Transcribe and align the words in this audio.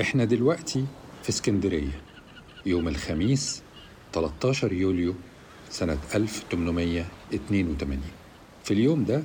إحنا 0.00 0.24
دلوقتي 0.24 0.86
في 1.22 1.28
اسكندرية 1.28 2.02
يوم 2.66 2.88
الخميس 2.88 3.62
13 4.12 4.72
يوليو 4.72 5.14
سنة 5.70 5.98
1882 6.14 8.00
في 8.64 8.70
اليوم 8.74 9.04
ده 9.04 9.22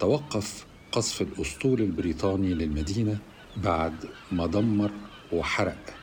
توقف 0.00 0.66
قصف 0.92 1.22
الأسطول 1.22 1.80
البريطاني 1.80 2.54
للمدينة 2.54 3.18
بعد 3.56 3.94
ما 4.32 4.46
دمر 4.46 4.90
وحرق. 5.32 5.94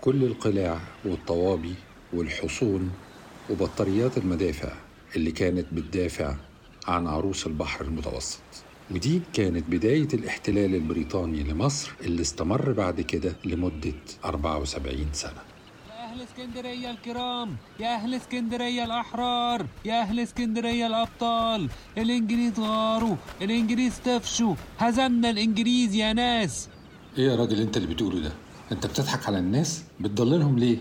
كل 0.00 0.24
القلاع 0.24 0.80
والطوابي 1.04 1.74
والحصون 2.12 2.90
وبطاريات 3.50 4.18
المدافع 4.18 4.72
اللي 5.16 5.32
كانت 5.32 5.66
بتدافع 5.74 6.36
عن 6.86 7.06
عروس 7.06 7.46
البحر 7.46 7.84
المتوسط. 7.84 8.67
ودي 8.90 9.22
كانت 9.32 9.64
بداية 9.70 10.08
الاحتلال 10.14 10.74
البريطاني 10.74 11.42
لمصر 11.42 11.92
اللي 12.00 12.22
استمر 12.22 12.72
بعد 12.72 13.00
كده 13.00 13.36
لمدة 13.44 13.92
74 14.24 15.06
سنة. 15.12 15.32
يا 15.88 16.04
أهل 16.12 16.20
اسكندرية 16.22 16.90
الكرام 16.90 17.56
يا 17.80 17.94
أهل 17.94 18.14
اسكندرية 18.14 18.84
الأحرار 18.84 19.66
يا 19.84 20.00
أهل 20.02 20.20
اسكندرية 20.20 20.86
الأبطال. 20.86 21.68
الإنجليز 21.98 22.60
غاروا 22.60 23.16
الإنجليز 23.42 24.00
تفشوا 24.04 24.54
هزمنا 24.78 25.30
الإنجليز 25.30 25.94
يا 25.94 26.12
ناس. 26.12 26.68
إيه 27.18 27.24
يا 27.30 27.36
راجل 27.36 27.60
أنت 27.60 27.76
اللي 27.76 27.94
بتقوله 27.94 28.20
ده؟ 28.20 28.32
أنت 28.72 28.86
بتضحك 28.86 29.26
على 29.26 29.38
الناس؟ 29.38 29.84
بتضللهم 30.00 30.58
ليه؟ 30.58 30.78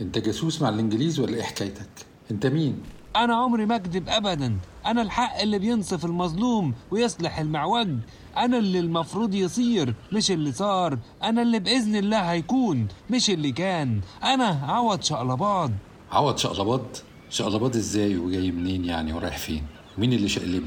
أنت 0.00 0.18
جاسوس 0.18 0.62
مع 0.62 0.68
الإنجليز 0.68 1.20
ولا 1.20 1.36
إيه 1.36 1.42
حكايتك؟ 1.42 1.88
أنت 2.30 2.46
مين؟ 2.46 2.78
أنا 3.16 3.34
عمري 3.34 3.66
ما 3.66 3.76
أكذب 3.76 4.08
أبدا. 4.08 4.58
أنا 4.86 5.02
الحق 5.02 5.40
اللي 5.40 5.58
بينصف 5.58 6.04
المظلوم 6.04 6.74
ويصلح 6.90 7.38
المعوج. 7.38 7.88
أنا 8.36 8.58
اللي 8.58 8.78
المفروض 8.78 9.34
يصير 9.34 9.94
مش 10.12 10.30
اللي 10.30 10.52
صار. 10.52 10.98
أنا 11.22 11.42
اللي 11.42 11.58
بإذن 11.58 11.96
الله 11.96 12.18
هيكون 12.18 12.88
مش 13.10 13.30
اللي 13.30 13.52
كان. 13.52 14.00
أنا 14.24 14.46
عوض 14.46 15.02
شقلباض. 15.02 15.70
عوض 16.12 16.36
شقلباض؟ 16.36 16.82
شقلباض 17.30 17.76
إزاي 17.76 18.16
وجاي 18.16 18.50
منين 18.50 18.84
يعني 18.84 19.12
ورايح 19.12 19.38
فين؟ 19.38 19.62
مين 19.98 20.12
اللي 20.12 20.28
شقلبه؟ 20.28 20.66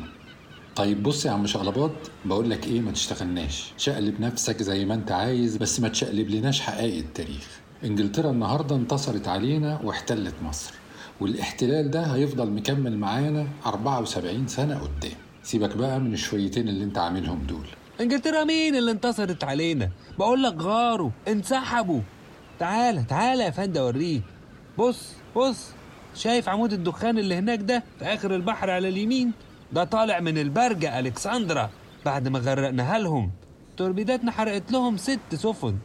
طيب 0.76 1.04
بص 1.04 1.26
يا 1.26 1.32
عم 1.32 1.48
شقلباض 1.48 1.92
بقول 2.26 2.50
لك 2.50 2.68
إيه 2.68 2.82
ما 2.82 2.92
تشتغلناش. 2.92 3.74
شقلب 3.78 4.22
نفسك 4.22 4.64
زي 4.64 4.86
ما 4.86 4.94
أنت 4.94 5.12
عايز 5.12 5.58
بس 5.58 5.80
ما 5.80 5.88
تشقلب 5.90 6.30
لناش 6.30 6.62
حقائق 6.62 6.98
التاريخ. 6.98 7.48
إنجلترا 7.84 8.32
النهارده 8.32 8.76
انتصرت 8.76 9.28
علينا 9.28 9.80
واحتلت 9.84 10.36
مصر. 10.44 10.74
والاحتلال 11.22 11.92
ده 11.92 12.02
هيفضل 12.16 12.52
مكمل 12.52 12.98
معانا 12.98 13.48
74 13.66 14.48
سنة 14.48 14.76
قدام. 14.80 15.12
سيبك 15.44 15.78
بقى 15.78 16.00
من 16.00 16.14
الشويتين 16.14 16.70
اللي 16.70 16.84
انت 16.84 16.98
عاملهم 16.98 17.40
دول. 17.48 17.66
انجلترا 18.02 18.44
مين 18.44 18.76
اللي 18.76 18.92
انتصرت 18.92 19.44
علينا؟ 19.44 19.90
بقول 20.20 20.44
لك 20.44 20.56
غاروا 20.62 21.10
انسحبوا. 21.28 22.02
تعالى 22.60 23.04
تعالى 23.04 23.44
يا 23.44 23.50
فندم 23.50 23.82
اوريك 23.82 24.22
بص 24.78 25.12
بص 25.36 25.68
شايف 26.16 26.50
عمود 26.50 26.74
الدخان 26.74 27.18
اللي 27.20 27.36
هناك 27.36 27.60
ده 27.60 27.84
في 28.00 28.06
آخر 28.06 28.36
البحر 28.36 28.70
على 28.70 28.88
اليمين؟ 28.90 29.32
ده 29.74 29.84
طالع 29.84 30.20
من 30.20 30.38
البارجة 30.38 31.00
ألكسندرا 31.00 31.70
بعد 32.06 32.28
ما 32.28 32.40
غرقناها 32.40 33.00
لهم. 33.00 33.32
توربيداتنا 33.78 34.32
حرقت 34.32 34.72
لهم 34.72 34.98
ست 34.98 35.20
سفن. 35.34 35.76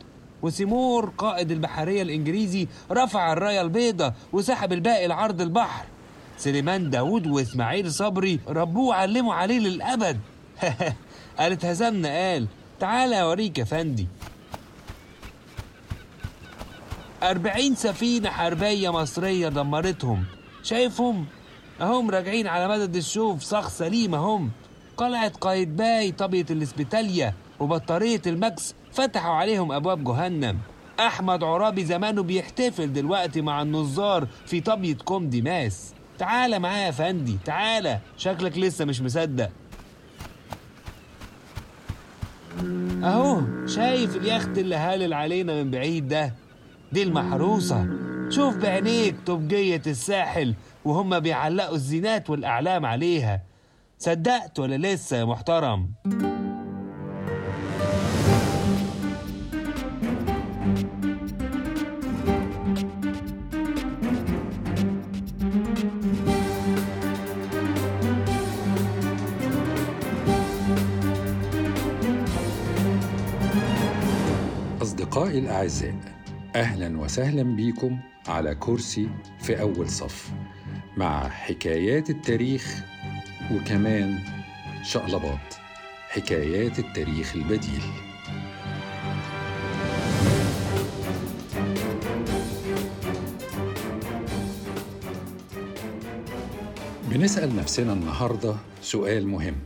وسيمور 0.44 1.12
قائد 1.18 1.50
البحرية 1.50 2.02
الإنجليزي 2.02 2.68
رفع 2.92 3.32
الراية 3.32 3.60
البيضاء 3.60 4.14
وسحب 4.32 4.72
الباقي 4.72 5.06
لعرض 5.06 5.40
البحر. 5.40 5.84
سليمان 6.38 6.90
داوود 6.90 7.26
وإسماعيل 7.26 7.92
صبري 7.92 8.40
ربوه 8.48 8.88
وعلموا 8.88 9.34
عليه 9.34 9.58
للأبد. 9.58 10.20
قالت 11.38 11.64
هزمنا 11.70 12.08
قال. 12.08 12.46
تعالى 12.80 13.22
أوريك 13.22 13.58
يا 13.58 13.64
فندي. 13.64 14.08
أربعين 17.22 17.74
سفينة 17.74 18.30
حربية 18.30 18.92
مصرية 18.92 19.48
دمرتهم. 19.48 20.24
شايفهم؟ 20.62 21.26
أهم 21.80 22.10
راجعين 22.10 22.46
على 22.46 22.68
مدد 22.68 22.96
الشوف 22.96 23.42
صاغ 23.42 23.68
سليم 23.68 24.14
أهم. 24.14 24.50
قلعة 24.96 25.28
قايتباي 25.28 26.12
طبية 26.12 26.46
الإسبيتاليا. 26.50 27.34
وبطارية 27.60 28.22
الماكس 28.26 28.74
فتحوا 28.92 29.34
عليهم 29.34 29.72
أبواب 29.72 30.04
جهنم. 30.04 30.58
أحمد 31.00 31.44
عرابي 31.44 31.84
زمانه 31.84 32.22
بيحتفل 32.22 32.92
دلوقتي 32.92 33.40
مع 33.40 33.62
النظار 33.62 34.26
في 34.46 34.60
طبية 34.60 34.94
كوم 34.94 35.28
ديماس. 35.28 35.94
تعالى 36.18 36.58
معايا 36.58 36.86
يا 36.86 36.90
فندي 36.90 37.38
تعالى 37.44 37.98
شكلك 38.16 38.58
لسه 38.58 38.84
مش 38.84 39.00
مصدق. 39.00 39.50
أهو 43.04 43.40
شايف 43.66 44.16
اليخت 44.16 44.58
اللي 44.58 44.76
هالل 44.76 45.14
علينا 45.14 45.62
من 45.62 45.70
بعيد 45.70 46.08
ده؟ 46.08 46.34
دي 46.92 47.02
المحروسة. 47.02 47.88
شوف 48.28 48.56
بعينيك 48.56 49.16
طبجية 49.26 49.82
الساحل 49.86 50.54
وهم 50.84 51.20
بيعلقوا 51.20 51.74
الزينات 51.74 52.30
والأعلام 52.30 52.86
عليها. 52.86 53.42
صدقت 53.98 54.58
ولا 54.58 54.76
لسه 54.94 55.16
يا 55.16 55.24
محترم؟ 55.24 55.90
أصدقائي 75.14 75.38
الأعزاء 75.38 75.94
أهلا 76.56 76.98
وسهلا 76.98 77.42
بيكم 77.42 77.98
على 78.28 78.54
كرسي 78.54 79.08
في 79.40 79.60
أول 79.60 79.88
صف 79.88 80.32
مع 80.96 81.28
حكايات 81.28 82.10
التاريخ 82.10 82.84
وكمان 83.52 84.18
شقلباط 84.82 85.38
حكايات 86.08 86.78
التاريخ 86.78 87.36
البديل. 87.36 87.82
بنسأل 97.10 97.56
نفسنا 97.56 97.92
النهاردة 97.92 98.56
سؤال 98.82 99.28
مهم. 99.28 99.56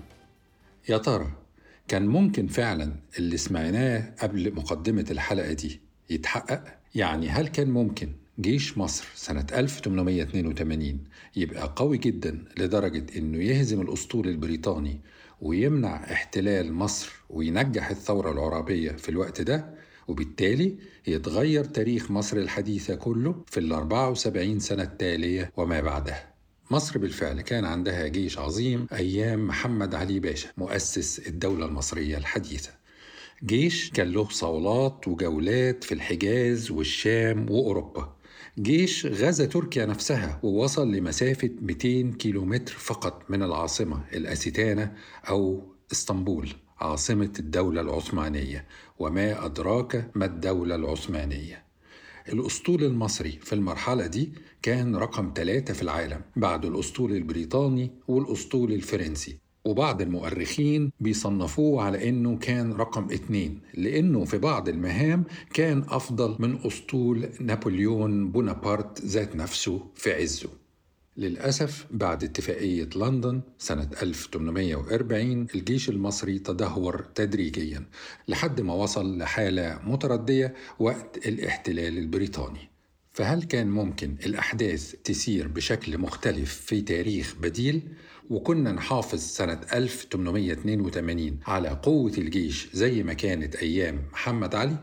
يا 0.88 0.98
ترى 0.98 1.47
كان 1.88 2.06
ممكن 2.06 2.47
فعلا 2.47 2.93
اللي 3.19 3.37
سمعناه 3.37 4.15
قبل 4.22 4.54
مقدمة 4.54 5.04
الحلقة 5.10 5.53
دي 5.53 5.81
يتحقق؟ 6.10 6.65
يعني 6.94 7.28
هل 7.28 7.49
كان 7.49 7.71
ممكن 7.71 8.12
جيش 8.41 8.78
مصر 8.78 9.04
سنة 9.15 9.47
1882 9.53 10.98
يبقى 11.37 11.72
قوي 11.77 11.98
جدا 11.98 12.44
لدرجة 12.59 13.06
إنه 13.19 13.38
يهزم 13.38 13.81
الأسطول 13.81 14.28
البريطاني 14.28 15.00
ويمنع 15.41 16.12
احتلال 16.12 16.72
مصر 16.72 17.12
وينجح 17.31 17.91
الثورة 17.91 18.32
العرابية 18.32 18.91
في 18.93 19.09
الوقت 19.09 19.41
ده 19.41 19.75
وبالتالي 20.09 20.77
يتغير 21.06 21.65
تاريخ 21.65 22.10
مصر 22.10 22.37
الحديثة 22.37 22.94
كله 22.94 23.42
في 23.47 23.60
ال 23.60 23.72
74 23.72 24.59
سنة 24.59 24.83
التالية 24.83 25.53
وما 25.57 25.80
بعدها 25.80 26.28
مصر 26.70 26.98
بالفعل 26.98 27.41
كان 27.41 27.65
عندها 27.65 28.06
جيش 28.06 28.38
عظيم 28.38 28.86
أيام 28.92 29.47
محمد 29.47 29.94
علي 29.94 30.20
باشا 30.20 30.48
مؤسس 30.56 31.18
الدولة 31.18 31.66
المصرية 31.66 32.16
الحديثة. 32.16 32.70
جيش 33.44 33.91
كان 33.91 34.12
له 34.12 34.28
صولات 34.28 35.09
وجولات 35.09 35.84
في 35.84 35.94
الحجاز 35.94 36.70
والشام 36.70 37.50
وأوروبا. 37.50 38.16
جيش 38.59 39.06
غزا 39.06 39.44
تركيا 39.47 39.86
نفسها 39.86 40.41
ووصل 40.42 40.92
لمسافة 40.92 41.50
200 41.62 42.16
كيلومتر 42.18 42.72
فقط 42.72 43.22
من 43.28 43.42
العاصمة 43.42 44.04
الأستانة 44.12 44.92
أو 45.28 45.62
إسطنبول 45.92 46.48
عاصمة 46.78 47.32
الدولة 47.38 47.80
العثمانية 47.80 48.66
وما 48.98 49.47
أدراك 49.47 50.10
ما 50.14 50.24
الدولة 50.24 50.74
العثمانية. 50.74 51.67
الأسطول 52.33 52.84
المصري 52.84 53.30
في 53.42 53.53
المرحلة 53.53 54.07
دي 54.07 54.33
كان 54.63 54.97
رقم 54.97 55.33
ثلاثة 55.34 55.75
في 55.75 55.83
العالم 55.83 56.21
بعد 56.36 56.65
الأسطول 56.65 57.13
البريطاني 57.13 57.91
والأسطول 58.09 58.72
الفرنسي. 58.72 59.39
وبعض 59.65 60.03
المؤرخين 60.03 60.92
بيصنفوه 61.01 61.83
على 61.83 62.09
إنه 62.09 62.36
كان 62.39 62.72
رقم 62.72 63.10
اتنين 63.10 63.60
لإنه 63.75 64.25
في 64.25 64.39
بعض 64.39 64.69
المهام 64.69 65.25
كان 65.54 65.84
أفضل 65.89 66.36
من 66.39 66.59
أسطول 66.66 67.28
نابليون 67.41 68.31
بونابرت 68.31 69.01
ذات 69.04 69.36
نفسه 69.36 69.86
في 69.95 70.13
عزه. 70.13 70.48
للأسف 71.18 71.86
بعد 71.91 72.24
اتفاقية 72.24 72.88
لندن 72.97 73.41
سنة 73.59 73.91
1840 74.03 75.47
الجيش 75.54 75.88
المصري 75.88 76.38
تدهور 76.38 77.06
تدريجيا 77.15 77.84
لحد 78.28 78.60
ما 78.60 78.74
وصل 78.74 79.18
لحالة 79.18 79.80
متردية 79.84 80.54
وقت 80.78 81.26
الاحتلال 81.26 81.98
البريطاني 81.98 82.68
فهل 83.12 83.42
كان 83.42 83.70
ممكن 83.70 84.16
الأحداث 84.26 84.94
تسير 85.04 85.48
بشكل 85.48 85.98
مختلف 85.98 86.54
في 86.54 86.80
تاريخ 86.80 87.34
بديل؟ 87.42 87.82
وكنا 88.30 88.72
نحافظ 88.72 89.18
سنة 89.18 89.60
1882 89.72 91.38
على 91.47 91.68
قوة 91.68 92.12
الجيش 92.18 92.68
زي 92.72 93.03
ما 93.03 93.12
كانت 93.12 93.56
أيام 93.56 94.03
محمد 94.12 94.54
علي؟ 94.54 94.76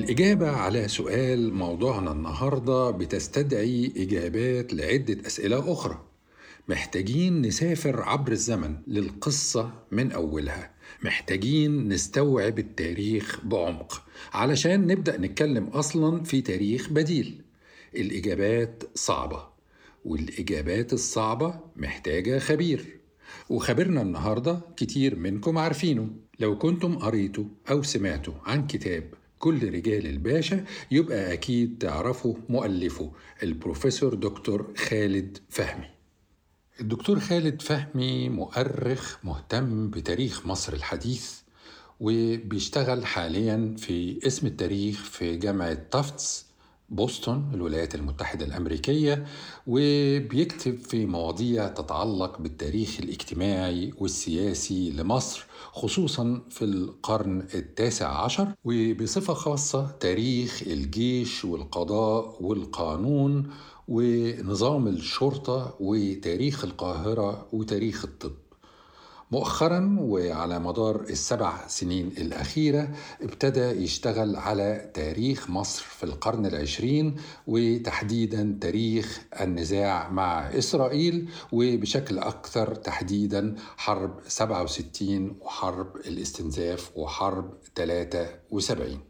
الإجابة 0.00 0.50
على 0.50 0.88
سؤال 0.88 1.54
موضوعنا 1.54 2.12
النهاردة 2.12 2.90
بتستدعي 2.90 3.92
إجابات 3.96 4.74
لعدة 4.74 5.26
أسئلة 5.26 5.72
أخرى. 5.72 6.04
محتاجين 6.68 7.42
نسافر 7.42 8.02
عبر 8.02 8.32
الزمن 8.32 8.76
للقصة 8.86 9.72
من 9.90 10.12
أولها. 10.12 10.70
محتاجين 11.04 11.88
نستوعب 11.88 12.58
التاريخ 12.58 13.40
بعمق 13.44 14.02
علشان 14.32 14.86
نبدأ 14.86 15.16
نتكلم 15.16 15.64
أصلا 15.64 16.22
في 16.22 16.40
تاريخ 16.40 16.88
بديل. 16.90 17.42
الإجابات 17.96 18.82
صعبة 18.94 19.46
والإجابات 20.04 20.92
الصعبة 20.92 21.60
محتاجة 21.76 22.38
خبير. 22.38 23.00
وخبرنا 23.48 24.02
النهاردة 24.02 24.60
كتير 24.76 25.16
منكم 25.16 25.58
عارفينه. 25.58 26.10
لو 26.38 26.58
كنتم 26.58 26.98
قريتوا 26.98 27.44
أو 27.70 27.82
سمعتوا 27.82 28.34
عن 28.46 28.66
كتاب 28.66 29.19
كل 29.40 29.72
رجال 29.74 30.06
الباشا 30.06 30.64
يبقى 30.90 31.32
أكيد 31.32 31.78
تعرفوا 31.80 32.34
مؤلفه 32.48 33.12
البروفيسور 33.42 34.14
دكتور 34.14 34.74
خالد 34.76 35.38
فهمي. 35.48 35.86
الدكتور 36.80 37.20
خالد 37.20 37.62
فهمي 37.62 38.28
مؤرخ 38.28 39.16
مهتم 39.24 39.90
بتاريخ 39.90 40.46
مصر 40.46 40.72
الحديث 40.72 41.32
وبيشتغل 42.00 43.06
حاليا 43.06 43.74
في 43.78 44.18
اسم 44.26 44.46
التاريخ 44.46 45.04
في 45.04 45.36
جامعة 45.36 45.74
تافتس 45.74 46.46
بوسطن 46.90 47.50
الولايات 47.54 47.94
المتحدة 47.94 48.46
الأمريكية 48.46 49.26
وبيكتب 49.66 50.78
في 50.78 51.06
مواضيع 51.06 51.68
تتعلق 51.68 52.38
بالتاريخ 52.38 52.96
الاجتماعي 53.00 53.92
والسياسي 53.98 54.90
لمصر 54.90 55.46
خصوصا 55.72 56.42
في 56.50 56.64
القرن 56.64 57.46
التاسع 57.54 58.24
عشر 58.24 58.54
وبصفة 58.64 59.34
خاصة 59.34 59.90
تاريخ 60.00 60.62
الجيش 60.66 61.44
والقضاء 61.44 62.36
والقانون 62.42 63.50
ونظام 63.88 64.88
الشرطة 64.88 65.76
وتاريخ 65.80 66.64
القاهرة 66.64 67.48
وتاريخ 67.52 68.04
الطب. 68.04 68.49
مؤخرا 69.30 69.96
وعلى 70.00 70.58
مدار 70.58 71.00
السبع 71.00 71.66
سنين 71.66 72.06
الأخيرة 72.18 72.88
ابتدى 73.22 73.60
يشتغل 73.60 74.36
على 74.36 74.90
تاريخ 74.94 75.50
مصر 75.50 75.82
في 75.82 76.04
القرن 76.04 76.46
العشرين 76.46 77.16
وتحديدا 77.46 78.58
تاريخ 78.60 79.20
النزاع 79.40 80.08
مع 80.10 80.40
إسرائيل 80.58 81.28
وبشكل 81.52 82.18
أكثر 82.18 82.74
تحديدا 82.74 83.54
حرب 83.76 84.20
67 84.28 85.36
وحرب 85.40 85.96
الاستنزاف 85.96 86.90
وحرب 86.96 87.54
73 87.76 89.00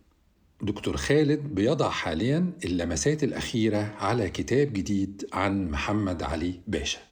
دكتور 0.63 0.97
خالد 0.97 1.55
بيضع 1.55 1.89
حاليا 1.91 2.53
اللمسات 2.65 3.25
الأخيرة 3.25 3.95
على 3.99 4.31
كتاب 4.31 4.73
جديد 4.73 5.29
عن 5.33 5.71
محمد 5.71 6.23
علي 6.23 6.61
باشا. 6.67 7.10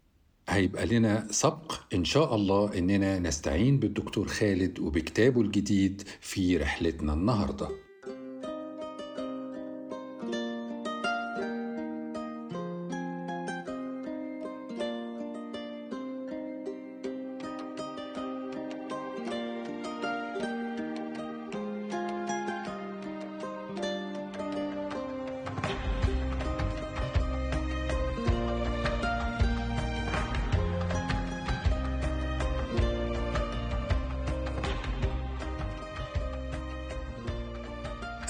هيبقى 0.48 0.86
لنا 0.86 1.26
سبق 1.30 1.72
إن 1.94 2.04
شاء 2.04 2.34
الله 2.34 2.78
إننا 2.78 3.18
نستعين 3.18 3.78
بالدكتور 3.78 4.28
خالد 4.28 4.78
وبكتابه 4.78 5.40
الجديد 5.40 6.02
في 6.20 6.56
رحلتنا 6.56 7.12
النهارده. 7.12 7.68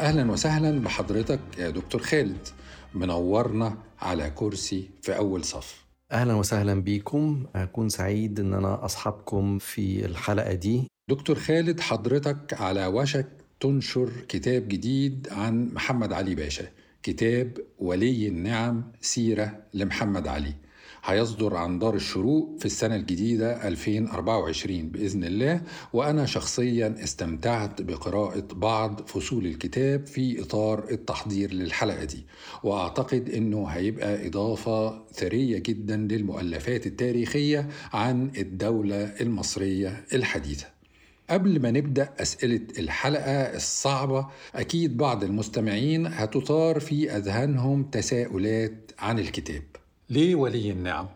أهلا 0.00 0.30
وسهلا 0.30 0.80
بحضرتك 0.80 1.40
يا 1.58 1.70
دكتور 1.70 2.02
خالد. 2.02 2.48
منورنا 2.94 3.78
على 4.00 4.30
كرسي 4.34 4.90
في 5.02 5.16
أول 5.16 5.44
صف. 5.44 5.84
أهلا 6.12 6.34
وسهلا 6.34 6.74
بيكم 6.82 7.46
أكون 7.54 7.88
سعيد 7.88 8.40
أن 8.40 8.54
أنا 8.54 8.84
أصحابكم 8.84 9.58
في 9.58 10.06
الحلقة 10.06 10.52
دي. 10.54 10.86
دكتور 11.10 11.38
خالد 11.38 11.80
حضرتك 11.80 12.54
على 12.60 12.86
وشك 12.86 13.26
تنشر 13.60 14.10
كتاب 14.28 14.68
جديد 14.68 15.28
عن 15.30 15.68
محمد 15.74 16.12
علي 16.12 16.34
باشا. 16.34 16.64
كتاب 17.02 17.58
ولي 17.78 18.28
النعم 18.28 18.92
سيرة 19.00 19.58
لمحمد 19.74 20.26
علي. 20.28 20.54
هيصدر 21.08 21.56
عن 21.56 21.78
دار 21.78 21.94
الشروق 21.94 22.56
في 22.58 22.66
السنة 22.66 22.96
الجديدة 22.96 23.69
2024 23.69 24.88
بإذن 24.88 25.25
الله 25.25 25.60
وأنا 25.93 26.26
شخصيا 26.26 26.94
استمتعت 27.05 27.82
بقراءة 27.82 28.44
بعض 28.52 29.00
فصول 29.06 29.46
الكتاب 29.46 30.06
في 30.06 30.43
إطار 30.43 30.84
التحضير 30.91 31.53
للحلقة 31.55 32.05
دي. 32.05 32.27
وأعتقد 32.62 33.31
أنه 33.31 33.67
هيبقى 33.67 34.27
إضافة 34.27 35.05
ثرية 35.12 35.58
جدا 35.58 35.96
للمؤلفات 35.96 36.86
التاريخية 36.86 37.69
عن 37.93 38.31
الدولة 38.38 39.05
المصرية 39.20 40.05
الحديثة. 40.12 40.67
قبل 41.31 41.62
ما 41.62 41.70
نبدأ 41.70 42.08
أسئلة 42.19 42.60
الحلقة 42.79 43.56
الصعبة 43.56 44.27
أكيد 44.55 44.96
بعض 44.96 45.24
المستمعين 45.24 46.06
هتثار 46.06 46.81
في 46.81 47.17
أذهانهم 47.17 47.82
تساؤلات 47.82 48.93
عن 48.98 49.19
الكتاب. 49.19 49.62
ليه 50.10 50.34
ولي 50.34 50.70
النعم؟ 50.70 51.06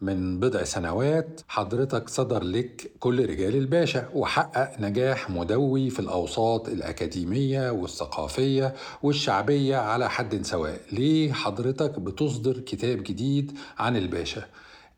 من 0.00 0.40
بضع 0.40 0.64
سنوات 0.64 1.40
حضرتك 1.48 2.08
صدر 2.08 2.42
لك 2.44 2.90
كل 3.00 3.28
رجال 3.30 3.56
الباشا 3.56 4.08
وحقق 4.14 4.80
نجاح 4.80 5.30
مدوي 5.30 5.90
في 5.90 6.00
الأوساط 6.00 6.68
الأكاديمية 6.68 7.70
والثقافية 7.70 8.74
والشعبية 9.02 9.76
على 9.76 10.10
حد 10.10 10.42
سواء 10.46 10.80
ليه 10.92 11.32
حضرتك 11.32 11.98
بتصدر 12.00 12.58
كتاب 12.60 13.02
جديد 13.02 13.52
عن 13.78 13.96
الباشا؟ 13.96 14.44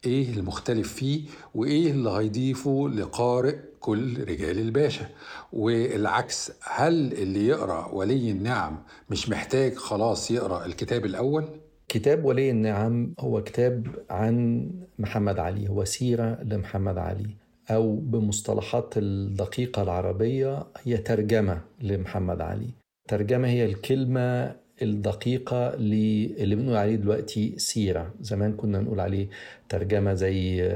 إيه 0.07 0.33
المختلف 0.33 0.93
فيه 0.95 1.23
وإيه 1.55 1.91
اللي 1.91 2.11
هيضيفه 2.11 2.89
لقارئ 2.95 3.57
كل 3.81 4.25
رجال 4.25 4.59
الباشا 4.59 5.09
والعكس 5.53 6.53
هل 6.63 7.13
اللي 7.13 7.47
يقرأ 7.47 7.89
ولي 7.93 8.31
النعم 8.31 8.83
مش 9.11 9.29
محتاج 9.29 9.75
خلاص 9.77 10.31
يقرأ 10.31 10.67
الكتاب 10.67 11.05
الأول 11.05 11.60
كتاب 11.91 12.25
ولي 12.25 12.51
النعم 12.51 13.15
هو 13.21 13.43
كتاب 13.43 13.87
عن 14.11 14.67
محمد 14.99 15.39
علي 15.39 15.69
هو 15.69 15.85
سيرة 15.85 16.39
لمحمد 16.43 16.99
علي 16.99 17.31
أو 17.71 17.97
بمصطلحات 17.97 18.95
الدقيقة 18.97 19.83
العربية 19.83 20.67
هي 20.85 20.97
ترجمة 20.97 21.61
لمحمد 21.83 22.41
علي. 22.41 22.71
ترجمة 23.09 23.49
هي 23.49 23.65
الكلمة 23.65 24.57
الدقيقة 24.83 25.75
اللي 25.75 26.55
بنقول 26.55 26.77
عليه 26.77 26.97
دلوقتي 26.97 27.55
سيرة. 27.59 28.15
زمان 28.21 28.53
كنا 28.53 28.81
نقول 28.81 29.01
عليه 29.01 29.29
ترجمة 29.69 30.15
زي 30.15 30.69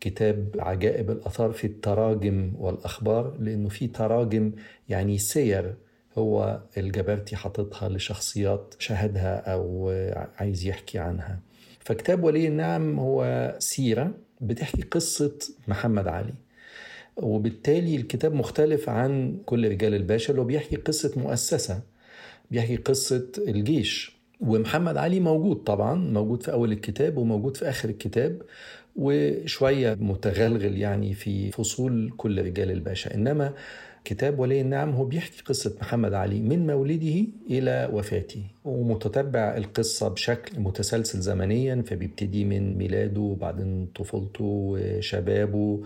كتاب 0.00 0.56
عجائب 0.58 1.10
الأثار 1.10 1.52
في 1.52 1.66
التراجم 1.66 2.52
والأخبار 2.58 3.36
لأنه 3.40 3.68
في 3.68 3.86
تراجم 3.86 4.52
يعني 4.88 5.18
سير 5.18 5.74
هو 6.18 6.60
الجبرتي 6.76 7.36
حاططها 7.36 7.88
لشخصيات 7.88 8.74
شاهدها 8.78 9.52
أو 9.52 9.90
عايز 10.36 10.66
يحكي 10.66 10.98
عنها. 10.98 11.40
فكتاب 11.80 12.24
ولي 12.24 12.46
النعم 12.48 12.98
هو 12.98 13.54
سيرة 13.58 14.14
بتحكي 14.40 14.82
قصة 14.82 15.38
محمد 15.68 16.08
علي. 16.08 16.34
وبالتالي 17.16 17.96
الكتاب 17.96 18.34
مختلف 18.34 18.88
عن 18.88 19.38
كل 19.46 19.68
رجال 19.68 19.94
الباشا 19.94 20.30
اللي 20.30 20.40
هو 20.40 20.46
بيحكي 20.46 20.76
قصة 20.76 21.12
مؤسسة 21.16 21.80
بيحكي 22.50 22.76
قصة 22.76 23.26
الجيش. 23.38 24.20
ومحمد 24.40 24.96
علي 24.96 25.20
موجود 25.20 25.56
طبعا 25.56 25.94
موجود 25.94 26.42
في 26.42 26.52
أول 26.52 26.72
الكتاب 26.72 27.16
وموجود 27.18 27.56
في 27.56 27.68
آخر 27.68 27.88
الكتاب 27.88 28.42
وشوية 28.96 29.94
متغلغل 30.00 30.78
يعني 30.78 31.14
في 31.14 31.50
فصول 31.50 32.12
كل 32.16 32.42
رجال 32.44 32.70
الباشا. 32.70 33.14
إنما 33.14 33.54
كتاب 34.04 34.38
ولي 34.38 34.60
النعم 34.60 34.90
هو 34.90 35.04
بيحكي 35.04 35.42
قصة 35.42 35.76
محمد 35.80 36.14
علي 36.14 36.40
من 36.40 36.66
مولده 36.66 37.24
إلى 37.50 37.90
وفاته 37.92 38.42
ومتتبع 38.64 39.56
القصة 39.56 40.08
بشكل 40.08 40.60
متسلسل 40.60 41.20
زمنيا 41.20 41.82
فبيبتدي 41.86 42.44
من 42.44 42.78
ميلاده 42.78 43.20
وبعدين 43.20 43.86
طفولته 43.94 44.44
وشبابه 44.44 45.80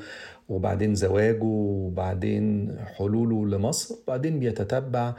وبعدين 0.48 0.94
زواجه 0.94 1.42
وبعدين 1.44 2.76
حلوله 2.96 3.56
لمصر 3.56 3.94
وبعدين 4.06 4.40
بيتتبع 4.40 5.14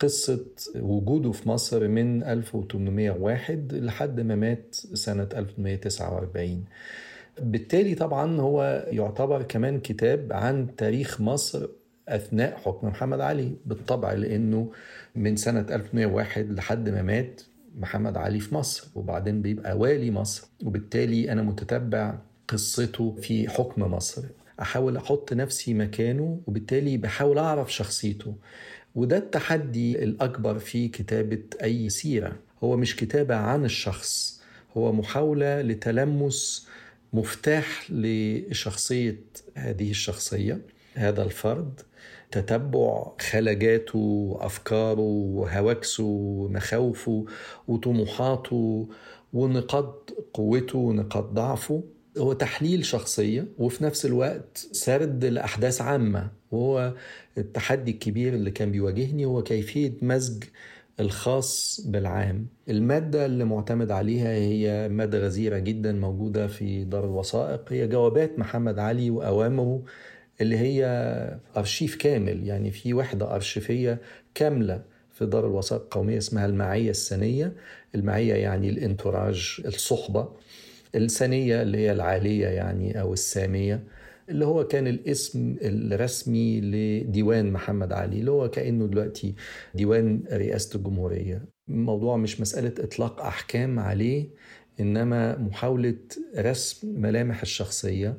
قصة 0.00 0.44
وجوده 0.76 1.32
في 1.32 1.48
مصر 1.48 1.88
من 1.88 2.22
1801 2.22 3.72
لحد 3.74 4.20
ما 4.20 4.34
مات 4.34 4.74
سنة 4.94 5.28
1849 5.34 6.64
بالتالي 7.42 7.94
طبعا 7.94 8.40
هو 8.40 8.86
يعتبر 8.90 9.42
كمان 9.42 9.80
كتاب 9.80 10.32
عن 10.32 10.76
تاريخ 10.76 11.20
مصر 11.20 11.68
أثناء 12.16 12.56
حكم 12.64 12.88
محمد 12.88 13.20
علي 13.20 13.52
بالطبع 13.66 14.12
لأنه 14.12 14.72
من 15.16 15.36
سنة 15.36 15.66
1101 15.70 16.50
لحد 16.52 16.88
ما 16.88 17.02
مات 17.02 17.42
محمد 17.76 18.16
علي 18.16 18.40
في 18.40 18.54
مصر 18.54 18.88
وبعدين 18.94 19.42
بيبقى 19.42 19.78
والي 19.78 20.10
مصر 20.10 20.48
وبالتالي 20.64 21.32
أنا 21.32 21.42
متتبع 21.42 22.18
قصته 22.48 23.16
في 23.22 23.48
حكم 23.48 23.82
مصر. 23.82 24.22
أحاول 24.62 24.96
أحط 24.96 25.32
نفسي 25.32 25.74
مكانه 25.74 26.40
وبالتالي 26.46 26.96
بحاول 26.96 27.38
أعرف 27.38 27.72
شخصيته. 27.74 28.34
وده 28.94 29.16
التحدي 29.16 30.04
الأكبر 30.04 30.58
في 30.58 30.88
كتابة 30.88 31.42
أي 31.62 31.88
سيرة. 31.90 32.36
هو 32.64 32.76
مش 32.76 32.96
كتابة 32.96 33.34
عن 33.34 33.64
الشخص 33.64 34.42
هو 34.76 34.92
محاولة 34.92 35.60
لتلمس 35.62 36.68
مفتاح 37.12 37.90
لشخصية 37.90 39.20
هذه 39.54 39.90
الشخصية 39.90 40.60
هذا 40.94 41.22
الفرد. 41.22 41.80
تتبع 42.30 43.12
خلجاته 43.30 43.98
وافكاره 43.98 45.00
وهواكسه 45.00 46.04
ومخاوفه 46.04 47.24
وطموحاته 47.68 48.88
ونقاط 49.32 50.14
قوته 50.34 50.78
ونقاط 50.78 51.24
ضعفه. 51.24 51.82
هو 52.18 52.32
تحليل 52.32 52.84
شخصية 52.84 53.46
وفي 53.58 53.84
نفس 53.84 54.06
الوقت 54.06 54.68
سرد 54.72 55.24
لأحداث 55.24 55.80
عامة. 55.82 56.30
وهو 56.50 56.94
التحدي 57.38 57.90
الكبير 57.90 58.34
اللي 58.34 58.50
كان 58.50 58.72
بيواجهني 58.72 59.24
هو 59.24 59.42
كيفية 59.42 59.92
مزج 60.02 60.44
الخاص 61.00 61.80
بالعام. 61.86 62.46
المادة 62.68 63.26
اللي 63.26 63.44
معتمد 63.44 63.90
عليها 63.90 64.28
هي 64.34 64.88
مادة 64.88 65.18
غزيرة 65.18 65.58
جدا 65.58 65.92
موجودة 65.92 66.46
في 66.46 66.84
دار 66.84 67.04
الوثائق. 67.04 67.72
هي 67.72 67.86
جوابات 67.88 68.38
محمد 68.38 68.78
علي 68.78 69.10
وأوامره 69.10 69.82
اللي 70.40 70.58
هي 70.58 70.84
أرشيف 71.56 71.96
كامل. 71.96 72.46
يعني 72.46 72.70
في 72.70 72.94
وحدة 72.94 73.34
أرشيفية 73.34 73.98
كاملة 74.34 74.82
في 75.12 75.26
دار 75.26 75.46
الوثائق 75.46 75.82
القومية 75.82 76.18
اسمها 76.18 76.46
المعية 76.46 76.90
السنية. 76.90 77.52
المعية 77.94 78.34
يعني 78.34 78.68
الانتراج 78.68 79.62
الصحبة. 79.66 80.28
السنية 80.94 81.62
اللي 81.62 81.78
هي 81.78 81.92
العالية 81.92 82.46
يعني 82.46 83.00
أو 83.00 83.12
السامية 83.12 83.82
اللي 84.28 84.46
هو 84.46 84.66
كان 84.66 84.86
الاسم 84.86 85.56
الرسمي 85.62 86.60
لديوان 86.60 87.52
محمد 87.52 87.92
علي 87.92 88.20
اللي 88.20 88.30
هو 88.30 88.50
كأنه 88.50 88.86
دلوقتي 88.86 89.34
ديوان 89.74 90.22
رئاسة 90.32 90.76
الجمهورية. 90.76 91.42
الموضوع 91.68 92.16
مش 92.16 92.40
مسألة 92.40 92.72
إطلاق 92.78 93.20
أحكام 93.20 93.78
عليه 93.78 94.26
إنما 94.80 95.38
محاولة 95.38 95.94
رسم 96.38 97.00
ملامح 97.00 97.40
الشخصية. 97.42 98.16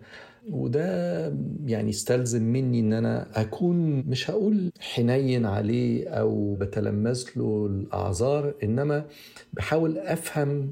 وده 0.52 1.28
يعني 1.66 1.90
استلزم 1.90 2.44
مني 2.44 2.80
إن 2.80 2.94
أنا 2.94 3.42
أكون 3.42 4.04
مش 4.08 4.30
هقول 4.32 4.72
حنين 4.80 5.46
عليه 5.46 6.08
أو 6.10 6.56
بتلمس 6.56 7.38
له 7.38 7.66
الأعذار 7.66 8.54
إنما 8.64 9.06
بحاول 9.54 9.98
أفهم 9.98 10.72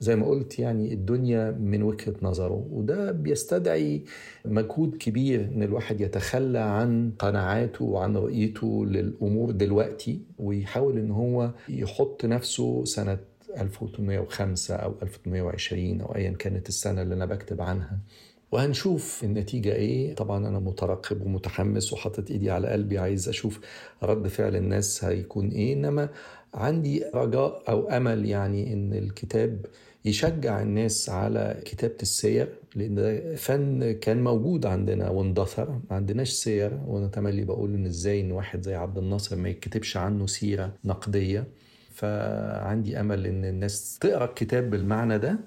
زي 0.00 0.16
ما 0.16 0.26
قلت 0.26 0.58
يعني 0.58 0.92
الدنيا 0.92 1.50
من 1.50 1.82
وجهة 1.82 2.14
نظره 2.22 2.66
وده 2.70 3.12
بيستدعي 3.12 4.04
مجهود 4.44 4.96
كبير 4.96 5.50
إن 5.54 5.62
الواحد 5.62 6.00
يتخلى 6.00 6.58
عن 6.58 7.12
قناعاته 7.18 7.84
وعن 7.84 8.16
رؤيته 8.16 8.86
للأمور 8.86 9.50
دلوقتي 9.50 10.20
ويحاول 10.38 10.98
إن 10.98 11.10
هو 11.10 11.50
يحط 11.68 12.24
نفسه 12.24 12.84
سنة 12.84 13.18
1805 13.58 14.74
أو 14.76 14.94
1820 15.02 16.00
أو 16.00 16.14
ايا 16.14 16.30
كانت 16.30 16.68
السنة 16.68 17.02
اللي 17.02 17.14
أنا 17.14 17.26
بكتب 17.26 17.60
عنها. 17.62 17.98
وهنشوف 18.52 19.24
النتيجة 19.24 19.74
إيه. 19.74 20.14
طبعا 20.14 20.48
أنا 20.48 20.58
مترقب 20.58 21.22
ومتحمس 21.26 21.92
وحاطط 21.92 22.30
إيدي 22.30 22.50
على 22.50 22.68
قلبي 22.68 22.98
عايز 22.98 23.28
أشوف 23.28 23.60
رد 24.02 24.28
فعل 24.28 24.56
الناس 24.56 25.04
هيكون 25.04 25.48
إيه. 25.48 25.72
إنما 25.72 26.08
عندي 26.54 27.04
رجاء 27.14 27.62
أو 27.68 27.88
أمل 27.88 28.26
يعني 28.26 28.72
إن 28.72 28.94
الكتاب 28.94 29.66
يشجع 30.04 30.62
الناس 30.62 31.10
على 31.10 31.60
كتابة 31.64 31.96
السير 32.02 32.48
لأن 32.76 32.94
ده 32.94 33.34
فن 33.36 33.92
كان 33.92 34.24
موجود 34.24 34.66
عندنا 34.66 35.10
واندثر 35.10 35.70
ما 35.70 35.96
عندناش 35.96 36.30
سير 36.30 36.78
وأنا 36.86 37.06
تملي 37.08 37.44
بقول 37.44 37.74
إن 37.74 37.86
إزاي 37.86 38.20
إن 38.20 38.32
واحد 38.32 38.62
زي 38.62 38.74
عبد 38.74 38.98
الناصر 38.98 39.36
ما 39.36 39.48
يكتبش 39.48 39.96
عنه 39.96 40.26
سيرة 40.26 40.72
نقدية. 40.84 41.44
فعندي 41.94 43.00
أمل 43.00 43.26
إن 43.26 43.44
الناس 43.44 43.98
تقرأ 44.00 44.24
الكتاب 44.24 44.70
بالمعنى 44.70 45.18
ده 45.18 45.38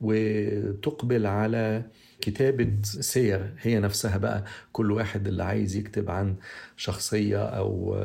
وتقبل 0.00 1.26
على 1.26 1.82
كتابة 2.22 2.72
سير 2.82 3.54
هي 3.60 3.80
نفسها 3.80 4.16
بقى. 4.16 4.44
كل 4.72 4.92
واحد 4.92 5.28
اللي 5.28 5.44
عايز 5.44 5.76
يكتب 5.76 6.10
عن 6.10 6.36
شخصية 6.76 7.44
أو 7.44 7.96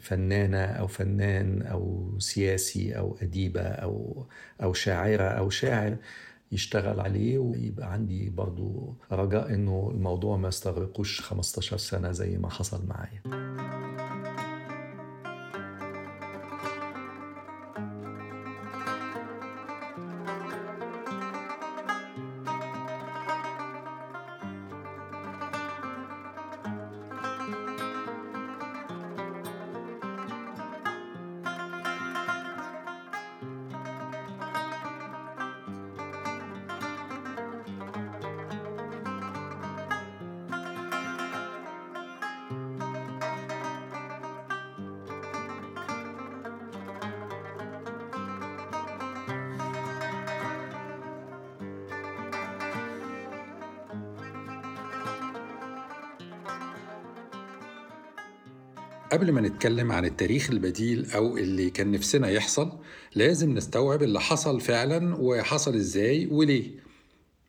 فنانة 0.00 0.64
أو 0.64 0.86
فنان 0.86 1.62
أو 1.62 2.14
سياسي 2.18 2.98
أو 2.98 3.16
أديبة 3.22 3.60
أو 3.62 4.26
أو 4.62 4.72
شاعرة 4.72 5.22
أو 5.24 5.50
شاعر 5.50 5.96
يشتغل 6.52 7.00
عليه 7.00 7.38
ويبقى 7.38 7.92
عندي 7.92 8.30
برضو 8.30 8.94
رجاء 9.12 9.54
إنه 9.54 9.90
الموضوع 9.94 10.36
ما 10.36 10.48
يستغرقوش 10.48 11.20
15 11.20 11.76
سنة 11.76 12.12
زي 12.12 12.38
ما 12.38 12.50
حصل 12.50 12.86
معايا. 12.86 13.22
قبل 59.14 59.32
ما 59.32 59.40
نتكلم 59.40 59.92
عن 59.92 60.04
التاريخ 60.04 60.50
البديل 60.50 61.10
أو 61.10 61.36
اللي 61.36 61.70
كان 61.70 61.90
نفسنا 61.90 62.28
يحصل 62.28 62.72
لازم 63.14 63.54
نستوعب 63.54 64.02
اللي 64.02 64.20
حصل 64.20 64.60
فعلا 64.60 65.16
وحصل 65.20 65.74
إزاي 65.74 66.26
وليه. 66.26 66.70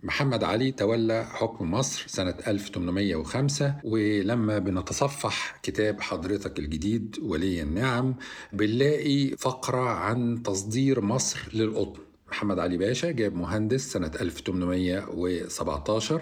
محمد 0.04 0.44
علي 0.44 0.72
تولى 0.72 1.26
حكم 1.26 1.72
مصر 1.72 2.04
سنة 2.08 2.36
1805 2.48 3.76
ولما 3.84 4.60
بنتصفح 4.60 5.60
كتاب 5.64 6.02
حضرتك 6.02 6.60
الجديد 6.60 7.16
ولي 7.22 7.62
النعم 7.62 8.16
بنلاقي 8.54 9.28
فقرة 9.38 9.90
عن 9.90 10.44
تصدير 10.44 11.02
مصر 11.02 11.40
للقطن. 11.54 12.00
محمد 12.32 12.60
علي 12.60 12.78
باشا 12.78 13.12
جاب 13.12 13.36
مهندس 13.36 13.92
سنة 13.92 14.12
1817 14.22 16.22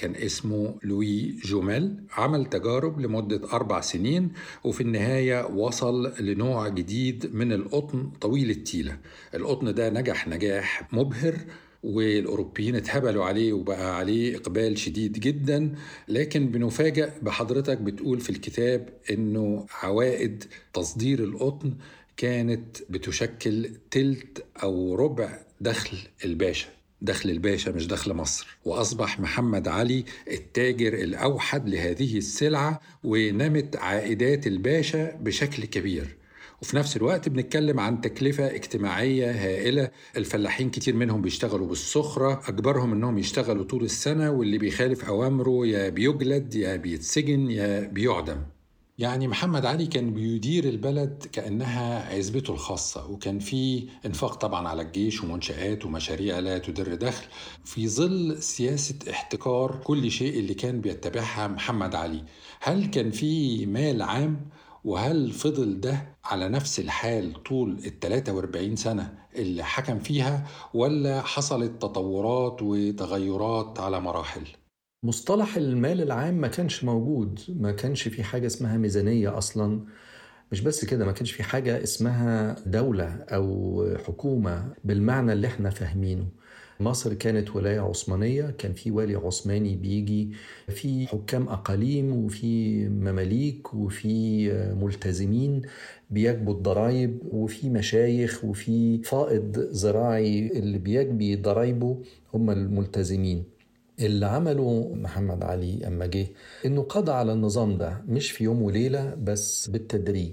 كان 0.00 0.14
اسمه 0.16 0.74
لوي 0.84 1.34
جوميل 1.44 1.96
عمل 2.12 2.46
تجارب 2.46 3.00
لمدة 3.00 3.52
أربع 3.52 3.80
سنين 3.80 4.32
وفي 4.64 4.80
النهاية 4.80 5.46
وصل 5.46 6.12
لنوع 6.20 6.68
جديد 6.68 7.30
من 7.34 7.52
القطن 7.52 8.10
طويل 8.20 8.50
التيلة. 8.50 8.98
القطن 9.34 9.74
ده 9.74 9.90
نجح 9.90 10.28
نجاح 10.28 10.88
مبهر 10.92 11.36
والأوروبيين 11.82 12.76
اتهبلوا 12.76 13.24
عليه 13.24 13.52
وبقى 13.52 13.96
عليه 13.96 14.36
إقبال 14.36 14.78
شديد 14.78 15.12
جدا 15.12 15.74
لكن 16.08 16.46
بنفاجأ 16.48 17.14
بحضرتك 17.22 17.78
بتقول 17.78 18.20
في 18.20 18.30
الكتاب 18.30 18.88
إنه 19.10 19.66
عوائد 19.82 20.44
تصدير 20.72 21.24
القطن 21.24 21.74
كانت 22.16 22.76
بتشكل 22.90 23.70
تلت 23.90 24.44
أو 24.62 24.94
ربع 24.94 25.38
دخل 25.60 25.96
الباشا. 26.24 26.68
دخل 27.02 27.30
الباشا 27.30 27.70
مش 27.70 27.86
دخل 27.86 28.14
مصر. 28.14 28.46
وأصبح 28.64 29.20
محمد 29.20 29.68
علي 29.68 30.04
التاجر 30.30 30.94
الأوحد 30.94 31.68
لهذه 31.68 32.18
السلعة 32.18 32.80
ونمت 33.04 33.76
عائدات 33.76 34.46
الباشا 34.46 35.16
بشكل 35.16 35.64
كبير. 35.64 36.16
وفي 36.62 36.76
نفس 36.76 36.96
الوقت 36.96 37.28
بنتكلم 37.28 37.80
عن 37.80 38.00
تكلفة 38.00 38.46
اجتماعية 38.54 39.30
هائلة. 39.30 39.90
الفلاحين 40.16 40.70
كتير 40.70 40.96
منهم 40.96 41.22
بيشتغلوا 41.22 41.66
بالسخرة. 41.66 42.40
أجبرهم 42.48 42.92
أنهم 42.92 43.18
يشتغلوا 43.18 43.64
طول 43.64 43.84
السنة 43.84 44.30
واللي 44.30 44.58
بيخالف 44.58 45.04
أوامره 45.04 45.66
يا 45.66 45.88
بيجلد 45.88 46.54
يا 46.54 46.76
بيتسجن 46.76 47.50
يا 47.50 47.80
بيعدم. 47.80 48.42
يعني 49.00 49.28
محمد 49.28 49.66
علي 49.66 49.86
كان 49.86 50.14
بيدير 50.14 50.64
البلد 50.64 51.26
كأنها 51.32 52.14
عزبته 52.16 52.52
الخاصة 52.52 53.10
وكان 53.10 53.38
في 53.38 53.88
انفاق 54.06 54.34
طبعا 54.34 54.68
على 54.68 54.82
الجيش 54.82 55.24
ومنشآت 55.24 55.84
ومشاريع 55.84 56.38
لا 56.38 56.58
تدر 56.58 56.94
دخل. 56.94 57.26
في 57.64 57.88
ظل 57.88 58.42
سياسة 58.42 58.94
احتكار 59.10 59.80
كل 59.84 60.10
شيء 60.10 60.38
اللي 60.38 60.54
كان 60.54 60.80
بيتبعها 60.80 61.48
محمد 61.48 61.94
علي 61.94 62.24
هل 62.60 62.86
كان 62.86 63.10
في 63.10 63.66
مال 63.66 64.02
عام؟ 64.02 64.48
وهل 64.84 65.30
فضل 65.32 65.80
ده 65.80 66.16
على 66.24 66.48
نفس 66.48 66.80
الحال 66.80 67.42
طول 67.42 67.70
ال 67.84 68.00
43 68.00 68.76
سنة 68.76 69.18
اللي 69.36 69.64
حكم 69.64 69.98
فيها؟ 69.98 70.46
ولا 70.74 71.22
حصلت 71.22 71.82
تطورات 71.82 72.62
وتغيرات 72.62 73.80
على 73.80 74.00
مراحل؟ 74.00 74.46
مصطلح 75.02 75.56
المال 75.56 76.00
العام 76.02 76.34
ما 76.40 76.48
كانش 76.48 76.84
موجود 76.84 77.40
ما 77.48 77.72
كانش 77.72 78.08
في 78.08 78.22
حاجة 78.24 78.46
اسمها 78.46 78.76
ميزانية 78.78 79.38
أصلا. 79.38 79.80
مش 80.52 80.60
بس 80.60 80.84
كده 80.84 81.04
ما 81.06 81.12
كانش 81.12 81.32
في 81.32 81.42
حاجة 81.42 81.82
اسمها 81.82 82.56
دولة 82.66 83.04
أو 83.08 83.84
حكومة 84.06 84.74
بالمعنى 84.84 85.32
اللي 85.32 85.46
إحنا 85.46 85.70
فاهمينه. 85.70 86.28
مصر 86.80 87.14
كانت 87.14 87.56
ولاية 87.56 87.80
عثمانية 87.80 88.50
كان 88.58 88.72
في 88.72 88.90
والي 88.90 89.14
عثماني 89.16 89.76
بيجي 89.76 90.32
في 90.68 91.06
حكام 91.06 91.48
أقاليم 91.48 92.12
وفي 92.24 92.88
مماليك 92.88 93.74
وفي 93.74 94.48
ملتزمين 94.82 95.62
بيجبوا 96.10 96.54
الضرايب 96.54 97.18
وفي 97.32 97.70
مشايخ 97.70 98.44
وفي 98.44 99.02
فائض 99.02 99.58
زراعي 99.58 100.46
اللي 100.58 100.78
بيجبي 100.78 101.36
ضرايبه 101.36 102.02
هم 102.34 102.50
الملتزمين. 102.50 103.49
اللي 104.00 104.26
عمله 104.26 104.92
محمد 104.94 105.42
علي 105.42 105.86
أما 105.86 106.06
جه 106.06 106.26
إنه 106.66 106.82
قضى 106.82 107.12
على 107.12 107.32
النظام 107.32 107.78
ده 107.78 108.02
مش 108.08 108.30
في 108.30 108.44
يوم 108.44 108.62
وليلة 108.62 109.14
بس 109.14 109.68
بالتدريج. 109.68 110.32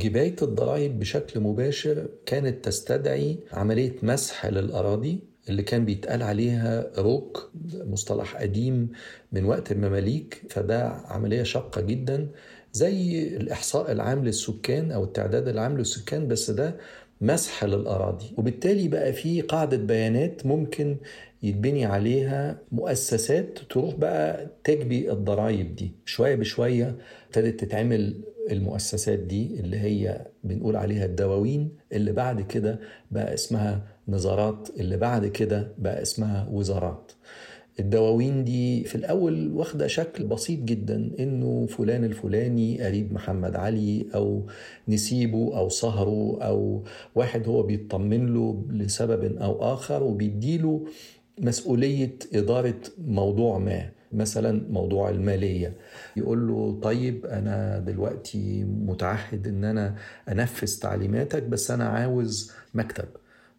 جباية 0.00 0.36
الضرائب 0.42 0.98
بشكل 0.98 1.40
مباشر 1.40 2.08
كانت 2.26 2.64
تستدعي 2.64 3.38
عملية 3.52 3.96
مسح 4.02 4.46
للأراضي 4.46 5.18
اللي 5.48 5.62
كان 5.62 5.84
بيتقال 5.84 6.22
عليها 6.22 6.90
روك 6.98 7.50
مصطلح 7.74 8.36
قديم 8.36 8.88
من 9.32 9.44
وقت 9.44 9.72
المماليك 9.72 10.42
فده 10.50 10.88
عملية 10.88 11.42
شاقة 11.42 11.80
جدا 11.80 12.28
زي 12.72 13.26
الإحصاء 13.36 13.92
العام 13.92 14.24
للسكان 14.24 14.92
أو 14.92 15.04
التعداد 15.04 15.48
العام 15.48 15.78
للسكان 15.78 16.28
بس 16.28 16.50
ده 16.50 16.76
مسح 17.20 17.64
للأراضي. 17.64 18.34
وبالتالي 18.36 18.88
بقى 18.88 19.12
في 19.12 19.40
قاعدة 19.40 19.76
بيانات 19.76 20.46
ممكن 20.46 20.96
يتبني 21.48 21.84
عليها 21.84 22.58
مؤسسات 22.72 23.58
تروح 23.70 23.94
بقى 23.94 24.46
تجبي 24.64 25.12
الضرائب 25.12 25.76
دي. 25.76 25.90
شوية 26.04 26.34
بشوية 26.34 26.96
ابتدت 27.26 27.60
تتعمل 27.60 28.20
المؤسسات 28.50 29.18
دي 29.18 29.60
اللي 29.60 29.76
هي 29.78 30.26
بنقول 30.44 30.76
عليها 30.76 31.04
الدواوين 31.04 31.68
اللي 31.92 32.12
بعد 32.12 32.40
كده 32.40 32.78
بقى 33.10 33.34
اسمها 33.34 33.82
نظارات 34.08 34.68
اللي 34.80 34.96
بعد 34.96 35.26
كده 35.26 35.72
بقى 35.78 36.02
اسمها 36.02 36.48
وزارات. 36.52 37.12
الدواوين 37.80 38.44
دي 38.44 38.84
في 38.84 38.94
الأول 38.94 39.52
واخدة 39.52 39.86
شكل 39.86 40.24
بسيط 40.24 40.60
جدا 40.60 41.10
إنه 41.18 41.66
فلان 41.66 42.04
الفلاني 42.04 42.82
قريب 42.82 43.12
محمد 43.12 43.56
علي 43.56 44.06
أو 44.14 44.46
نسيبه 44.88 45.58
أو 45.58 45.68
صهره 45.68 46.38
أو 46.42 46.84
واحد 47.14 47.48
هو 47.48 47.62
بيطمن 47.62 48.34
له 48.34 48.64
لسبب 48.70 49.36
أو 49.36 49.74
آخر 49.74 50.02
وبيديله 50.02 50.84
مسؤولية 51.40 52.18
إدارة 52.34 52.80
موضوع 52.98 53.58
ما 53.58 53.90
مثلا 54.12 54.62
موضوع 54.70 55.10
المالية. 55.10 55.72
يقول 56.16 56.48
له 56.48 56.80
طيب 56.82 57.26
أنا 57.26 57.78
دلوقتي 57.78 58.64
متعهد 58.64 59.46
إن 59.46 59.64
أنا 59.64 59.94
أنفذ 60.28 60.78
تعليماتك 60.80 61.42
بس 61.42 61.70
أنا 61.70 61.88
عاوز 61.88 62.52
مكتب 62.74 63.08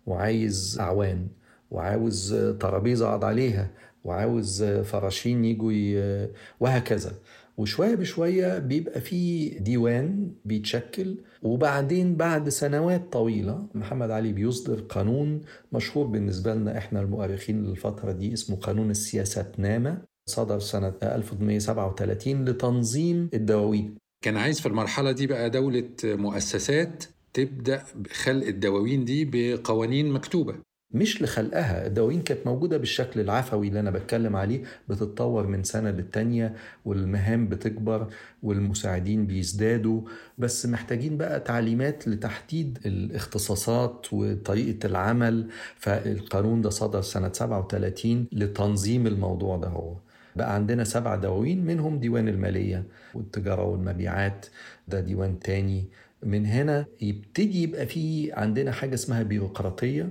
وعايز 0.06 0.78
أعوان 0.80 1.28
وعاوز 1.72 2.36
ترابيزة 2.60 3.08
أقعد 3.08 3.24
عليها 3.24 3.70
وعاوز 4.04 4.64
فراشين 4.64 5.46
يجوا 5.46 6.28
وهكذا. 6.60 7.12
وشوية 7.58 7.96
بشوية 7.96 8.60
بيبقى 8.60 9.02
في 9.02 9.50
ديوان 9.50 10.32
بيتشكل 10.46 11.18
وبعدين 11.44 12.16
بعد 12.16 12.50
سنوات 12.50 13.14
طويلة 13.14 13.68
محمد 13.74 14.12
علي 14.12 14.32
بيصدر 14.34 14.80
قانون 14.82 15.42
مشهور 15.74 16.06
بالنسبة 16.08 16.54
لنا 16.56 16.78
إحنا 16.78 17.02
المؤرخين 17.02 17.64
للفترة 17.64 18.12
دي 18.12 18.34
اسمه 18.34 18.56
قانون 18.56 18.92
السياسات 18.92 19.60
نامة 19.60 20.02
صدر 20.30 20.60
سنة 20.60 20.94
1837 21.04 22.46
لتنظيم 22.46 23.30
الدواوين. 23.34 23.96
كان 24.24 24.38
عايز 24.38 24.60
في 24.60 24.66
المرحلة 24.66 25.12
دي 25.12 25.28
بقى 25.28 25.50
دولة 25.50 25.90
مؤسسات 26.04 27.04
تبدأ 27.34 27.84
خلق 28.12 28.48
الدواوين 28.48 29.06
دي 29.06 29.26
بقوانين 29.34 30.12
مكتوبة. 30.12 30.56
مش 30.92 31.22
لخلقها. 31.22 31.88
الدواوين 31.88 32.22
كانت 32.22 32.40
موجودة 32.48 32.78
بالشكل 32.78 33.20
العفوي 33.20 33.68
اللي 33.68 33.80
أنا 33.80 33.92
بتكلم 33.92 34.36
عليه 34.36 34.64
بتتطور 34.90 35.48
من 35.48 35.64
سنة 35.64 35.90
للتانية 35.92 36.54
والمهام 36.86 37.48
بتكبر 37.48 38.08
والمساعدين 38.44 39.26
بيزدادوا. 39.28 40.02
بس 40.38 40.66
محتاجين 40.66 41.18
بقى 41.18 41.40
تعليمات 41.40 42.08
لتحديد 42.08 42.80
الاختصاصات 42.86 44.08
وطريقة 44.14 44.88
العمل. 44.88 45.48
فالقانون 45.76 46.62
ده 46.62 46.70
صدر 46.70 47.02
سنة 47.02 47.32
37 47.34 48.28
لتنظيم 48.32 49.08
الموضوع 49.08 49.58
ده 49.58 49.68
هو. 49.68 49.96
بقى 50.36 50.56
عندنا 50.56 50.84
سبع 50.84 51.16
دواوين 51.16 51.66
منهم 51.66 52.00
ديوان 52.00 52.28
المالية 52.28 52.84
والتجارة 53.14 53.64
والمبيعات. 53.64 54.46
ده 54.88 55.00
ديوان 55.00 55.40
تاني. 55.40 55.86
من 56.24 56.46
هنا 56.46 56.86
يبتدي 57.02 57.64
يبقى 57.64 57.86
في 57.86 58.32
عندنا 58.34 58.72
حاجة 58.72 58.94
اسمها 58.94 59.24
بيروقراطية. 59.24 60.10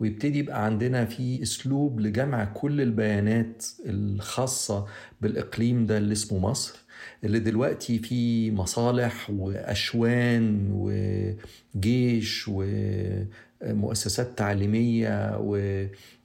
ويبتدي 0.00 0.38
يبقى 0.38 0.64
عندنا 0.64 1.04
في 1.04 1.42
أسلوب 1.42 2.00
لجمع 2.00 2.44
كل 2.44 2.80
البيانات 2.80 3.66
الخاصة 3.86 4.86
بالإقليم 5.20 5.86
ده 5.86 5.98
اللي 5.98 6.12
اسمه 6.12 6.38
مصر 6.38 6.78
اللي 7.24 7.38
دلوقتي 7.38 7.98
في 7.98 8.50
مصالح 8.50 9.30
وأشوان 9.30 10.68
وجيش 10.72 12.50
ومؤسسات 13.62 14.38
تعليمية 14.38 15.38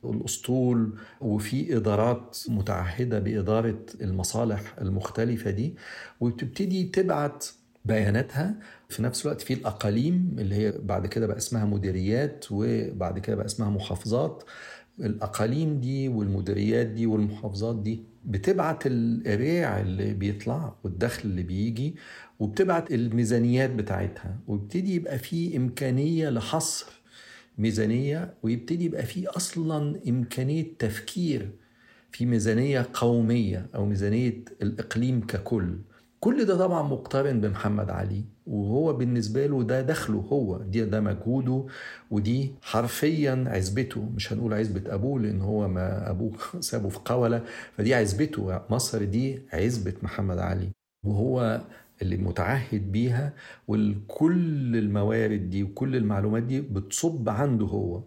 والأسطول 0.04 0.94
وفي 1.22 1.78
إدارات 1.78 2.38
متعهدة 2.50 3.20
بإدارة 3.20 3.80
المصالح 4.02 4.62
المختلفة 4.82 5.52
دي 5.52 5.76
وبتبتدي 6.20 6.84
تبعت 6.84 7.46
بياناتها. 7.86 8.56
في 8.90 9.04
نفس 9.04 9.26
الوقت 9.26 9.42
في 9.42 9.54
الأقاليم 9.54 10.36
اللي 10.40 10.56
هي 10.56 10.72
بعد 10.72 11.08
كده 11.08 11.28
بقى 11.28 11.38
اسمها 11.38 11.66
مديريات 11.66 12.46
وبعد 12.52 13.20
كده 13.20 13.36
بقى 13.36 13.46
اسمها 13.46 13.70
محافظات. 13.70 14.44
الأقاليم 15.00 15.80
دي 15.80 16.08
والمديريات 16.08 16.88
دي 16.88 17.06
والمحافظات 17.06 17.76
دي 17.76 18.04
بتبعت 18.26 18.84
الريع 18.86 19.80
اللي 19.80 20.14
بيطلع 20.14 20.76
والدخل 20.84 21.30
اللي 21.30 21.44
بيجي 21.44 21.96
وبتبعت 22.40 22.92
الميزانيات 22.92 23.70
بتاعتها. 23.70 24.40
ويبتدي 24.48 24.96
يبقى 24.96 25.20
في 25.20 25.58
إمكانية 25.58 26.30
لحصر 26.30 27.02
ميزانية 27.58 28.34
ويبتدي 28.44 28.86
يبقى 28.86 29.04
في 29.06 29.28
أصلا 29.28 30.00
إمكانية 30.10 30.66
تفكير 30.80 31.52
في 32.12 32.26
ميزانية 32.26 32.88
قومية 32.94 33.68
أو 33.76 33.86
ميزانية 33.86 34.44
الإقليم 34.62 35.22
ككل. 35.28 35.78
كل 36.24 36.46
ده 36.46 36.58
طبعا 36.58 36.84
مقترن 36.84 37.42
بمحمد 37.42 37.90
علي 37.90 38.24
وهو 38.48 38.94
بالنسبة 38.94 39.46
له 39.48 39.64
ده 39.64 39.82
دخله 39.82 40.18
هو 40.20 40.58
دي 40.58 40.86
ده 40.86 41.02
مجهوده 41.02 41.66
ودي 42.12 42.52
حرفيا 42.62 43.44
عزبته. 43.48 44.10
مش 44.16 44.34
هنقول 44.34 44.54
عزبة 44.54 44.94
أبوه 44.94 45.20
لأن 45.20 45.42
هو 45.42 45.68
ما 45.68 46.10
أبوه 46.10 46.32
سابه 46.60 46.90
في 46.90 47.00
قولة 47.06 47.44
فدي 47.78 47.94
عزبته. 47.96 48.62
مصر 48.70 49.04
دي 49.04 49.40
عزبة 49.54 49.94
محمد 50.04 50.38
علي 50.38 50.70
وهو 51.06 51.62
اللي 52.02 52.18
متعهد 52.18 52.92
بيها 52.92 53.34
وكل 53.68 54.78
الموارد 54.78 55.50
دي 55.50 55.64
وكل 55.64 55.96
المعلومات 55.96 56.44
دي 56.44 56.62
بتصب 56.62 57.30
عنده 57.30 57.66
هو. 57.66 58.02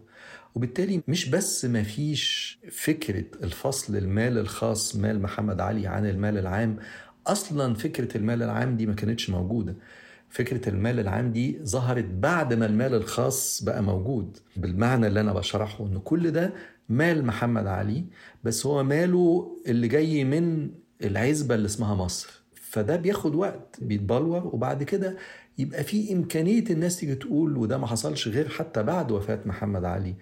وبالتالي 0.55 1.01
مش 1.07 1.29
بس 1.29 1.65
ما 1.65 1.83
فيش 1.83 2.59
فكرة 2.71 3.25
الفصل 3.43 3.95
المال 3.97 4.37
الخاص 4.37 4.95
مال 4.95 5.21
محمد 5.21 5.59
علي 5.61 5.87
عن 5.87 6.05
المال 6.05 6.37
العام 6.37 6.77
أصلا 7.27 7.73
فكرة 7.73 8.17
المال 8.17 8.43
العام 8.43 8.77
دي 8.77 8.85
ما 8.85 8.93
كانتش 8.93 9.29
موجودة. 9.29 9.75
فكرة 10.29 10.69
المال 10.69 10.99
العام 10.99 11.31
دي 11.31 11.59
ظهرت 11.63 12.05
بعد 12.05 12.53
ما 12.53 12.65
المال 12.65 12.93
الخاص 12.93 13.63
بقى 13.63 13.83
موجود. 13.83 14.37
بالمعنى 14.57 15.07
اللي 15.07 15.21
أنا 15.21 15.33
بشرحه 15.33 15.85
إن 15.85 15.99
كل 16.03 16.31
ده 16.31 16.53
مال 16.89 17.25
محمد 17.25 17.67
علي 17.67 18.05
بس 18.43 18.65
هو 18.65 18.83
ماله 18.83 19.55
اللي 19.67 19.87
جاي 19.87 20.23
من 20.23 20.69
العزبة 21.03 21.55
اللي 21.55 21.65
اسمها 21.65 21.95
مصر. 21.95 22.29
فده 22.55 22.95
بياخد 22.95 23.35
وقت 23.35 23.77
بيتبلور 23.81 24.47
وبعد 24.47 24.83
كده 24.83 25.17
يبقى 25.57 25.83
في 25.83 26.13
إمكانية 26.13 26.63
الناس 26.69 26.97
تيجي 26.99 27.15
تقول 27.15 27.57
وده 27.57 27.77
ما 27.77 27.87
حصلش 27.87 28.27
غير 28.27 28.49
حتى 28.49 28.83
بعد 28.83 29.11
وفاة 29.11 29.39
محمد 29.45 29.85
علي 29.85 30.15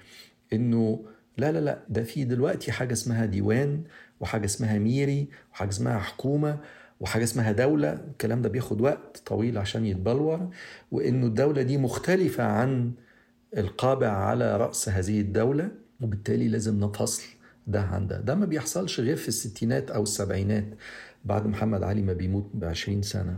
إنه 0.54 1.06
لا 1.38 1.52
لا 1.52 1.60
لا 1.60 1.80
ده 1.90 2.04
في 2.04 2.24
دلوقتي 2.24 2.72
حاجة 2.72 2.94
اسمها 2.94 3.26
ديوان 3.26 3.84
وحاجة 4.20 4.46
اسمها 4.46 4.80
ميري 4.80 5.28
وحاجة 5.54 5.70
اسمها 5.70 6.00
حكومة 6.00 6.60
وحاجة 7.04 7.24
اسمها 7.24 7.52
دولة 7.52 7.94
الكلام 7.94 8.42
ده 8.42 8.50
بياخد 8.50 8.82
وقت 8.82 9.22
طويل 9.26 9.58
عشان 9.58 9.86
يتبلور 9.86 10.50
وإنه 10.92 11.26
الدولة 11.26 11.62
دي 11.62 11.78
مختلفة 11.78 12.44
عن 12.44 12.92
القابع 13.58 14.08
على 14.08 14.58
رأس 14.58 14.90
هذه 14.90 15.22
الدولة 15.22 15.72
وبالتالي 16.02 16.48
لازم 16.48 16.80
نفصل 16.80 17.24
ده 17.68 17.82
عن 17.82 18.08
ده. 18.08 18.20
ده 18.22 18.36
ما 18.36 18.46
بيحصلش 18.46 19.00
غير 19.00 19.16
في 19.16 19.28
الستينات 19.28 19.92
أو 19.92 20.04
السبعينات 20.04 20.66
بعد 21.26 21.48
محمد 21.48 21.84
علي 21.84 22.02
ما 22.02 22.14
بيموت 22.14 22.50
بعشرين 22.54 23.02
سنة. 23.02 23.38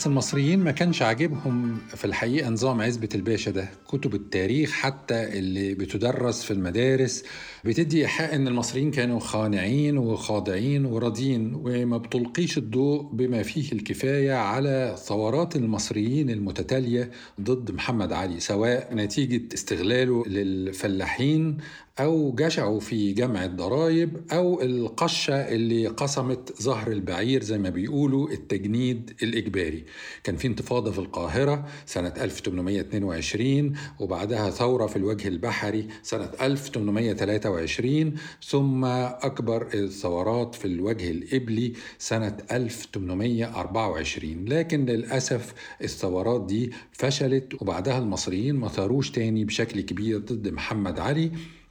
بس 0.00 0.06
المصريين 0.06 0.58
ما 0.58 0.70
كانش 0.70 1.02
عاجبهم 1.02 1.78
في 1.88 2.04
الحقيقة 2.04 2.50
نظام 2.50 2.80
عزبة 2.80 3.08
الباشا 3.14 3.50
ده 3.50 3.68
كتب 3.88 4.14
التاريخ 4.14 4.72
حتى 4.72 5.38
اللي 5.38 5.74
بتدرس 5.74 6.42
في 6.42 6.50
المدارس 6.50 7.24
بتدي 7.64 8.00
إيحاء 8.00 8.34
إن 8.34 8.48
المصريين 8.48 8.90
كانوا 8.90 9.20
خانعين 9.20 9.98
وخاضعين 9.98 10.84
وراضين 10.86 11.52
وما 11.54 11.98
بتلقيش 11.98 12.58
الضوء 12.58 13.02
بما 13.12 13.42
فيه 13.42 13.72
الكفاية 13.72 14.32
على 14.32 14.96
ثورات 14.98 15.56
المصريين 15.56 16.30
المتتالية 16.30 17.10
ضد 17.40 17.70
محمد 17.70 18.12
علي 18.12 18.40
سواء 18.40 18.94
نتيجة 18.94 19.54
استغلاله 19.54 20.24
للفلاحين 20.26 21.56
أو 22.00 22.32
جشعوا 22.32 22.80
في 22.80 23.12
جمع 23.12 23.44
الضرائب 23.44 24.16
أو 24.32 24.62
القشة 24.62 25.34
اللي 25.34 25.86
قسمت 25.86 26.62
ظهر 26.62 26.92
البعير 26.92 27.42
زي 27.42 27.58
ما 27.58 27.70
بيقولوا 27.70 28.30
التجنيد 28.30 29.12
الإجباري. 29.22 29.84
كان 30.24 30.36
في 30.36 30.46
انتفاضة 30.46 30.90
في 30.90 30.98
القاهرة 30.98 31.66
سنة 31.86 32.12
1822 32.20 33.72
وبعدها 34.00 34.50
ثورة 34.50 34.86
في 34.86 34.96
الوجه 34.96 35.28
البحري 35.28 35.88
سنة 36.02 36.30
1823 36.42 38.14
ثم 38.48 38.84
أكبر 38.84 39.68
الثورات 39.74 40.54
في 40.54 40.64
الوجه 40.64 41.10
الإبلي 41.10 41.72
سنة 41.98 42.36
1824 42.52 44.44
لكن 44.44 44.84
للأسف 44.86 45.54
الثورات 45.82 46.46
دي 46.46 46.70
فشلت 46.92 47.62
وبعدها 47.62 47.98
المصريين 47.98 48.54
ما 48.54 48.68
ثاروش 48.68 49.10
تاني 49.10 49.44
بشكل 49.44 49.80
كبير 49.80 50.18
ضد 50.18 50.48
محمد 50.48 51.00
علي 51.00 51.30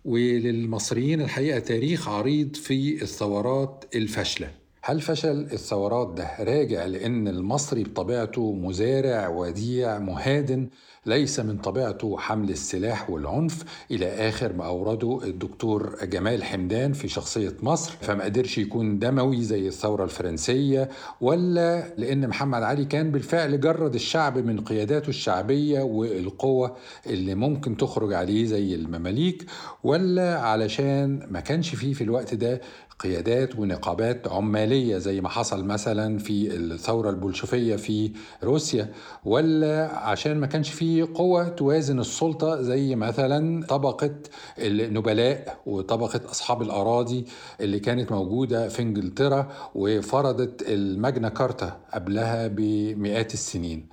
وللمصريين 0.10 1.22
الحقيقة 1.22 1.60
تاريخ 1.60 2.10
عريض 2.10 2.56
في 2.56 3.02
الثورات 3.02 3.86
الفاشلة. 3.96 4.52
هل 4.82 5.02
فشل 5.02 5.48
الثورات 5.54 6.14
ده 6.18 6.30
راجع 6.40 6.86
لأن 6.86 7.28
المصري 7.28 7.84
بطبيعته 7.84 8.54
مزارع 8.54 9.28
وديع 9.28 10.00
مهادن؟ 10.00 10.68
ليس 11.06 11.40
من 11.40 11.58
طبيعته 11.58 12.18
حمل 12.18 12.50
السلاح 12.50 13.10
والعنف 13.10 13.64
إلى 13.92 14.06
آخر 14.30 14.54
ما 14.54 14.66
أورده 14.66 15.20
الدكتور 15.24 15.96
جمال 16.04 16.44
حمدان 16.44 16.94
في 16.94 17.08
شخصية 17.08 17.56
مصر. 17.62 17.92
فما 18.02 18.24
قدرش 18.24 18.58
يكون 18.58 19.00
دموي 19.00 19.42
زي 19.42 19.68
الثورة 19.68 20.04
الفرنسية 20.04 20.90
ولا 21.22 21.94
لأن 21.98 22.28
محمد 22.28 22.64
علي 22.64 22.86
كان 22.86 23.12
بالفعل 23.12 23.60
جرد 23.60 23.94
الشعب 23.96 24.38
من 24.38 24.60
قياداته 24.62 25.10
الشعبية 25.10 25.82
والقوة 25.82 26.76
اللي 27.08 27.36
ممكن 27.36 27.78
تخرج 27.78 28.14
عليه 28.14 28.46
زي 28.46 28.76
المماليك 28.76 29.46
ولا 29.84 30.40
علشان 30.40 31.28
ما 31.32 31.40
كانش 31.40 31.76
فيه 31.76 31.94
في 31.94 32.04
الوقت 32.04 32.34
ده 32.34 32.62
قيادات 33.00 33.60
ونقابات 33.60 34.28
عمالية 34.28 34.98
زي 34.98 35.22
ما 35.22 35.30
حصل 35.30 35.66
مثلا 35.66 36.18
في 36.18 36.56
الثورة 36.56 37.10
البولشفيه 37.10 37.76
في 37.76 38.12
روسيا 38.44 38.94
ولا 39.26 39.98
عشان 39.98 40.38
ما 40.38 40.48
كانش 40.48 40.70
في 40.70 41.02
قوة 41.02 41.50
توازن 41.50 42.00
السلطة 42.00 42.62
زي 42.62 42.96
مثلا 42.96 43.66
طبقة 43.66 44.16
النبلاء 44.58 45.60
وطبقة 45.66 46.22
أصحاب 46.32 46.62
الأراضي 46.62 47.26
اللي 47.62 47.80
كانت 47.80 48.12
موجودة 48.12 48.68
في 48.68 48.82
إنجلترا 48.82 49.52
وفرضت 49.76 50.62
الماجنا 50.70 51.30
كارتا 51.30 51.80
قبلها 51.94 52.48
بمئات 52.48 53.34
السنين 53.34 53.90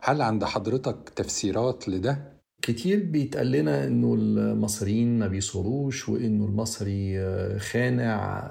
هل 0.00 0.22
عند 0.22 0.44
حضرتك 0.44 1.08
تفسيرات 1.16 1.88
لده؟ 1.88 2.39
كتير 2.62 3.02
بيتقال 3.04 3.50
لنا 3.52 3.86
إنه 3.86 4.14
المصريين 4.14 5.18
ما 5.18 5.26
بيصوروش 5.28 6.08
وإنه 6.08 6.44
المصري 6.44 7.18
خانع 7.58 8.46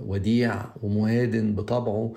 ووديع 0.00 0.64
ومهادن 0.82 1.54
بطبعه. 1.54 2.12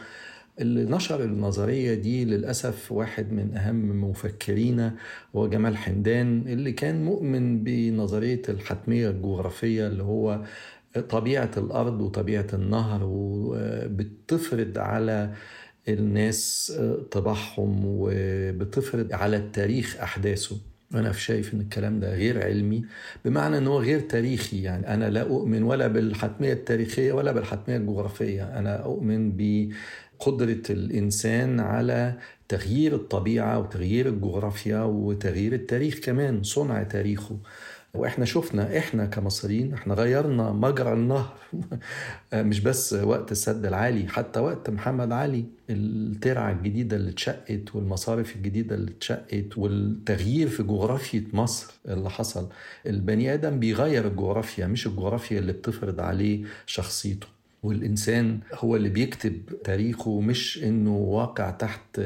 اللي 0.62 0.84
نشر 0.86 1.24
النظرية 1.24 1.94
دي 1.94 2.26
للأسف 2.26 2.92
واحد 2.92 3.32
من 3.32 3.58
أهم 3.58 4.10
مفكرينا 4.10 4.96
هو 5.36 5.48
جمال 5.50 5.78
حمدان 5.78 6.44
اللي 6.48 6.72
كان 6.72 7.04
مؤمن 7.06 7.64
بنظرية 7.64 8.42
الحتمية 8.50 9.10
الجغرافية 9.10 9.88
اللي 9.88 10.04
هو 10.04 10.42
طبيعة 11.10 11.52
الأرض 11.58 12.02
وطبيعة 12.02 12.48
النهر 12.54 13.02
وبتفرض 13.04 14.78
على 14.78 15.34
الناس 15.90 16.74
طباعهم 17.12 17.82
وبتفرض 17.86 19.14
على 19.14 19.38
التاريخ 19.38 19.98
أحداثه. 20.02 20.58
أنا 20.94 21.12
شايف 21.12 21.54
إن 21.54 21.62
الكلام 21.62 22.00
ده 22.00 22.16
غير 22.16 22.44
علمي 22.44 22.86
بمعنى 23.26 23.58
إن 23.58 23.68
هو 23.68 23.80
غير 23.80 24.00
تاريخي. 24.00 24.62
يعني 24.62 24.94
أنا 24.94 25.10
لا 25.10 25.22
أؤمن 25.22 25.64
ولا 25.64 25.88
بالحتمية 25.88 26.54
التاريخية 26.54 27.14
ولا 27.14 27.32
بالحتمية 27.32 27.78
الجغرافية. 27.78 28.60
أنا 28.60 28.76
أؤمن 28.76 29.32
بقدرة 29.38 30.62
الإنسان 30.70 31.60
على 31.60 32.18
تغيير 32.48 32.96
الطبيعة 32.96 33.60
وتغيير 33.60 34.10
الجغرافيا 34.10 34.84
وتغيير 34.84 35.54
التاريخ 35.54 36.00
كمان 36.00 36.44
صنع 36.44 36.84
تاريخه. 36.84 37.38
وإحنا 37.98 38.26
شفنا 38.26 38.78
إحنا 38.78 39.06
كمصريين 39.06 39.74
إحنا 39.74 39.94
غيرنا 39.94 40.52
مجرى 40.52 40.94
النهر. 40.94 41.38
مش 42.34 42.60
بس 42.60 42.94
وقت 42.94 43.32
السد 43.32 43.66
العالي 43.66 44.08
حتى 44.08 44.40
وقت 44.40 44.70
محمد 44.70 45.12
علي 45.12 45.46
الترعة 45.70 46.52
الجديدة 46.52 46.96
اللي 46.96 47.12
اتشقت 47.12 47.76
والمصارف 47.76 48.36
الجديدة 48.36 48.76
اللي 48.76 48.92
اتشقت 48.92 49.58
والتغيير 49.58 50.48
في 50.48 50.64
جغرافية 50.64 51.24
مصر 51.34 51.74
اللي 51.88 52.10
حصل. 52.10 52.50
البني 52.86 53.34
آدم 53.34 53.60
بيغير 53.60 54.08
الجغرافيا 54.08 54.68
مش 54.68 54.88
الجغرافيا 54.88 55.40
اللي 55.40 55.54
بتفرض 55.54 56.00
عليه 56.00 56.44
شخصيته. 56.66 57.28
والإنسان 57.64 58.40
هو 58.54 58.76
اللي 58.76 58.90
بيكتب 58.90 59.42
تاريخه 59.64 60.22
مش 60.22 60.64
إنه 60.64 60.96
واقع 60.98 61.50
تحت 61.52 62.02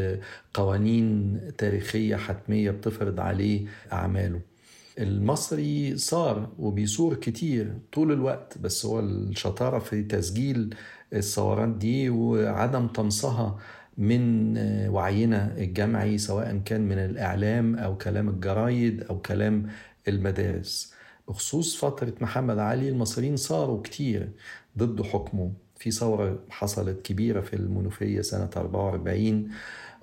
قوانين 0.54 1.40
تاريخية 1.58 2.16
حتمية 2.16 2.72
بتفرض 2.72 3.20
عليه 3.20 3.66
أعماله. 3.94 4.49
المصري 5.00 5.98
صار 5.98 6.50
وبيصور 6.60 7.16
كتير 7.16 7.78
طول 7.92 8.12
الوقت 8.12 8.58
بس 8.58 8.86
هو 8.86 9.00
الشطارة 9.00 9.80
في 9.80 10.04
تسجيل 10.04 10.76
الثورات 11.14 11.70
دي 11.70 12.10
وعدم 12.10 12.88
طمسها 12.88 13.58
من 13.98 14.58
وعينا 14.90 15.58
الجمعي 15.58 16.18
سواء 16.18 16.58
كان 16.66 16.82
من 16.82 16.98
الإعلام 16.98 17.76
أو 17.76 17.98
كلام 17.98 18.30
الجرايد 18.30 19.04
أو 19.04 19.22
كلام 19.22 19.68
المدارس. 20.08 20.94
بخصوص 21.28 21.76
فترة 21.78 22.14
محمد 22.22 22.60
علي 22.60 22.90
المصريين 22.90 23.38
صاروا 23.38 23.82
كتير 23.82 24.30
ضد 24.78 25.02
حكمه. 25.02 25.52
في 25.76 25.92
ثورة 25.92 26.40
حصلت 26.50 27.02
كبيرة 27.06 27.42
في 27.42 27.56
المنوفية 27.56 28.22
سنة 28.22 28.50
44 28.58 29.50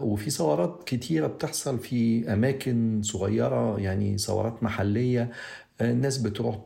وفي 0.01 0.31
ثورات 0.31 0.83
كتيرة 0.87 1.27
بتحصل 1.27 1.79
في 1.79 2.33
أماكن 2.33 3.01
صغيرة 3.03 3.81
يعني 3.81 4.19
ثورات 4.19 4.63
محلية 4.63 5.31
الناس 5.81 6.19
بتروح 6.19 6.57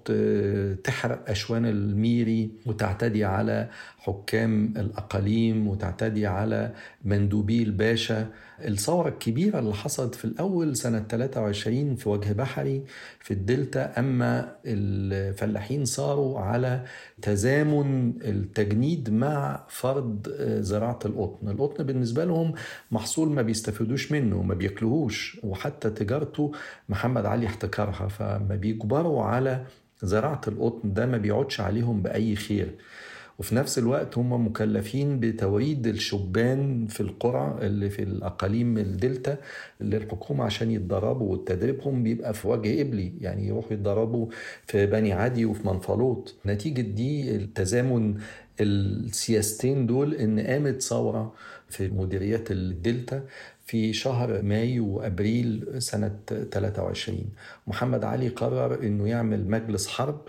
تحرق 0.84 1.30
أشوان 1.30 1.66
الميري 1.66 2.50
وتعتدي 2.66 3.24
على 3.24 3.68
حكام 4.00 4.74
الأقاليم 4.76 5.68
وتعتدي 5.68 6.26
على 6.26 6.72
مندوبي 7.04 7.62
الباشا. 7.62 8.26
الثورة 8.60 9.08
الكبيرة 9.08 9.58
اللي 9.58 9.74
حصلت 9.74 10.14
في 10.14 10.24
الأول 10.24 10.76
سنة 10.76 11.04
23 11.08 11.94
في 11.96 12.08
وجه 12.08 12.32
بحري 12.32 12.82
في 13.20 13.30
الدلتا 13.30 13.98
أما 13.98 14.56
الفلاحين 14.66 15.84
ثاروا 15.84 16.40
على 16.40 16.84
تزامن 17.22 18.12
التجنيد 18.24 19.10
مع 19.10 19.64
فرض 19.68 20.28
زراعة 20.60 20.98
القطن. 21.04 21.48
القطن 21.48 21.84
بالنسبة 21.84 22.24
لهم 22.24 22.52
محصول 22.90 23.28
ما 23.30 23.42
بيستفيدوش 23.42 24.12
منه 24.12 24.42
ما 24.42 24.54
بياكلوهوش 24.54 25.40
وحتى 25.42 25.90
تجارته 25.90 26.52
محمد 26.88 27.26
علي 27.26 27.46
احتكرها. 27.46 28.08
فما 28.08 28.56
بيجبروا 28.60 29.22
على 29.24 29.64
زراعة 30.02 30.40
القطن 30.48 30.92
ده 30.92 31.06
ما 31.06 31.18
بيقعدش 31.18 31.60
عليهم 31.60 32.02
بأي 32.02 32.36
خير. 32.36 32.74
وفي 33.40 33.54
نفس 33.54 33.78
الوقت 33.78 34.18
هم 34.18 34.46
مكلفين 34.46 35.20
بتوريد 35.20 35.86
الشبان 35.86 36.86
في 36.86 37.00
القرى 37.00 37.58
اللي 37.62 37.90
في 37.90 38.02
الأقاليم 38.02 38.78
الدلتا 38.78 39.36
للحكومة 39.80 40.44
عشان 40.44 40.70
يتدربوا 40.70 41.32
وتدريبهم 41.32 42.02
بيبقى 42.02 42.34
في 42.34 42.48
وجه 42.48 42.80
قبلي 42.82 43.12
يعني 43.20 43.46
يروحوا 43.48 43.72
يتدربوا 43.72 44.26
في 44.66 44.86
بني 44.86 45.12
عدي 45.12 45.44
وفي 45.44 45.68
منفلوط. 45.68 46.34
نتيجة 46.46 46.80
دي 46.80 47.36
التزامن 47.36 48.14
السياستين 48.60 49.86
دول 49.86 50.14
إن 50.14 50.40
قامت 50.40 50.82
ثورة 50.82 51.32
في 51.68 51.88
مديريات 51.88 52.50
الدلتا 52.50 53.22
في 53.66 53.92
شهر 53.92 54.42
مايو 54.42 54.86
وأبريل 54.88 55.74
سنة 55.78 56.16
23 56.26 57.24
محمد 57.66 58.04
علي 58.04 58.28
قرر 58.28 58.82
إنه 58.82 59.08
يعمل 59.08 59.50
مجلس 59.50 59.88
حرب 59.88 60.20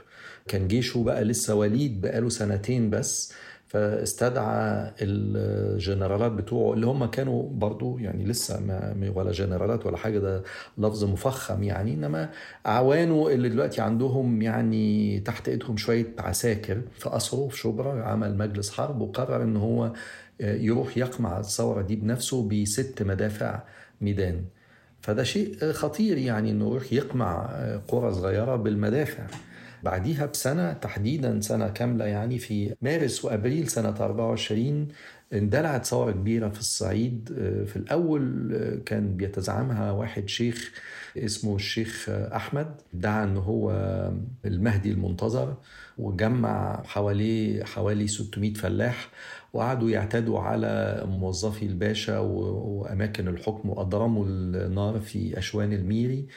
كان 0.47 0.67
جيشه 0.67 1.04
بقى 1.04 1.23
لسه 1.23 1.56
وليد 1.56 2.01
بقاله 2.01 2.30
سنتين 2.30 2.89
بس 2.89 3.34
فاستدعى 3.67 4.91
الجنرالات 5.01 6.32
بتوعه 6.32 6.73
اللي 6.73 6.86
هم 6.88 7.06
كانوا 7.06 7.49
برضو 7.49 7.97
يعني 7.97 8.25
لسه 8.25 8.60
ما 8.60 9.12
ولا 9.15 9.32
جنرالات 9.32 9.86
ولا 9.86 9.97
حاجة 9.97 10.19
ده 10.19 10.43
لفظ 10.77 11.04
مفخم 11.04 11.63
يعني 11.63 11.93
إنما 11.93 12.30
أعوانه 12.67 13.27
اللي 13.30 13.49
دلوقتي 13.49 13.82
عندهم 13.82 14.41
يعني 14.41 15.19
تحت 15.19 15.49
إيدهم 15.49 15.77
شوية 15.77 16.08
عساكر 16.19 16.82
في 16.99 17.10
قصره 17.10 17.47
في 17.47 17.58
شبرا 17.58 18.04
عمل 18.04 18.38
مجلس 18.38 18.71
حرب 18.71 19.01
وقرر 19.01 19.43
إن 19.43 19.58
هو 19.58 19.91
يروح 20.39 20.97
يقمع 20.97 21.39
الثورة 21.39 21.82
دي 21.82 21.95
بنفسه 21.95 22.49
بست 22.49 23.04
مدافع 23.04 23.60
ميدان. 24.01 24.41
فده 25.01 25.23
شيء 25.23 25.71
خطير 25.71 26.17
يعني 26.17 26.51
إنه 26.51 26.69
يروح 26.71 26.93
يقمع 26.93 27.49
قرى 27.88 28.13
صغيرة 28.13 28.56
بالمدافع. 28.56 29.23
بعديها 29.84 30.26
بسنة 30.26 30.74
تحديدا 30.74 31.41
سنة 31.41 31.67
كاملة 31.70 32.06
يعني 32.06 32.38
في 32.39 32.76
مارس 32.82 33.26
وأبريل 33.26 33.67
سنة 33.67 33.89
24 33.89 34.88
اندلعت 35.34 35.86
ثورة 35.86 36.12
كبيرة 36.12 36.50
في 36.50 36.60
الصعيد. 36.60 37.30
في 37.67 37.76
الأول 37.76 38.82
كان 38.86 39.15
بيتزعمها 39.15 39.91
واحد 39.91 40.30
شيخ 40.30 40.72
اسمه 41.17 41.56
الشيخ 41.56 42.10
أحمد. 42.10 42.82
ادعى 42.94 43.24
أنه 43.24 43.39
هو 43.39 43.72
المهدي 44.46 44.91
المنتظر 44.91 45.56
وجمع 45.98 46.84
حواليه 46.84 47.63
حوالي 47.63 48.08
600 48.08 48.54
فلاح 48.54 49.10
وقعدوا 49.54 49.89
يعتدوا 49.89 50.39
على 50.39 51.04
موظفي 51.08 51.65
الباشا 51.65 52.20
وأماكن 52.20 53.28
الحكم 53.28 53.70
وأضرموا 53.70 54.26
النار 54.28 55.00
في 55.00 55.38
أشوان 55.38 55.74
الميري. 55.74 56.28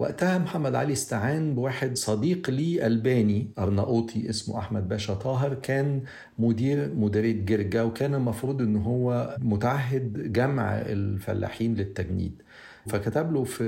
وقتها 0.00 0.38
محمد 0.38 0.74
علي 0.74 0.92
استعان 0.92 1.54
بواحد 1.54 1.96
صديق 1.96 2.50
لي 2.50 2.86
ألباني 2.86 3.50
أرناؤوطي 3.58 4.30
اسمه 4.30 4.58
أحمد 4.58 4.88
باشا 4.88 5.14
طاهر 5.14 5.54
كان 5.54 6.02
مدير 6.38 6.94
مديرية 6.94 7.44
جرجا 7.44 7.82
وكان 7.82 8.14
المفروض 8.14 8.62
أنه 8.62 8.80
هو 8.82 9.36
متعهد 9.40 10.32
جمع 10.32 10.78
الفلاحين 10.78 11.74
للتجنيد. 11.74 12.42
فكتب 12.86 13.32
له 13.32 13.44
في 13.44 13.64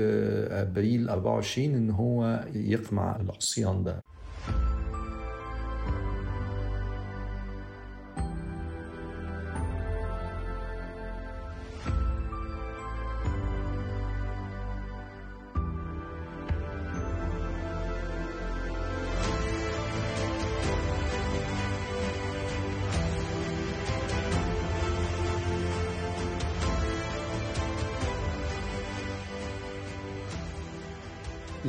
أبريل 0.51 1.09
24 1.09 1.75
أنه 1.75 1.95
هو 1.95 2.45
يقمع 2.53 3.15
العصيان 3.21 3.83
ده. 3.83 4.03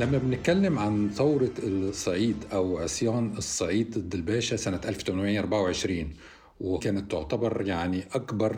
لما 0.05 0.17
بنتكلم 0.17 0.79
عن 0.79 1.09
ثورة 1.09 1.51
الصعيد 1.63 2.45
أو 2.53 2.77
عصيان 2.77 3.33
الصعيد 3.37 3.97
ضد 3.97 4.15
الباشا 4.15 4.55
سنة 4.55 4.81
1824 4.85 6.13
وكانت 6.59 7.11
تعتبر 7.11 7.67
يعني 7.67 8.03
أكبر 8.13 8.57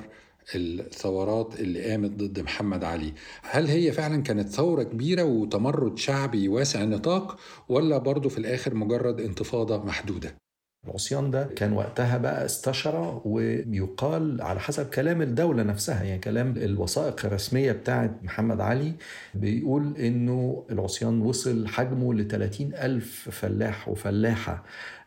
الثورات 0.56 1.60
اللي 1.60 1.92
قامت 1.92 2.12
ضد 2.12 2.40
محمد 2.40 2.84
علي 2.84 3.14
هل 3.42 3.68
هي 3.68 3.92
فعلا 3.92 4.24
كانت 4.24 4.50
ثورة 4.50 4.84
كبيرة 4.84 5.24
وتمرد 5.24 5.98
شعبي 5.98 6.48
واسع 6.48 6.84
النطاق 6.84 7.40
ولا 7.70 7.98
برضه 7.98 8.30
في 8.30 8.38
الآخر 8.38 8.74
مجرد 8.74 9.22
انتفاضة 9.22 9.84
محدودة؟ 9.86 10.47
العصيان 10.88 11.32
ده 11.32 11.44
كان 11.56 11.74
وقتها 11.74 12.18
بقى 12.18 12.46
استشرى 12.46 13.22
ويقال 13.26 14.42
على 14.42 14.60
حسب 14.60 14.86
كلام 14.90 15.22
الدولة 15.22 15.64
نفسها 15.64 16.04
يعني 16.04 16.20
كلام 16.20 16.54
الوثائق 16.58 17.26
الرسمية 17.26 17.72
بتاعت 17.72 18.12
محمد 18.24 18.62
علي 18.62 18.94
بيقول 19.36 19.98
إنه 19.98 20.64
العصيان 20.72 21.22
وصل 21.22 21.68
حجمه 21.68 22.14
ل 22.14 22.28
30 22.28 22.74
ألف 22.74 23.30
فلاح 23.32 23.90
وفلاحة 23.90 24.64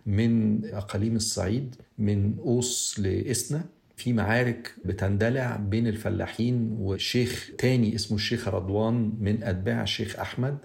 من 0.06 0.60
أقاليم 0.74 1.16
الصعيد 1.16 1.74
من 1.98 2.34
أوس 2.38 3.00
لإسنا 3.00 3.60
في 3.96 4.12
معارك 4.12 4.72
بتندلع 4.84 5.56
بين 5.56 5.86
الفلاحين 5.86 6.76
وشيخ 6.80 7.50
تاني 7.58 7.94
اسمه 7.94 8.16
الشيخ 8.16 8.48
رضوان 8.48 9.12
من 9.20 9.42
أتباع 9.42 9.82
الشيخ 9.82 10.18
أحمد. 10.18 10.58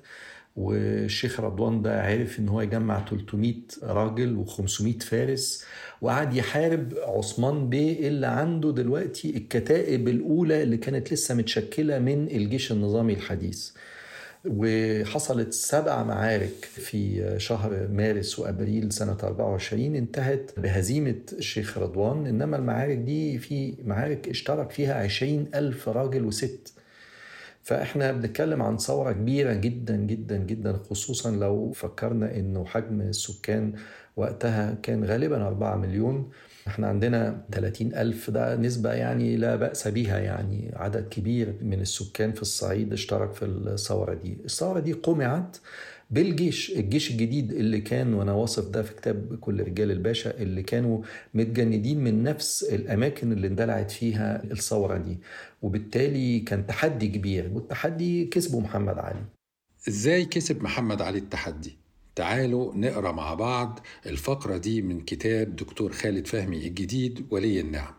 والشيخ 0.56 1.40
رضوان 1.40 1.82
ده 1.82 2.02
عرف 2.04 2.40
إن 2.40 2.50
هو 2.50 2.62
يجمع 2.62 3.06
300 3.10 3.54
راجل 3.84 4.46
و500 4.46 5.04
فارس 5.04 5.66
وقعد 6.02 6.34
يحارب 6.36 6.94
عثمان 7.08 7.70
بيه 7.70 8.08
اللي 8.08 8.28
عنده 8.28 8.72
دلوقتي 8.72 9.38
الكتائب 9.38 10.08
الأولى 10.08 10.64
اللي 10.64 10.78
كانت 10.78 11.14
لسه 11.14 11.36
متشكلة 11.36 12.00
من 12.00 12.28
الجيش 12.28 12.72
النظامي 12.72 13.14
الحديث. 13.14 13.70
وحصلت 14.48 15.54
سبع 15.54 16.04
معارك 16.04 16.66
في 16.66 17.34
شهر 17.40 17.88
مارس 17.88 18.40
وأبريل 18.40 18.92
سنة 18.92 19.18
24 19.24 19.96
انتهت 19.96 20.52
بهزيمة 20.60 21.16
الشيخ 21.34 21.78
رضوان 21.78 22.28
إنما 22.28 22.58
المعارك 22.58 22.98
دي 22.98 23.38
في 23.38 23.74
معارك 23.86 24.30
اشترك 24.30 24.72
فيها 24.72 24.94
20 25.04 25.46
ألف 25.56 25.90
راجل 25.90 26.26
وست. 26.26 26.74
فإحنا 27.66 28.12
بنتكلم 28.12 28.62
عن 28.62 28.78
ثورة 28.78 29.12
كبيرة 29.12 29.54
جدا 29.54 29.96
جدا 29.96 30.38
جدا 30.38 30.74
خصوصا 30.90 31.32
لو 31.32 31.72
فكرنا 31.72 32.36
إنه 32.36 32.66
حجم 32.66 33.02
السكان 33.02 33.74
وقتها 34.16 34.74
كان 34.84 35.04
غالبا 35.06 35.48
4 35.48 35.76
مليون. 35.78 36.30
إحنا 36.68 36.88
عندنا 36.88 37.46
30 37.52 37.94
ألف 37.96 38.30
ده 38.30 38.56
نسبة 38.56 38.94
يعني 38.94 39.38
لا 39.38 39.56
بأس 39.56 39.88
بها 39.88 40.20
يعني 40.20 40.72
عدد 40.76 41.08
كبير 41.10 41.56
من 41.62 41.82
السكان 41.82 42.32
في 42.34 42.42
الصعيد 42.42 42.94
اشترك 42.94 43.34
في 43.34 43.46
الثورة 43.46 44.14
دي. 44.14 44.38
الثورة 44.46 44.80
دي 44.80 44.94
قمعت 44.94 45.58
بالجيش 46.12 46.72
الجيش 46.72 47.12
الجديد 47.12 47.52
اللي 47.54 47.82
كان 47.82 48.14
وأنا 48.14 48.34
واصف 48.34 48.70
ده 48.70 48.82
في 48.84 48.94
كتاب 48.94 49.38
كل 49.42 49.64
رجال 49.64 49.92
الباشا 49.92 50.38
اللي 50.42 50.64
كانوا 50.64 51.02
متجندين 51.34 52.04
من 52.04 52.24
نفس 52.24 52.64
الأماكن 52.64 53.32
اللي 53.32 53.48
اندلعت 53.48 53.92
فيها 53.92 54.44
الثورة 54.44 54.98
دي. 54.98 55.18
وبالتالي 55.66 56.40
كان 56.40 56.68
تحدي 56.68 57.08
كبير 57.08 57.52
والتحدي 57.54 58.26
كسبه 58.26 58.60
محمد 58.60 58.98
علي. 58.98 59.26
إزاي 59.88 60.26
كسب 60.26 60.64
محمد 60.64 61.02
علي 61.02 61.18
التحدي؟ 61.18 61.78
تعالوا 62.16 62.76
نقرأ 62.76 63.12
مع 63.12 63.34
بعض 63.34 63.80
الفقرة 64.06 64.58
دي 64.58 64.82
من 64.82 65.02
كتاب 65.02 65.56
دكتور 65.56 65.92
خالد 65.92 66.28
فهمي 66.28 66.68
الجديد 66.68 67.28
ولي 67.32 67.60
النعم. 67.60 67.94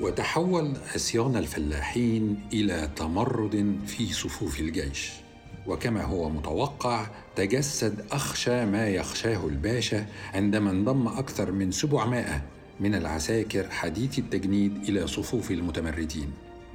وتحول 0.00 0.76
عصيان 0.94 1.36
الفلاحين 1.36 2.40
إلى 2.52 2.90
تمرد 2.96 3.78
في 3.86 4.12
صفوف 4.12 4.60
الجيش. 4.60 5.25
وكما 5.68 6.02
هو 6.02 6.28
متوقع 6.30 7.06
تجسد 7.36 8.04
أخشى 8.12 8.66
ما 8.66 8.88
يخشاه 8.88 9.46
الباشا 9.46 10.06
عندما 10.34 10.70
انضم 10.70 11.08
أكثر 11.08 11.52
من 11.52 11.70
700 11.70 12.42
من 12.80 12.94
العساكر 12.94 13.70
حديث 13.70 14.18
التجنيد 14.18 14.76
إلى 14.88 15.06
صفوف 15.06 15.50
المتمردين 15.50 16.30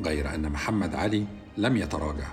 غير 0.06 0.36
أن 0.36 0.50
محمد 0.50 0.96
علي 0.96 1.26
لم 1.58 1.78
يتراجع. 1.78 2.28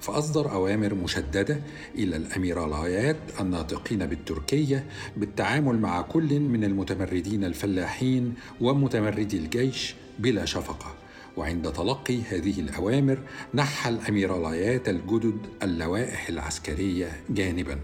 فأصدر 0.00 0.52
أوامر 0.52 0.94
مشددة 0.94 1.60
إلى 1.94 2.16
الأميرالايات 2.16 3.16
الناطقين 3.40 4.06
بالتركية 4.06 4.84
بالتعامل 5.16 5.78
مع 5.78 6.02
كل 6.02 6.40
من 6.40 6.64
المتمردين 6.64 7.44
الفلاحين 7.44 8.34
ومتمردي 8.60 9.36
الجيش 9.36 9.94
بلا 10.18 10.44
شفقة. 10.44 10.94
وعند 11.36 11.72
تلقي 11.72 12.22
هذه 12.22 12.60
الأوامر 12.60 13.18
نحى 13.54 13.90
الأميرالايات 13.90 14.88
الجدد 14.88 15.38
اللوائح 15.62 16.28
العسكرية 16.28 17.08
جانبا 17.30 17.78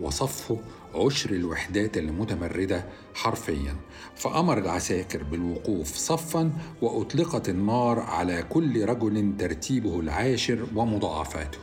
وصفوا 0.00 0.58
عشر 0.94 1.30
الوحدات 1.30 1.98
المتمردة 1.98 2.84
حرفيا 3.14 3.74
فأمر 4.16 4.58
العساكر 4.58 5.22
بالوقوف 5.22 5.96
صفا 5.96 6.52
وأطلقت 6.82 7.48
النار 7.48 8.00
على 8.00 8.42
كل 8.42 8.84
رجل 8.84 9.34
ترتيبه 9.38 10.00
العاشر 10.00 10.66
ومضاعفاته. 10.76 11.58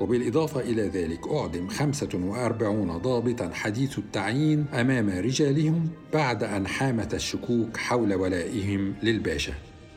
وبالإضافة 0.00 0.60
إلى 0.60 0.82
ذلك 0.82 1.28
أعدم 1.28 1.68
45 1.68 2.98
ضابطا 2.98 3.50
حديث 3.54 3.98
التعيين 3.98 4.66
أمام 4.74 5.08
رجالهم 5.08 5.88
بعد 6.12 6.44
أن 6.44 6.66
حامت 6.66 7.14
الشكوك 7.14 7.76
حول 7.76 8.14
ولائهم 8.14 8.94
للباشا. 9.02 9.54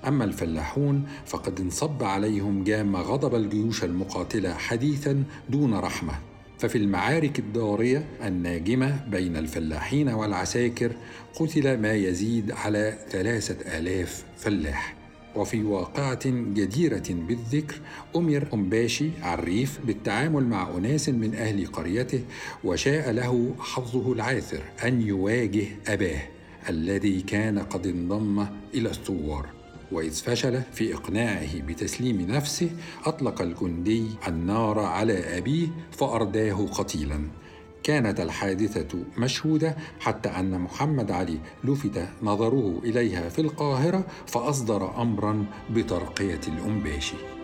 أما 0.08 0.24
الفلاحون 0.24 1.04
فقد 1.26 1.60
انصب 1.60 2.04
عليهم 2.04 2.64
جام 2.64 2.96
غضب 2.96 3.36
الجيوش 3.36 3.84
المقاتلة 3.84 4.54
حديثا 4.54 5.24
دون 5.50 5.74
رحمة. 5.74 6.14
ففي 6.60 6.78
المعارك 6.78 7.40
الدارية 7.40 8.06
الناجمة 8.24 9.06
بين 9.08 9.38
الفلاحين 9.38 10.10
والعساكر 10.10 10.92
قتل 11.36 11.82
ما 11.82 11.94
يزيد 11.94 12.52
على 12.52 12.98
ثلاثة 13.10 13.78
آلاف 13.80 14.26
فلاح. 14.38 14.96
وفي 15.36 15.64
واقعة 15.64 16.20
جديرة 16.26 17.04
بالذكر 17.10 17.76
أمر 18.16 18.48
أمباشي 18.54 19.10
عريف 19.22 19.80
بالتعامل 19.86 20.44
مع 20.44 20.70
أناس 20.78 21.10
من 21.10 21.36
أهل 21.36 21.66
قريته 21.66 22.22
وشاء 22.64 23.12
له 23.12 23.56
حظه 23.60 24.14
العاثر 24.14 24.62
أن 24.84 25.02
يواجه 25.02 25.66
أباه 25.88 26.22
الذي 26.70 27.22
كان 27.22 27.60
قد 27.60 27.88
انضم 27.88 28.46
إلى 28.74 28.90
الثوار. 28.90 29.61
وإذ 29.92 30.14
فشل 30.14 30.62
في 30.74 30.94
إقناعه 30.94 31.62
بتسليم 31.62 32.22
نفسه 32.22 32.70
أطلق 33.06 33.42
الجندي 33.42 34.06
النار 34.28 34.80
على 34.80 35.38
أبيه 35.38 35.68
فأرداه 35.92 36.66
قتيلا. 36.66 37.22
كانت 37.84 38.20
الحادثة 38.20 39.00
مشهودة 39.18 39.76
حتى 40.00 40.30
أن 40.30 40.60
محمد 40.62 41.12
علي 41.12 41.40
لفت 41.64 42.08
نظره 42.24 42.82
إليها 42.84 43.30
في 43.30 43.42
القاهرة 43.42 44.04
فأصدر 44.28 45.02
أمرا 45.02 45.46
بترقية 45.70 46.42
الأنباشي. 46.48 47.41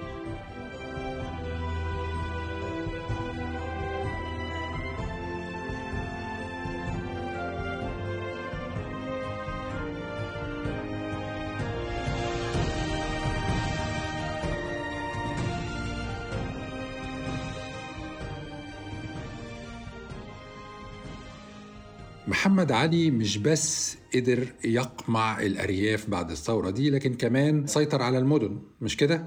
محمد 22.28 22.72
علي 22.72 23.12
مش 23.12 23.38
بس 23.38 23.98
قدر 24.16 24.48
يقمع 24.66 25.42
الأرياف 25.42 26.10
بعد 26.10 26.32
الثورة 26.32 26.70
دي 26.70 26.90
لكن 26.90 27.14
كمان 27.14 27.68
سيطر 27.68 28.02
على 28.02 28.18
المدن 28.18 28.60
مش 28.82 28.98
كده؟ 28.98 29.26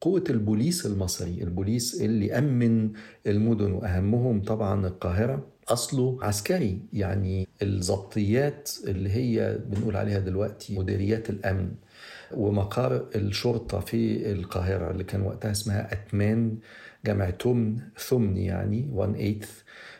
قوة 0.00 0.24
البوليس 0.30 0.86
المصري 0.86 1.42
البوليس 1.42 2.00
اللي 2.00 2.38
أمن 2.38 2.90
المدن 3.26 3.72
وأهمهم 3.72 4.42
طبعا 4.42 4.86
القاهرة 4.86 5.46
أصله 5.68 6.18
عسكري 6.22 6.80
يعني 6.92 7.48
الضبطيات 7.62 8.70
اللي 8.86 9.10
هي 9.10 9.58
بنقول 9.66 9.96
عليها 9.96 10.18
دلوقتي 10.18 10.78
مديريات 10.78 11.30
الأمن 11.30 11.72
ومقار 12.34 13.08
الشرطة 13.14 13.80
في 13.80 14.32
القاهرة 14.32 14.90
اللي 14.90 15.04
كان 15.04 15.22
وقتها 15.22 15.50
اسمها 15.50 15.92
أتمان 15.92 16.58
جمع 17.06 17.30
تمن 17.30 17.76
ثمن 17.98 18.36
يعني 18.36 18.88
1 18.92 19.12
8 19.12 19.38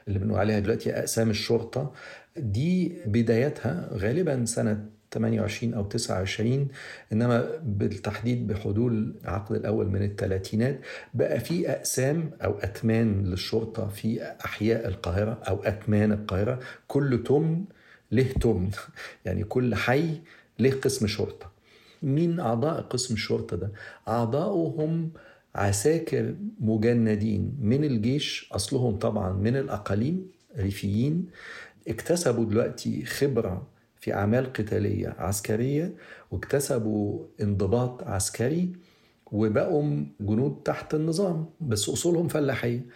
اللي 0.09 0.19
بنقول 0.19 0.39
عليها 0.41 0.59
دلوقتي 0.59 0.99
أقسام 0.99 1.31
الشرطة 1.31 1.93
دي 2.37 2.93
بدايتها 3.07 3.89
غالبا 3.93 4.45
سنة 4.45 4.87
28 5.13 5.75
أو 5.75 5.85
29 5.85 6.69
إنما 7.13 7.51
بالتحديد 7.63 8.47
بحلول 8.47 9.15
العقد 9.25 9.57
الأول 9.57 9.89
من 9.89 10.03
الثلاثينات 10.03 10.81
بقى 11.15 11.41
في 11.41 11.71
أقسام 11.71 12.31
أو 12.45 12.59
أتمان 12.59 13.25
للشرطة 13.25 13.89
في 13.89 14.23
أحياء 14.45 14.89
القاهرة 14.89 15.39
أو 15.49 15.63
أتمان 15.63 16.13
القاهرة 16.13 16.61
كل 16.89 17.23
تمن 17.23 17.65
له 18.13 18.27
تمن 18.41 18.71
يعني 19.25 19.45
كل 19.45 19.75
حي 19.75 20.21
له 20.59 20.71
قسم 20.71 21.07
شرطة 21.07 21.51
مين 22.03 22.41
أعضاء 22.41 22.81
قسم 22.81 23.15
الشرطة 23.15 23.57
ده؟ 23.57 23.73
أعضاؤهم 24.09 25.11
عساكر 25.55 26.35
مجندين 26.61 27.57
من 27.61 27.85
الجيش 27.85 28.51
أصلهم 28.53 28.97
طبعا 28.97 29.33
من 29.33 29.57
الأقاليم 29.57 30.31
ريفيين 30.59 31.27
اكتسبوا 31.89 32.45
دلوقتي 32.45 33.05
خبرة 33.05 33.67
في 34.01 34.15
أعمال 34.15 34.53
قتالية 34.53 35.15
عسكرية 35.19 35.95
واكتسبوا 36.31 37.27
انضباط 37.41 38.03
عسكري 38.05 38.73
وبقوا 39.33 40.05
جنود 40.21 40.63
تحت 40.65 40.95
النظام 40.95 41.47
بس 41.61 41.89
أصولهم 41.89 42.29
فلاحية. 42.29 42.87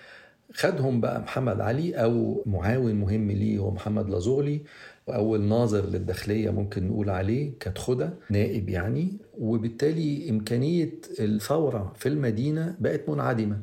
خدهم 0.54 1.00
بقى 1.00 1.20
محمد 1.20 1.60
علي 1.60 1.94
أو 1.94 2.42
معاون 2.46 2.94
مهم 2.94 3.30
ليه 3.30 3.58
هو 3.58 3.70
محمد 3.70 4.10
لازغلي 4.10 4.60
أول 5.08 5.40
ناظر 5.42 5.86
للداخلية 5.86 6.50
ممكن 6.50 6.88
نقول 6.88 7.10
عليه 7.10 7.52
كتخدة 7.60 8.14
نائب 8.30 8.68
يعني. 8.68 9.12
وبالتالي 9.38 10.30
إمكانية 10.30 10.90
الثورة 11.20 11.92
في 11.96 12.08
المدينة 12.08 12.76
بقت 12.80 13.08
منعدمة. 13.08 13.60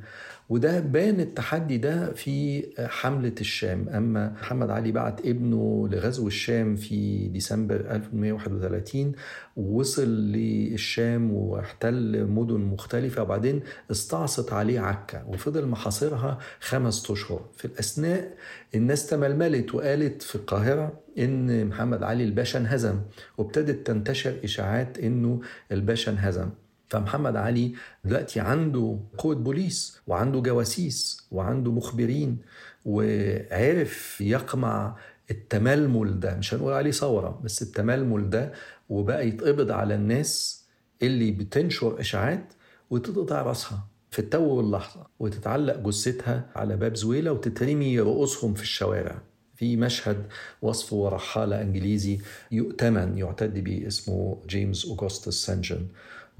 وده 0.51 0.79
بان 0.79 1.19
التحدي 1.19 1.77
ده 1.77 2.13
في 2.13 2.63
حملة 2.79 3.33
الشام. 3.41 3.89
أما 3.89 4.29
محمد 4.29 4.69
علي 4.69 4.91
بعت 4.91 5.25
ابنه 5.25 5.87
لغزو 5.91 6.27
الشام 6.27 6.75
في 6.75 7.27
ديسمبر 7.27 7.75
1831 7.75 9.11
ووصل 9.57 10.07
للشام 10.07 11.33
واحتل 11.33 12.25
مدن 12.25 12.59
مختلفة 12.59 13.21
وبعدين 13.23 13.61
استعصت 13.91 14.53
عليه 14.53 14.79
عكا 14.79 15.23
وفضل 15.27 15.65
محاصرها 15.67 16.37
خمس 16.59 17.11
أشهر. 17.11 17.45
في 17.57 17.65
الأثناء 17.65 18.37
الناس 18.75 19.07
تململت 19.07 19.75
وقالت 19.75 20.21
في 20.21 20.35
القاهرة 20.35 20.99
إن 21.19 21.65
محمد 21.67 22.03
علي 22.03 22.23
الباشا 22.23 22.59
انهزم 22.59 22.95
وابتدت 23.37 23.87
تنتشر 23.87 24.35
إشاعات 24.43 24.99
إنه 24.99 25.41
الباشا 25.71 26.11
انهزم. 26.11 26.49
فمحمد 26.91 27.35
علي 27.35 27.73
دلوقتي 28.05 28.39
عنده 28.39 28.99
قوة 29.17 29.35
بوليس 29.35 29.99
وعنده 30.07 30.39
جواسيس 30.39 31.27
وعنده 31.31 31.71
مخبرين 31.71 32.37
وعرف 32.85 34.21
يقمع 34.21 34.95
التململ 35.31 36.19
ده. 36.19 36.35
مش 36.37 36.53
هنقول 36.53 36.73
عليه 36.73 36.91
ثورة 36.91 37.41
بس 37.43 37.61
التململ 37.61 38.29
ده 38.29 38.51
وبقى 38.89 39.27
يتقبض 39.27 39.71
على 39.71 39.95
الناس 39.95 40.63
اللي 41.01 41.31
بتنشر 41.31 41.99
إشاعات 41.99 42.53
وتقطع 42.89 43.41
رأسها 43.41 43.87
في 44.11 44.19
التو 44.19 44.43
واللحظة 44.43 45.07
وتتعلق 45.19 45.77
جثتها 45.79 46.49
على 46.55 46.77
باب 46.77 46.95
زويلة 46.95 47.31
وتترمي 47.31 47.99
رؤوسهم 47.99 48.53
في 48.53 48.61
الشوارع. 48.61 49.21
في 49.55 49.77
مشهد 49.77 50.25
وصفه 50.61 51.09
رحالة 51.09 51.61
إنجليزي 51.61 52.19
يؤتمن 52.51 53.17
يعتد 53.17 53.63
به 53.63 53.87
اسمه 53.87 54.37
جيمس 54.47 54.85
أوغسطس 54.85 55.45
سانجن. 55.45 55.87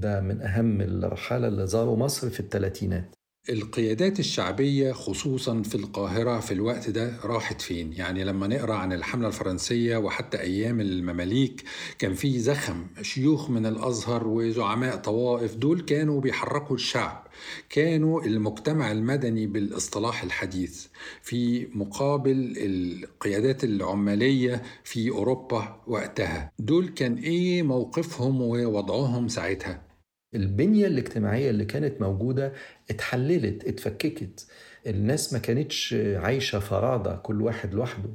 ده 0.02 0.22
من 0.22 0.42
أهم 0.42 0.82
الرحالة 0.82 1.48
اللي 1.48 1.68
زاروا 1.68 1.98
مصر 1.98 2.30
في 2.30 2.40
الثلاثينات 2.40 3.16
القيادات 3.50 4.20
الشعبية 4.20 4.92
خصوصا 4.92 5.62
في 5.62 5.76
القاهرة 5.76 6.40
في 6.40 6.54
الوقت 6.54 6.90
ده 6.90 7.14
راحت 7.24 7.62
فين؟ 7.62 7.94
يعني 7.94 8.24
لما 8.24 8.48
نقرأ 8.48 8.74
عن 8.76 8.94
الحملة 8.94 9.28
الفرنسية 9.28 9.98
وحتى 9.98 10.40
أيام 10.40 10.82
المماليك 10.82 11.64
كان 12.00 12.14
في 12.14 12.40
زخم 12.40 12.88
شيوخ 13.02 13.50
من 13.50 13.66
الأزهر 13.66 14.28
وزعماء 14.28 14.96
طوائف 14.96 15.56
دول 15.56 15.82
كانوا 15.82 16.22
بيحركوا 16.22 16.76
الشعب 16.76 17.28
كانوا 17.70 18.22
المجتمع 18.24 18.92
المدني 18.92 19.48
بالاصطلاح 19.48 20.24
الحديث 20.24 20.88
في 21.22 21.68
مقابل 21.76 22.54
القيادات 22.58 23.64
العمالية 23.64 24.62
في 24.84 25.10
أوروبا 25.10 25.82
وقتها 25.88 26.52
دول 26.60 26.88
كان 26.88 27.16
إيه 27.16 27.64
موقفهم 27.64 28.42
ووضعهم 28.42 29.28
ساعتها؟ 29.28 29.91
البنية 30.36 30.88
الاجتماعية 30.88 31.50
اللي 31.50 31.66
كانت 31.66 32.02
موجودة 32.02 32.54
اتحللت 32.90 33.66
اتفككت. 33.66 34.48
الناس 34.88 35.34
ما 35.34 35.40
كانتش 35.40 35.94
عايشة 36.16 36.60
فرادة 36.60 37.16
كل 37.16 37.42
واحد 37.42 37.74
لوحده. 37.74 38.10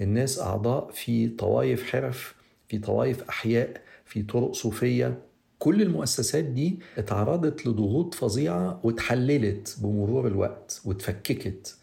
الناس 0.00 0.38
أعضاء 0.38 0.90
في 0.90 1.28
طوائف 1.28 1.84
حرف 1.90 2.34
في 2.68 2.78
طوائف 2.78 3.22
أحياء 3.28 3.80
في 4.04 4.22
طرق 4.22 4.52
صوفية. 4.52 5.18
كل 5.58 5.82
المؤسسات 5.82 6.44
دي 6.44 6.78
اتعرضت 6.98 7.66
لضغوط 7.66 8.14
فظيعة 8.14 8.80
واتحللت 8.84 9.76
بمرور 9.82 10.26
الوقت 10.26 10.80
واتفككت. 10.84 11.76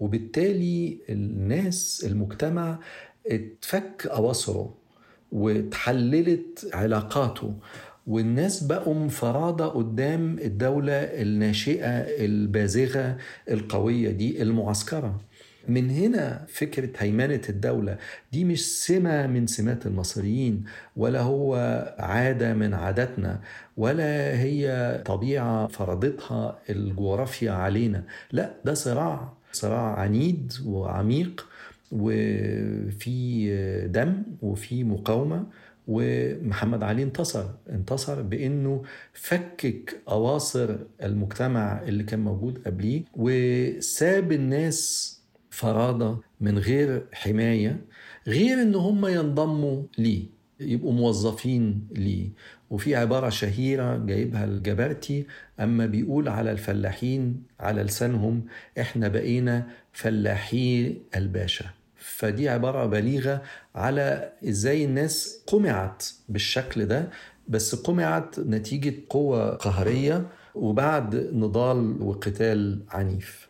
وبالتالي 0.00 0.98
الناس 1.08 2.04
المجتمع 2.06 2.78
اتفك 3.26 4.06
أواصره 4.10 4.74
واتحللت 5.32 6.70
علاقاته. 6.74 7.54
والناس 8.06 8.64
بقوا 8.64 9.08
فرادة 9.08 9.66
قدام 9.66 10.38
الدولة 10.38 10.92
الناشئة 10.92 11.88
البازغة 12.24 13.16
القوية 13.50 14.10
دي 14.10 14.42
المعسكرة. 14.42 15.20
من 15.68 15.90
هنا 15.90 16.44
فكرة 16.48 16.90
هيمنة 16.98 17.40
الدولة 17.48 17.96
دي 18.32 18.44
مش 18.44 18.84
سمة 18.84 19.26
من 19.26 19.46
سمات 19.46 19.86
المصريين 19.86 20.64
ولا 20.96 21.20
هو 21.20 21.54
عادة 21.98 22.54
من 22.54 22.74
عاداتنا 22.74 23.40
ولا 23.76 24.40
هي 24.40 25.02
طبيعة 25.04 25.66
فرضتها 25.66 26.58
الجغرافيا 26.70 27.50
علينا. 27.52 28.04
لا 28.32 28.50
ده 28.64 28.74
صراع 28.74 29.32
صراع 29.52 29.98
عنيد 29.98 30.52
وعميق 30.66 31.46
وفي 31.92 33.48
دم 33.88 34.22
وفي 34.42 34.84
مقاومة. 34.84 35.46
ومحمد 35.86 36.82
علي 36.82 37.02
انتصر. 37.02 37.44
انتصر 37.70 38.22
بإنه 38.22 38.82
فكك 39.12 40.00
أواصر 40.08 40.76
المجتمع 41.02 41.82
اللي 41.82 42.04
كان 42.04 42.20
موجود 42.20 42.58
قبليه 42.66 43.02
وساب 43.16 44.32
الناس 44.32 45.12
فرادة 45.50 46.16
من 46.40 46.58
غير 46.58 47.06
حماية 47.12 47.80
غير 48.26 48.62
إن 48.62 48.74
هم 48.74 49.06
ينضموا 49.06 49.82
ليه 49.98 50.22
يبقوا 50.60 50.92
موظفين 50.92 51.88
ليه. 51.92 52.28
وفي 52.70 52.96
عبارة 52.96 53.28
شهيرة 53.28 53.96
جايبها 53.96 54.44
الجبرتي 54.44 55.26
أما 55.60 55.86
بيقول 55.86 56.28
على 56.28 56.52
الفلاحين 56.52 57.42
على 57.60 57.82
لسانهم 57.82 58.44
إحنا 58.80 59.08
بقينا 59.08 59.66
فلاحي 59.92 60.96
الباشا. 61.16 61.64
فدي 62.16 62.48
عبارة 62.48 62.86
بليغة 62.86 63.42
على 63.74 64.32
إزاي 64.48 64.84
الناس 64.84 65.42
قمعت 65.46 66.04
بالشكل 66.28 66.86
ده 66.86 67.10
بس 67.48 67.74
قمعت 67.74 68.38
نتيجة 68.40 68.94
قوة 69.10 69.54
قهرية 69.54 70.28
وبعد 70.54 71.14
نضال 71.32 72.02
وقتال 72.02 72.82
عنيف. 72.90 73.48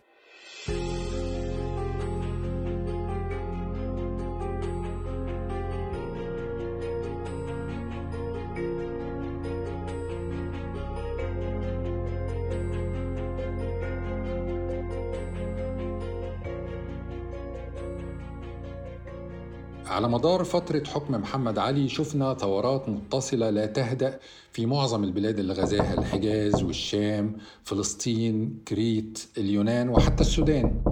على 19.97 20.09
مدار 20.09 20.44
فترة 20.44 20.84
حكم 20.84 21.14
محمد 21.14 21.59
علي 21.59 21.88
شفنا 21.88 22.34
ثورات 22.34 22.88
متصلة 22.88 23.51
لا 23.51 23.66
تهدأ 23.66 24.18
في 24.53 24.66
معظم 24.66 25.05
البلاد 25.05 25.38
اللي 25.38 25.53
غزاها 25.53 25.94
الحجاز 25.99 26.62
والشام 26.62 27.36
فلسطين 27.64 28.62
كريت 28.68 29.28
اليونان 29.38 29.88
وحتى 29.88 30.20
السودان. 30.20 30.82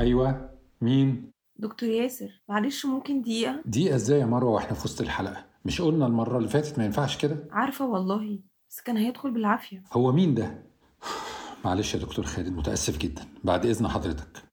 أيوة. 0.00 0.50
مين؟ 0.80 1.30
دكتور 1.56 1.88
ياسر. 1.88 2.42
معلش 2.48 2.86
ممكن 2.86 3.22
دقيقة؟ 3.22 3.62
دقيقة 3.64 3.94
إزاي 3.94 4.20
يا 4.20 4.26
مروة 4.26 4.52
وإحنا 4.52 4.74
في 4.74 4.84
وسط 4.84 5.00
الحلقة؟ 5.00 5.44
مش 5.64 5.80
قلنا 5.80 6.06
المرة 6.06 6.38
اللي 6.38 6.48
فاتت 6.48 6.78
ما 6.78 6.84
ينفعش 6.84 7.16
كده؟ 7.18 7.36
عارفة 7.50 7.86
والله 7.86 8.38
بس 8.70 8.80
كان 8.80 8.96
هيدخل 8.96 9.30
بالعافية. 9.30 9.82
هو 9.92 10.12
مين 10.12 10.34
ده؟ 10.34 10.62
معلش 11.64 11.94
يا 11.94 11.98
دكتور 11.98 12.24
خالد 12.24 12.56
متأسف 12.56 12.98
جدا. 12.98 13.22
بعد 13.44 13.66
إذن 13.66 13.88
حضرتك. 13.88 14.47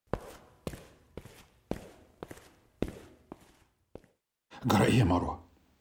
جرى 4.65 4.85
إيه 4.85 4.93
يا 4.99 5.03
مروة. 5.03 5.39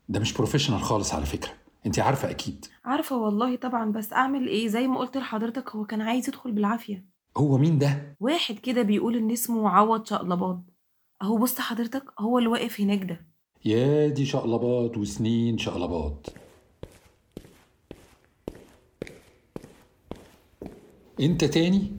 ده 0.09 0.21
مش 0.21 0.33
بروفيشنال 0.33 0.81
خالص 0.83 1.15
على 1.15 1.27
فكرة. 1.27 1.51
انت 1.87 1.99
عارفة 1.99 2.31
أكيد. 2.31 2.67
عارفة 2.85 3.17
والله 3.17 3.57
طبعا 3.57 3.93
بس 3.93 4.13
أعمل 4.13 4.49
إيه؟ 4.49 4.69
زي 4.69 4.87
ما 4.87 4.99
قلت 4.99 5.17
لحضرتك 5.17 5.71
هو 5.71 5.85
كان 5.85 6.01
عايز 6.01 6.29
يدخل 6.29 6.53
بالعافية. 6.53 7.05
هو 7.37 7.59
مين 7.59 7.79
ده؟ 7.79 8.17
واحد 8.21 8.55
كده 8.59 8.83
بيقول 8.83 9.17
إن 9.17 9.31
اسمه 9.31 9.69
عوض 9.71 10.07
شقلباض. 10.07 10.63
أهو 11.23 11.37
بص 11.39 11.61
حضرتك 11.61 12.05
هو 12.19 12.39
اللي 12.39 12.49
واقف 12.49 12.81
هناك 12.81 13.03
ده. 13.05 13.27
يا 13.65 14.09
دي 14.09 14.27
شقلباط 14.27 14.97
وسنين 14.99 15.59
شقلباط 15.59 16.33
انت 21.21 21.45
تاني؟ 21.45 21.93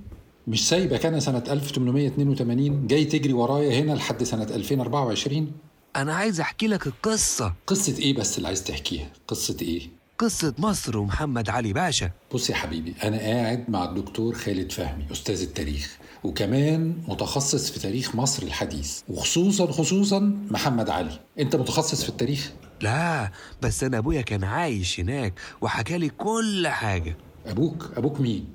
مش 0.48 0.70
سايبك 0.70 1.06
أنا 1.06 1.20
سنة 1.20 1.44
1882 1.50 2.88
جاي 2.88 3.06
تجري 3.06 3.34
ورايا 3.34 3.82
هنا 3.82 3.92
لحد 3.92 4.24
سنة 4.24 4.44
2024 4.56 5.52
أنا 5.96 6.16
عايز 6.16 6.39
أحكي 6.39 6.68
لك 6.68 6.88
القصة. 6.88 7.54
قصة 7.68 7.98
إيه 8.00 8.14
بس 8.16 8.38
اللي 8.38 8.48
عايز 8.48 8.64
تحكيها؟ 8.64 9.08
قصة 9.28 9.58
إيه؟ 9.62 9.89
قصة 10.20 10.54
مصر 10.58 10.98
ومحمد 10.98 11.50
علي 11.50 11.74
باشا. 11.74 12.12
بص 12.34 12.50
يا 12.50 12.56
حبيبي 12.56 12.93
أنا 13.04 13.18
قاعد 13.18 13.70
مع 13.70 13.84
الدكتور 13.84 14.36
خالد 14.36 14.72
فهمي 14.72 15.06
أستاذ 15.12 15.41
التاريخ 15.41 15.98
وكمان 16.24 16.93
متخصص 17.08 17.72
في 17.72 17.80
تاريخ 17.80 18.16
مصر 18.16 18.43
الحديث 18.43 19.02
وخصوصا 19.10 19.72
خصوصا 19.72 20.20
محمد 20.52 20.89
علي. 20.89 21.20
أنت 21.39 21.56
متخصص 21.56 22.04
في 22.04 22.10
التاريخ؟ 22.10 22.52
لا 22.82 23.32
بس 23.62 23.84
أنا 23.84 23.98
أبويا 23.98 24.22
كان 24.22 24.43
عايش 24.43 25.00
هناك 25.00 25.34
وحكالي 25.62 26.10
كل 26.10 26.68
حاجة. 26.68 27.18
أبوك؟ 27.46 27.91
أبوك 27.98 28.20
مين؟ 28.22 28.46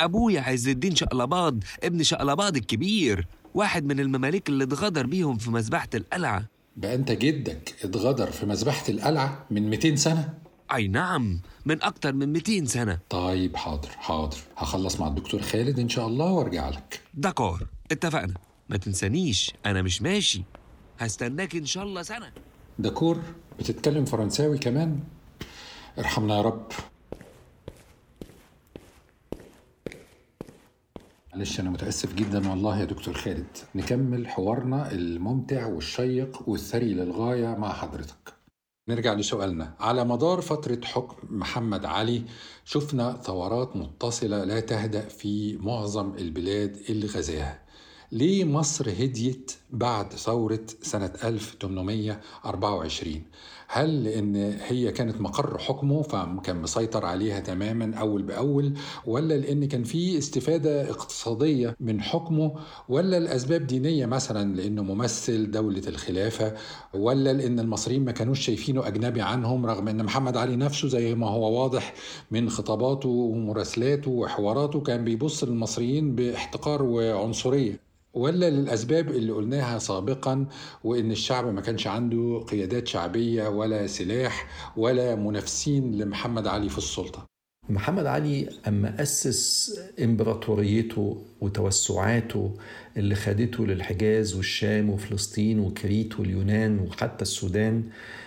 أبويا 0.00 0.40
عز 0.40 0.68
الدين 0.68 0.96
شقلباض 0.96 1.58
ابن 1.84 2.02
شقلباض 2.02 2.56
الكبير 2.56 3.26
واحد 3.54 3.84
من 3.84 4.00
المماليك 4.00 4.48
اللي 4.48 4.64
اتغدر 4.64 5.06
بيهم 5.06 5.38
في 5.38 5.50
مذبحة 5.50 5.88
القلعة. 5.94 6.51
بقى 6.76 6.94
أنت 6.94 7.12
جدك 7.12 7.74
اتغدر 7.84 8.30
في 8.30 8.46
مذبحة 8.46 8.84
القلعة 8.88 9.46
من 9.50 9.70
200 9.70 9.96
سنة؟ 9.96 10.34
أي 10.74 10.88
نعم 10.88 11.40
من 11.64 11.82
أكتر 11.82 12.12
من 12.12 12.32
200 12.32 12.64
سنة. 12.64 12.98
طيب 13.10 13.56
حاضر 13.56 13.88
حاضر. 13.88 14.36
هخلص 14.56 15.00
مع 15.00 15.06
الدكتور 15.06 15.42
خالد 15.42 15.78
إن 15.78 15.88
شاء 15.88 16.06
الله 16.06 16.26
وأرجع 16.32 16.68
لك. 16.68 17.00
دكار 17.14 17.66
اتفقنا. 17.92 18.34
ما 18.68 18.76
تنسانيش 18.76 19.52
أنا 19.66 19.82
مش 19.82 20.02
ماشي. 20.02 20.42
هستناك 20.98 21.56
إن 21.56 21.66
شاء 21.66 21.84
الله 21.84 22.02
سنة. 22.02 22.32
دكور 22.78 23.22
بتتكلم 23.58 24.04
فرنساوي 24.04 24.58
كمان؟ 24.58 24.98
ارحمنا 25.98 26.36
يا 26.36 26.42
رب. 26.42 26.66
معلش 31.32 31.60
أنا 31.60 31.70
متأسف 31.70 32.14
جدا 32.14 32.50
والله 32.50 32.80
يا 32.80 32.84
دكتور 32.84 33.14
خالد. 33.14 33.56
نكمل 33.74 34.28
حوارنا 34.28 34.92
الممتع 34.92 35.66
والشيق 35.66 36.48
والثري 36.48 36.94
للغاية 36.94 37.46
مع 37.58 37.72
حضرتك. 37.72 38.32
نرجع 38.88 39.12
لسؤالنا. 39.14 39.74
على 39.80 40.04
مدار 40.04 40.40
فترة 40.40 40.80
حكم 40.84 41.36
محمد 41.38 41.84
علي 41.84 42.22
شفنا 42.64 43.12
ثورات 43.22 43.76
متصلة 43.76 44.44
لا 44.44 44.60
تهدأ 44.60 45.08
في 45.08 45.56
معظم 45.56 46.14
البلاد 46.14 46.76
اللي 46.88 47.06
غزاها 47.06 47.62
ليه 48.12 48.44
مصر 48.44 48.90
هديت 48.90 49.52
بعد 49.70 50.12
ثورة 50.12 50.66
سنة 50.82 51.12
1824 51.24 53.22
هل 53.74 54.04
لأن 54.04 54.36
هي 54.66 54.92
كانت 54.92 55.20
مقر 55.20 55.58
حكمه 55.58 56.02
فكان 56.02 56.62
مسيطر 56.62 57.06
عليها 57.06 57.40
تماما 57.40 57.96
أول 57.96 58.22
بأول 58.22 58.74
ولا 59.06 59.34
لأن 59.34 59.64
كان 59.64 59.84
في 59.84 60.18
استفادة 60.18 60.90
اقتصادية 60.90 61.76
من 61.80 62.00
حكمه 62.00 62.54
ولا 62.88 63.16
الأسباب 63.18 63.66
دينية 63.66 64.06
مثلا 64.06 64.56
لأنه 64.56 64.82
ممثل 64.82 65.50
دولة 65.50 65.82
الخلافة 65.88 66.54
ولا 66.94 67.32
لأن 67.32 67.60
المصريين 67.60 68.04
ما 68.04 68.12
كانوش 68.12 68.40
شايفينه 68.40 68.86
أجنبي 68.86 69.22
عنهم 69.22 69.66
رغم 69.66 69.88
أن 69.88 70.04
محمد 70.04 70.36
علي 70.36 70.56
نفسه 70.56 70.88
زي 70.88 71.14
ما 71.14 71.28
هو 71.28 71.62
واضح 71.62 71.94
من 72.30 72.50
خطاباته 72.50 73.08
ومراسلاته 73.08 74.10
وحواراته 74.10 74.80
كان 74.80 75.04
بيبص 75.04 75.44
للمصريين 75.44 76.14
باحتقار 76.14 76.82
وعنصرية. 76.82 77.92
ولا 78.14 78.50
للأسباب 78.50 79.10
اللي 79.10 79.32
قلناها 79.32 79.78
سابقا 79.78 80.46
وإن 80.84 81.10
الشعب 81.10 81.46
ما 81.54 81.60
كانش 81.60 81.86
عنده 81.86 82.44
قيادات 82.50 82.88
شعبية 82.88 83.48
ولا 83.48 83.86
سلاح 83.86 84.46
ولا 84.76 85.14
منافسين 85.14 85.98
لمحمد 85.98 86.46
علي 86.46 86.68
في 86.68 86.78
السلطة؟ 86.78 87.26
محمد 87.68 88.06
علي 88.06 88.48
أما 88.68 89.02
أسس 89.02 89.80
إمبراطوريته 90.02 91.22
وتوسعاته 91.40 92.54
اللي 92.96 93.14
خدته 93.14 93.66
للحجاز 93.66 94.34
والشام 94.34 94.90
وفلسطين 94.90 95.60
وكريت 95.60 96.20
واليونان 96.20 96.78
وحتى 96.78 97.22
السودان 97.22 97.84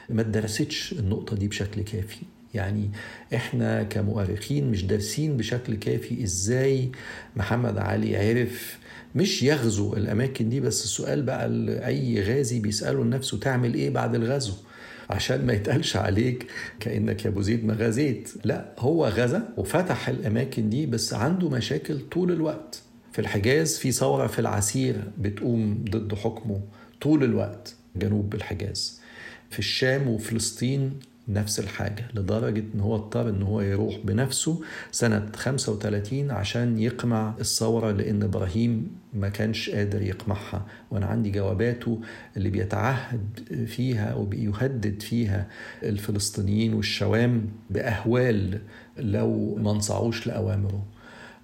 ما 0.09 0.23
درستش 0.23 0.93
النقطة 0.93 1.35
دي 1.35 1.47
بشكل 1.47 1.81
كافي. 1.81 2.21
يعني 2.55 2.89
إحنا 3.35 3.83
كمؤرخين 3.83 4.71
مش 4.71 4.85
دارسين 4.85 5.37
بشكل 5.37 5.75
كافي 5.75 6.23
إزاي 6.23 6.91
محمد 7.35 7.77
علي 7.77 8.17
عرف 8.17 8.77
مش 9.15 9.43
يغزو 9.43 9.93
الأماكن 9.93 10.49
دي 10.49 10.59
بس 10.59 10.83
السؤال 10.83 11.21
بقى 11.23 11.45
أي 11.87 12.21
غازي 12.23 12.59
بيسأله 12.59 13.03
لنفسه 13.03 13.39
تعمل 13.39 13.73
إيه 13.73 13.89
بعد 13.89 14.15
الغزو؟ 14.15 14.53
عشان 15.09 15.45
ما 15.45 15.53
يتقالش 15.53 15.95
عليك 15.97 16.47
كأنك 16.79 17.25
يا 17.25 17.29
أبو 17.29 17.41
زيد 17.41 17.65
ما 17.65 17.73
غزيت. 17.73 18.29
لا 18.43 18.73
هو 18.79 19.07
غزا 19.07 19.49
وفتح 19.57 20.09
الأماكن 20.09 20.69
دي 20.69 20.85
بس 20.85 21.13
عنده 21.13 21.49
مشاكل 21.49 21.99
طول 22.11 22.31
الوقت. 22.31 22.81
في 23.11 23.19
الحجاز 23.19 23.77
في 23.77 23.91
ثورة 23.91 24.27
في 24.27 24.39
العسير 24.39 24.95
بتقوم 25.17 25.85
ضد 25.89 26.13
حكمه 26.13 26.61
طول 27.01 27.23
الوقت 27.23 27.75
جنوب 27.95 28.35
الحجاز. 28.35 29.01
في 29.49 29.59
الشام 29.59 30.07
وفلسطين 30.07 30.99
نفس 31.27 31.59
الحاجة 31.59 32.05
لدرجة 32.13 32.63
إن 32.75 32.79
هو 32.79 32.95
اضطر 32.95 33.29
إن 33.29 33.41
هو 33.41 33.61
يروح 33.61 33.97
بنفسه 34.03 34.61
سنة 34.91 35.31
35 35.35 36.31
عشان 36.31 36.79
يقمع 36.79 37.33
الثورة 37.39 37.91
لأن 37.91 38.23
إبراهيم 38.23 38.91
ما 39.13 39.29
كانش 39.29 39.69
قادر 39.69 40.01
يقمعها. 40.01 40.65
وأنا 40.91 41.05
عندي 41.05 41.31
جواباته 41.31 42.01
اللي 42.37 42.49
بيتعهد 42.49 43.39
فيها 43.67 44.15
وبيهدد 44.15 45.01
فيها 45.01 45.47
الفلسطينيين 45.83 46.73
والشوام 46.73 47.47
بأهوال 47.69 48.59
لو 48.97 49.55
ما 49.55 49.71
انصاعوش 49.71 50.27
لأوامره. 50.27 50.83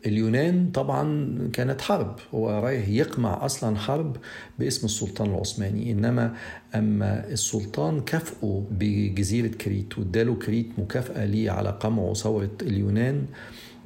اليونان 0.06 0.72
طبعا 0.74 1.38
كانت 1.54 1.82
حرب. 1.82 2.16
هو 2.34 2.50
رايح 2.50 2.88
يقمع 2.88 3.46
أصلا 3.46 3.78
حرب 3.78 4.18
باسم 4.60 4.86
السلطان 4.86 5.30
العثماني. 5.30 5.92
إنما 5.92 6.36
أما 6.76 7.28
السلطان 7.28 8.02
كافئه 8.02 8.68
بجزيرة 8.72 9.48
كريت 9.48 9.98
واداله 9.98 10.36
كريت 10.36 10.68
مكافأة 10.78 11.26
ليه 11.26 11.52
على 11.52 11.70
قمع 11.70 12.14
ثوره 12.14 12.52
اليونان. 12.62 13.26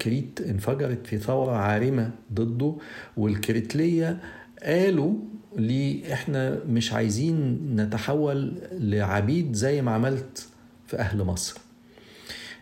كريت 0.02 0.42
انفجرت 0.42 1.08
في 1.08 1.18
ثورة 1.18 1.52
عارمة 1.52 2.12
ضده 2.34 2.76
والكريتلية 3.18 4.18
قالوا 4.64 5.14
لي 5.58 6.14
إحنا 6.14 6.60
مش 6.70 6.94
عايزين 6.94 7.60
نتحول 7.76 8.54
لعبيد 8.72 9.54
زي 9.54 9.82
ما 9.82 9.92
عملت 9.92 10.48
في 10.88 10.98
أهل 10.98 11.24
مصر. 11.24 11.58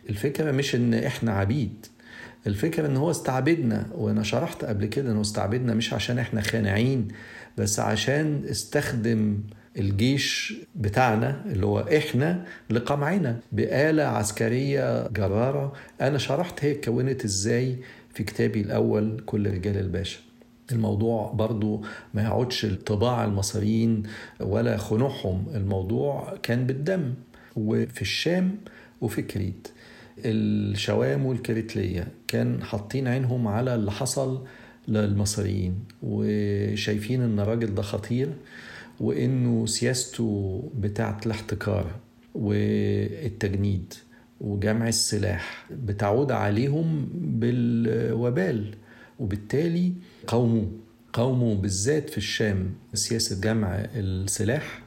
الفكرة 0.10 0.52
مش 0.52 0.76
إن 0.76 0.94
إحنا 0.94 1.32
عبيد. 1.32 1.86
الفكرة 2.48 2.88
إن 2.88 2.98
هو 2.98 3.12
استعبدنا 3.12 3.86
وأنا 3.96 4.24
شرحت 4.24 4.66
قبل 4.66 4.86
كده 4.86 5.12
إنه 5.12 5.22
استعبدنا 5.22 5.74
مش 5.74 5.94
عشان 5.94 6.20
إحنا 6.20 6.42
خانعين 6.42 7.08
بس 7.58 7.80
عشان 7.80 8.42
استخدم 8.52 9.40
الجيش 9.78 10.54
بتاعنا 10.76 11.42
اللي 11.46 11.66
هو 11.66 11.80
إحنا 11.80 12.46
لقمعنا. 12.70 13.40
بآلة 13.52 14.04
عسكرية 14.04 15.08
جرارة. 15.08 15.74
أنا 16.02 16.18
شرحت 16.18 16.66
هي 16.66 16.72
اتكونت 16.72 17.26
إزاي 17.26 17.78
في 18.14 18.24
كتابي 18.24 18.62
الأول 18.62 19.24
كل 19.26 19.50
رجال 19.54 19.78
الباشا. 19.78 20.20
الموضوع 20.72 21.32
برضو 21.32 21.84
ما 22.14 22.22
يعودش 22.22 22.66
طباع 22.66 23.26
المصريين 23.26 24.04
ولا 24.40 24.78
خنوعهم 24.78 25.46
الموضوع 25.56 26.38
كان 26.44 26.66
بالدم 26.68 27.14
وفي 27.56 28.02
الشام 28.02 28.58
وفي 29.02 29.22
كريت. 29.22 29.68
الشوام 30.26 31.26
والكريتلية 31.26 32.08
كان 32.28 32.64
حاطين 32.64 33.08
عينهم 33.08 33.48
على 33.48 33.76
اللي 33.76 33.92
حصل 33.92 34.46
للمصريين 34.88 35.76
وشايفين 36.04 37.22
إن 37.22 37.40
الراجل 37.40 37.76
ده 37.76 37.82
خطير 37.82 38.30
وإنه 39.00 39.66
سياسته 39.66 40.64
بتاعة 40.80 41.20
الاحتكار 41.26 41.92
والتجنيد 42.36 43.94
وجمع 44.42 44.88
السلاح 44.88 45.66
بتعود 45.86 46.32
عليهم 46.32 47.10
بالوبال 47.14 48.76
وبالتالي 49.20 49.94
قوموا 50.28 50.66
قوموا 51.14 51.56
بالذات 51.56 52.10
في 52.10 52.18
الشام 52.18 52.74
سياسة 52.94 53.42
جمع 53.42 53.76
السلاح 53.96 54.82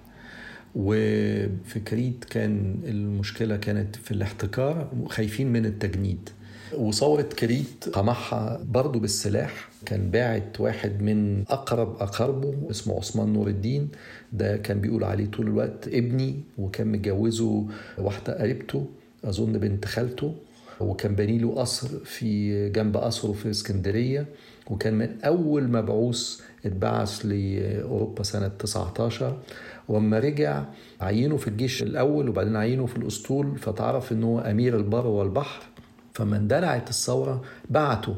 وفي 0.76 1.80
كريت 1.80 2.24
كان 2.24 2.76
المشكلة 2.84 3.56
كانت 3.56 3.96
في 3.96 4.10
الاحتكار 4.10 4.90
وخايفين 5.00 5.52
من 5.52 5.66
التجنيد. 5.66 6.28
وثورة 6.74 7.22
كريت 7.22 7.88
قمعها 7.92 8.60
برضه 8.68 9.00
بالسلاح. 9.00 9.68
كان 9.86 10.10
باعت 10.10 10.60
واحد 10.60 11.02
من 11.02 11.42
أقرب 11.48 11.96
أقاربه 12.02 12.54
اسمه 12.70 12.96
عثمان 12.96 13.32
نور 13.32 13.48
الدين. 13.48 13.88
ده 14.32 14.56
كان 14.56 14.80
بيقول 14.80 15.04
عليه 15.04 15.26
طول 15.26 15.46
الوقت 15.46 15.88
ابني 15.88 16.40
وكان 16.58 16.92
متجوزه 16.92 17.66
واحدة 17.98 18.40
قريبته 18.40 18.86
أظن 19.24 19.52
بنت 19.52 19.84
خالته. 19.84 20.34
وكان 20.80 21.14
بني 21.14 21.38
له 21.38 21.54
قصر 21.54 21.88
في 22.04 22.68
جنب 22.68 22.96
قصره 22.96 23.32
في 23.32 23.50
اسكندرية. 23.50 24.26
وكان 24.70 24.94
من 24.94 25.20
أول 25.24 25.68
مبعوث 25.68 26.40
اتبعث 26.66 27.26
لأوروبا 27.26 28.22
سنة 28.22 28.48
19 28.48 29.38
وأما 29.88 30.18
رجع 30.18 30.64
عينه 31.00 31.36
في 31.36 31.48
الجيش 31.48 31.82
الأول 31.82 32.28
وبعدين 32.28 32.56
عينه 32.56 32.86
في 32.86 32.96
الأسطول 32.96 33.58
فتعرف 33.58 34.12
إن 34.12 34.22
هو 34.24 34.38
أمير 34.38 34.76
البر 34.76 35.06
والبحر. 35.06 35.62
فما 36.14 36.36
اندلعت 36.36 36.90
الثورة 36.90 37.42
بعته 37.70 38.14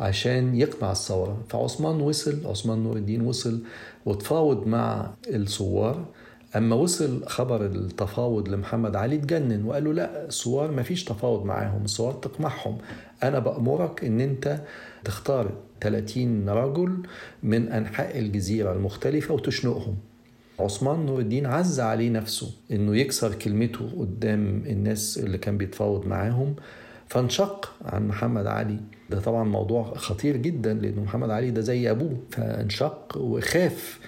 عشان 0.00 0.54
يقمع 0.54 0.90
الثورة. 0.90 1.38
فعثمان 1.48 2.00
وصل 2.00 2.46
عثمان 2.46 2.78
نور 2.78 2.96
الدين 2.96 3.20
وصل 3.20 3.60
وتفاوض 4.06 4.66
مع 4.66 5.10
الثوار. 5.28 6.04
أما 6.56 6.76
وصل 6.76 7.26
خبر 7.26 7.66
التفاوض 7.66 8.48
لمحمد 8.48 8.96
علي 8.96 9.16
اتجنن 9.16 9.64
وقال 9.64 9.84
له 9.84 9.92
لا 9.92 10.24
الثوار 10.24 10.70
ما 10.70 10.82
فيش 10.82 11.04
تفاوض 11.04 11.44
معاهم 11.44 11.84
الثوار 11.84 12.12
تقمعهم 12.12 12.78
أنا 13.22 13.38
بأمرك 13.38 14.04
إن 14.04 14.20
أنت 14.20 14.60
تختار 15.04 15.52
30 15.80 16.48
رجل 16.48 17.02
من 17.42 17.68
أنحاء 17.68 18.18
الجزيرة 18.18 18.72
المختلفة 18.72 19.34
وتشنقهم. 19.34 19.96
عثمان 20.64 21.06
نور 21.06 21.20
الدين 21.20 21.46
عز 21.46 21.80
عليه 21.80 22.10
نفسه 22.10 22.52
إنه 22.72 22.96
يكسر 22.96 23.34
كلمته 23.34 23.90
قدام 23.98 24.62
الناس 24.66 25.18
اللي 25.18 25.38
كان 25.38 25.56
بيتفاوض 25.58 26.06
معاهم 26.06 26.56
فانشق 27.08 27.72
عن 27.84 28.08
محمد 28.08 28.46
علي. 28.46 28.76
ده 29.10 29.20
طبعا 29.20 29.44
موضوع 29.44 29.94
خطير 29.94 30.36
جدا 30.36 30.74
لأنه 30.74 31.02
محمد 31.02 31.30
علي 31.30 31.50
ده 31.50 31.60
زي 31.60 31.90
أبوه 31.90 32.16
فانشق 32.30 33.16
وخاف 33.16 33.98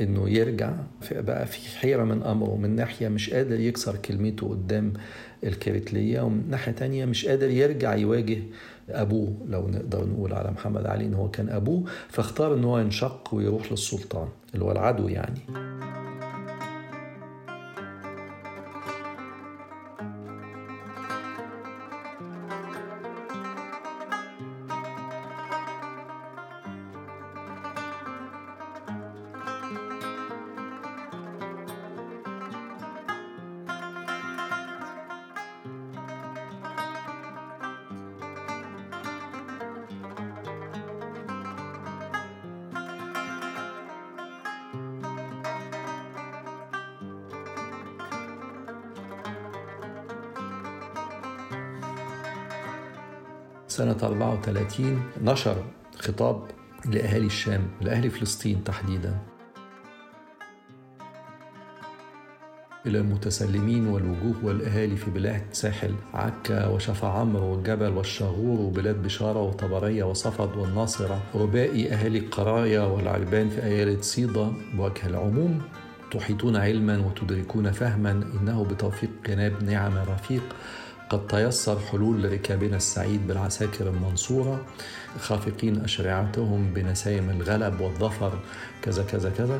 إنه 0.00 0.28
يرجع. 0.30 0.72
بقى 1.12 1.46
في 1.46 1.78
حيرة 1.78 2.04
من 2.04 2.22
أمره 2.22 2.56
من 2.56 2.76
ناحية 2.76 3.08
مش 3.08 3.30
قادر 3.30 3.60
يكسر 3.60 3.96
كلمته 3.96 4.48
قدام 4.48 4.92
الكريتليه 5.44 6.20
ومن 6.20 6.50
ناحية 6.50 6.72
تانية 6.72 7.04
مش 7.04 7.26
قادر 7.26 7.50
يرجع 7.50 7.94
يواجه 7.94 8.38
أبوه 8.90 9.32
لو 9.48 9.68
نقدر 9.68 10.04
نقول 10.06 10.32
على 10.32 10.50
محمد 10.50 10.86
علي 10.86 11.04
إن 11.04 11.14
هو 11.14 11.30
كان 11.30 11.48
أبوه 11.48 11.84
فاختار 12.08 12.54
إن 12.54 12.64
هو 12.64 12.78
ينشق 12.78 13.28
ويروح 13.32 13.70
للسلطان 13.72 14.28
اللي 14.54 14.64
هو 14.64 14.72
العدو 14.72 15.08
يعني. 15.08 15.40
سنة 53.80 53.96
34 54.02 55.02
نشر 55.22 55.56
خطاب 55.98 56.42
لأهالي 56.84 57.26
الشام 57.26 57.62
لأهل 57.80 58.10
فلسطين 58.10 58.64
تحديدا. 58.64 59.18
إلى 62.86 62.98
المتسلمين 62.98 63.86
والوجوه 63.86 64.44
والأهالي 64.44 64.96
في 64.96 65.10
بلاد 65.10 65.42
ساحل 65.52 65.94
عكا 66.14 66.66
وشفا 66.66 67.08
عمرو 67.08 67.52
والجبل 67.52 67.92
والشاغور 67.92 68.60
وبلاد 68.60 69.02
بشارة 69.02 69.42
وطبرية 69.42 70.04
وصفد 70.04 70.56
والناصرة. 70.56 71.22
ربائي 71.34 71.92
أهالي 71.92 72.18
القرايا 72.18 72.82
والعربان 72.82 73.48
في 73.48 73.64
أيالة 73.64 74.00
صيدا 74.00 74.52
بوجه 74.74 75.06
العموم. 75.06 75.62
تحيطون 76.10 76.56
علما 76.56 76.98
وتدركون 76.98 77.72
فهما 77.72 78.10
إنه 78.10 78.64
بتوفيق 78.64 79.10
جناب 79.26 79.64
نعم 79.64 79.96
الرفيق 79.96 80.42
قد 81.10 81.26
تيسر 81.26 81.78
حلول 81.78 82.22
لركابنا 82.22 82.76
السعيد 82.76 83.26
بالعساكر 83.26 83.86
المنصورة 83.88 84.60
خافقين 85.20 85.84
أشرعتهم 85.84 86.72
بنسايم 86.74 87.30
الغلب 87.30 87.80
والظفر 87.80 88.32
كذا 88.82 89.02
كذا 89.02 89.30
كذا 89.38 89.58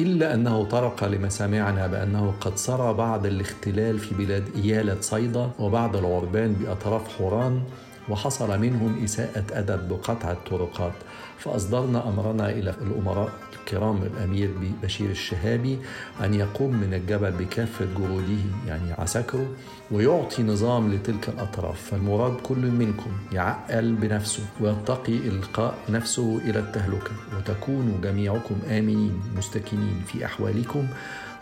إلا 0.00 0.34
أنه 0.34 0.64
طرق 0.64 1.04
لمسامعنا 1.04 1.86
بأنه 1.86 2.34
قد 2.40 2.56
سرى 2.56 2.94
بعض 2.94 3.26
الاختلال 3.26 3.98
في 3.98 4.14
بلاد 4.14 4.44
إيالة 4.56 5.00
صيدا 5.00 5.50
وبعض 5.58 5.96
العربان 5.96 6.52
بأطراف 6.52 7.18
حوران. 7.18 7.62
وحصل 8.08 8.60
منهم 8.60 9.04
إساءة 9.04 9.44
أدب 9.52 9.88
بقطع 9.88 10.32
الطرقات 10.32 10.92
فأصدرنا 11.38 12.08
أمرنا 12.08 12.50
إلى 12.50 12.74
الأمراء 12.82 13.32
الكرام 13.60 14.02
الأمير 14.02 14.50
بشير 14.82 15.10
الشهابي 15.10 15.78
أن 16.24 16.34
يقوم 16.34 16.76
من 16.76 16.94
الجبل 16.94 17.30
بكافة 17.30 17.84
جروده 17.98 18.42
يعني 18.66 18.92
عساكره 18.92 19.46
ويعطي 19.90 20.42
نظام 20.42 20.92
لتلك 20.92 21.28
الأطراف. 21.28 21.82
فالمراد 21.90 22.36
كل 22.42 22.56
منكم 22.70 23.10
يعقل 23.32 23.92
بنفسه 23.94 24.42
ويتقي 24.60 25.16
إلقاء 25.16 25.74
نفسه 25.88 26.38
إلى 26.44 26.58
التهلكة. 26.58 27.12
وتكونوا 27.38 27.98
جميعكم 28.02 28.54
آمنين 28.70 29.20
مستكنين 29.36 30.02
في 30.06 30.24
أحوالكم 30.24 30.86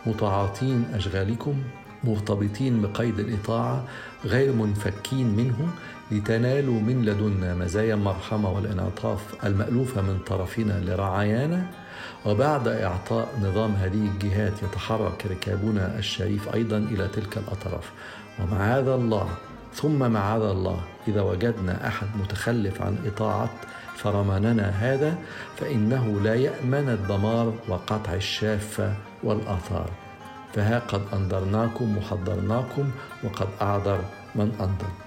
متعاطين 0.05 0.85
أشغالكم 0.93 1.55
مرتبطين 2.03 2.81
بقيد 2.81 3.19
الإطاعة 3.19 3.83
غير 4.25 4.53
منفكين 4.53 5.35
منه 5.35 5.67
لتنالوا 6.13 6.79
من 6.79 7.05
لدنا 7.05 7.55
مزايا 7.55 7.93
المرحمة 7.93 8.51
والانعطاف 8.51 9.19
المألوفة 9.43 10.01
من 10.01 10.19
طرفنا 10.19 10.73
لرعايانا 10.85 11.65
وبعد 12.25 12.67
إعطاء 12.67 13.27
نظام 13.41 13.71
هذه 13.71 14.09
الجهات 14.13 14.63
يتحرك 14.63 15.25
ركابنا 15.25 15.97
الشريف 15.97 16.53
أيضا 16.53 16.77
إلى 16.77 17.07
تلك 17.07 17.37
الأطراف. 17.37 17.91
ومعاذ 18.39 18.87
الله 18.87 19.29
ثم 19.73 20.11
معاذ 20.11 20.41
الله 20.41 20.79
إذا 21.07 21.21
وجدنا 21.21 21.87
أحد 21.87 22.07
متخلف 22.21 22.81
عن 22.81 22.97
إطاعة 23.05 23.49
فرماننا 23.95 24.69
هذا 24.69 25.17
فإنه 25.57 26.19
لا 26.23 26.35
يأمن 26.35 26.89
الدمار 26.89 27.53
وقطع 27.67 28.13
الشافة 28.13 28.93
والآثار. 29.23 29.89
فها 30.53 30.79
قد 30.79 31.01
أنذرناكم 31.13 31.97
وحذرناكم 31.97 32.91
وقد 33.23 33.47
أعذر 33.61 33.99
من 34.35 34.51
أنذر. 34.59 35.02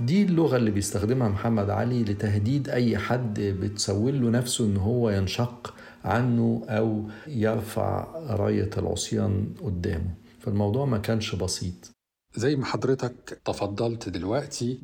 دي 0.00 0.22
اللغة 0.22 0.56
اللي 0.56 0.70
بيستخدمها 0.70 1.28
محمد 1.28 1.70
علي 1.70 2.04
لتهديد 2.04 2.68
أي 2.68 2.98
حد 2.98 3.40
بتسول 3.40 4.22
له 4.22 4.30
نفسه 4.30 4.64
إن 4.64 4.76
هو 4.76 5.10
ينشق 5.10 5.74
عنه 6.04 6.62
أو 6.68 7.10
يرفع 7.26 8.06
راية 8.30 8.70
العصيان 8.78 9.54
قدامه. 9.62 10.14
فالموضوع 10.38 10.84
ما 10.84 10.98
كانش 10.98 11.34
بسيط. 11.34 11.90
زي 12.36 12.56
ما 12.56 12.64
حضرتك 12.64 13.40
تفضلت 13.44 14.08
دلوقتي 14.08 14.78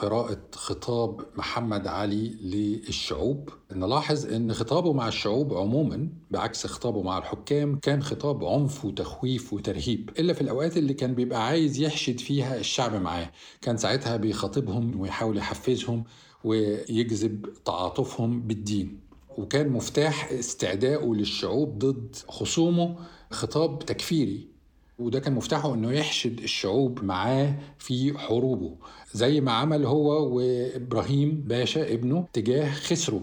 بقراءة 0.00 0.40
خطاب 0.54 1.20
محمد 1.36 1.86
علي 1.86 2.28
للشعوب. 2.28 3.48
نلاحظ 3.72 4.26
إن 4.26 4.52
خطابه 4.52 4.92
مع 4.92 5.08
الشعوب 5.08 5.54
عموما 5.54 6.08
بعكس 6.30 6.66
خطابه 6.66 7.02
مع 7.02 7.18
الحكام 7.18 7.78
كان 7.78 8.02
خطاب 8.02 8.44
عنف 8.44 8.84
وتخويف 8.84 9.52
وترهيب. 9.52 10.10
إلا 10.18 10.32
في 10.32 10.40
الأوقات 10.40 10.76
اللي 10.76 10.94
كان 10.94 11.14
بيبقى 11.14 11.46
عايز 11.46 11.80
يحشد 11.80 12.20
فيها 12.20 12.56
الشعب 12.58 12.94
معاه. 12.94 13.30
كان 13.62 13.76
ساعتها 13.76 14.16
بيخاطبهم 14.16 15.00
ويحاول 15.00 15.38
يحفزهم 15.38 16.04
ويجذب 16.44 17.46
تعاطفهم 17.64 18.42
بالدين. 18.42 19.00
وكان 19.38 19.68
مفتاح 19.68 20.32
استعدائه 20.32 21.14
للشعوب 21.14 21.78
ضد 21.78 22.16
خصومه. 22.28 22.96
خطاب 23.30 23.78
تكفيري. 23.78 24.50
وده 24.98 25.20
كان 25.20 25.32
مفتاحه 25.32 25.74
إنه 25.74 25.92
يحشد 25.92 26.40
الشعوب 26.40 27.04
معاه 27.04 27.58
في 27.78 28.18
حروبه. 28.18 28.76
زي 29.12 29.40
ما 29.40 29.52
عمل 29.52 29.86
هو 29.86 30.36
وإبراهيم 30.36 31.44
باشا 31.46 31.94
ابنه 31.94 32.26
تجاه 32.32 32.72
خسرو. 32.72 33.22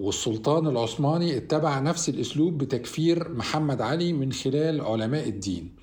والسلطان 0.00 0.66
العثماني 0.66 1.36
اتبع 1.36 1.78
نفس 1.78 2.08
الأسلوب 2.08 2.58
بتكفير 2.58 3.28
محمد 3.28 3.82
علي 3.82 4.12
من 4.12 4.32
خلال 4.32 4.80
علماء 4.80 5.28
الدين. 5.28 5.74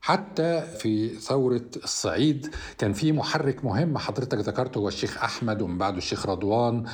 حتى 0.00 0.62
في 0.78 1.08
ثورة 1.08 1.64
الصعيد 1.84 2.54
كان 2.78 2.92
في 2.92 3.12
محرك 3.12 3.64
مهم 3.64 3.98
حضرتك 3.98 4.38
ذكرته 4.38 4.78
هو 4.78 4.88
الشيخ 4.88 5.18
أحمد 5.18 5.62
ومن 5.62 5.78
بعده 5.78 5.98
الشيخ 5.98 6.26
رضوان. 6.26 6.84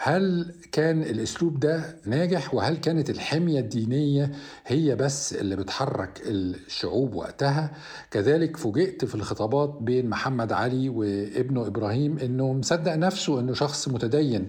هل 0.00 0.54
كان 0.72 1.02
الأسلوب 1.02 1.60
ده 1.60 1.96
ناجح؟ 2.06 2.54
وهل 2.54 2.76
كانت 2.76 3.10
الحمية 3.10 3.60
الدينية 3.60 4.32
هي 4.66 4.96
بس 4.96 5.32
اللي 5.32 5.56
بتحرك 5.56 6.20
الشعوب 6.26 7.14
وقتها؟ 7.14 7.70
كذلك 8.10 8.56
فوجئت 8.56 9.04
في 9.04 9.14
الخطابات 9.14 9.78
بين 9.80 10.08
محمد 10.08 10.52
علي 10.52 10.88
وابنه 10.88 11.66
إبراهيم 11.66 12.18
إنه 12.18 12.52
مصدق 12.52 12.94
نفسه 12.94 13.40
إنه 13.40 13.52
شخص 13.52 13.88
متدين 13.88 14.48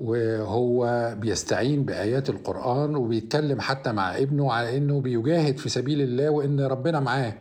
وهو 0.00 1.14
بيستعين 1.18 1.84
بآيات 1.84 2.30
القرآن 2.30 2.96
وبيتكلم 2.96 3.60
حتى 3.60 3.92
مع 3.92 4.16
ابنه 4.18 4.52
على 4.52 4.76
إنه 4.76 5.00
بيجاهد 5.00 5.58
في 5.58 5.68
سبيل 5.68 6.00
الله 6.00 6.30
وإن 6.30 6.60
ربنا 6.60 7.00
معاه. 7.00 7.34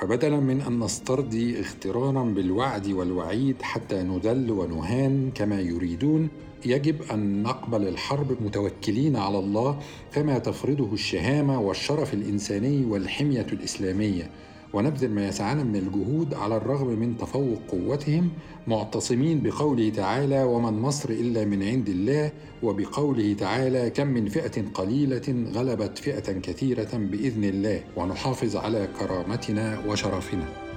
فبدلا 0.00 0.40
من 0.40 0.60
أن 0.60 0.78
نسترضي 0.80 1.58
اغترارا 1.58 2.22
بالوعد 2.22 2.88
والوعيد 2.88 3.62
حتى 3.62 4.02
نذل 4.02 4.50
ونهان 4.50 5.30
كما 5.34 5.60
يريدون 5.60 6.28
يجب 6.66 7.02
أن 7.12 7.42
نقبل 7.42 7.88
الحرب 7.88 8.42
متوكلين 8.42 9.16
على 9.16 9.38
الله 9.38 9.78
كما 10.12 10.38
تفرضه 10.38 10.92
الشهامة 10.92 11.60
والشرف 11.60 12.14
الإنساني 12.14 12.84
والحمية 12.84 13.46
الإسلامية. 13.52 14.30
ونبذل 14.72 15.10
ما 15.10 15.28
يسعنا 15.28 15.64
من 15.64 15.76
الجهود 15.76 16.34
على 16.34 16.56
الرغم 16.56 16.86
من 16.86 17.18
تفوق 17.18 17.58
قوتهم 17.68 18.30
معتصمين 18.66 19.42
بقوله 19.42 19.90
تعالى 19.90 20.42
وما 20.42 20.68
النصر 20.68 21.10
إلا 21.10 21.44
من 21.44 21.62
عند 21.62 21.88
الله 21.88 22.32
وبقوله 22.62 23.34
تعالى 23.34 23.90
كم 23.90 24.06
من 24.06 24.28
فئة 24.28 24.64
قليلة 24.74 25.44
غلبت 25.54 25.98
فئة 25.98 26.32
كثيرة 26.32 26.90
بإذن 26.92 27.44
الله 27.44 27.80
ونحافظ 27.96 28.56
على 28.56 28.88
كرامتنا 28.98 29.86
وشرفنا. 29.88 30.69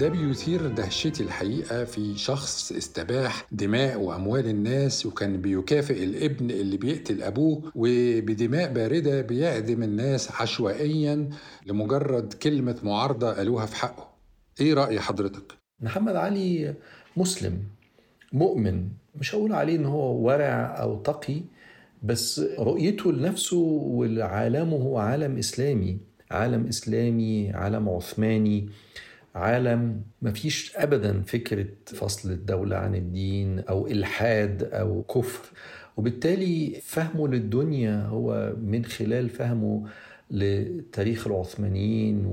ده 0.00 0.08
بيثير 0.08 0.66
دهشتي 0.66 1.22
الحقيقة 1.22 1.84
في 1.84 2.18
شخص 2.18 2.72
استباح 2.72 3.46
دماء 3.52 4.00
وأموال 4.00 4.48
الناس 4.48 5.06
وكان 5.06 5.40
بيكافئ 5.40 6.04
الابن 6.04 6.50
اللي 6.50 6.76
بيقتل 6.76 7.22
أبوه 7.22 7.72
وبدماء 7.74 8.72
باردة 8.72 9.20
بيعدم 9.20 9.82
الناس 9.82 10.32
عشوائيا 10.40 11.30
لمجرد 11.66 12.32
كلمة 12.32 12.76
معارضة 12.82 13.32
قالوها 13.32 13.66
في 13.66 13.76
حقه 13.76 14.08
إيه 14.60 14.74
رأي 14.74 15.00
حضرتك؟ 15.00 15.52
محمد 15.80 16.16
علي 16.16 16.74
مسلم 17.16 17.58
مؤمن 18.32 18.88
مش 19.16 19.34
هقول 19.34 19.52
عليه 19.52 19.76
إن 19.76 19.86
هو 19.86 20.26
ورع 20.26 20.76
أو 20.82 21.02
تقي 21.02 21.40
بس 22.02 22.40
رؤيته 22.58 23.12
لنفسه 23.12 23.56
ولعالمه 23.86 24.76
هو 24.76 24.98
عالم 24.98 25.38
إسلامي 25.38 25.98
عالم 26.30 26.66
إسلامي 26.66 27.50
عالم 27.50 27.88
عثماني 27.88 28.68
عالم 29.34 30.02
ما 30.22 30.32
فيش 30.32 30.76
ابدا 30.76 31.22
فكرة 31.22 31.66
فصل 31.86 32.30
الدولة 32.30 32.76
عن 32.76 32.94
الدين 32.94 33.58
أو 33.58 33.86
إلحاد 33.86 34.62
أو 34.62 35.02
كفر. 35.02 35.50
وبالتالي 35.96 36.80
فهمه 36.82 37.28
للدنيا 37.28 38.06
هو 38.06 38.52
من 38.62 38.84
خلال 38.84 39.28
فهمه 39.28 39.86
لتاريخ 40.30 41.26
العثمانيين 41.26 42.26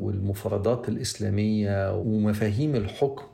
والمفردات 0.00 0.88
الإسلامية 0.88 1.96
ومفاهيم 1.96 2.76
الحكم 2.76 3.24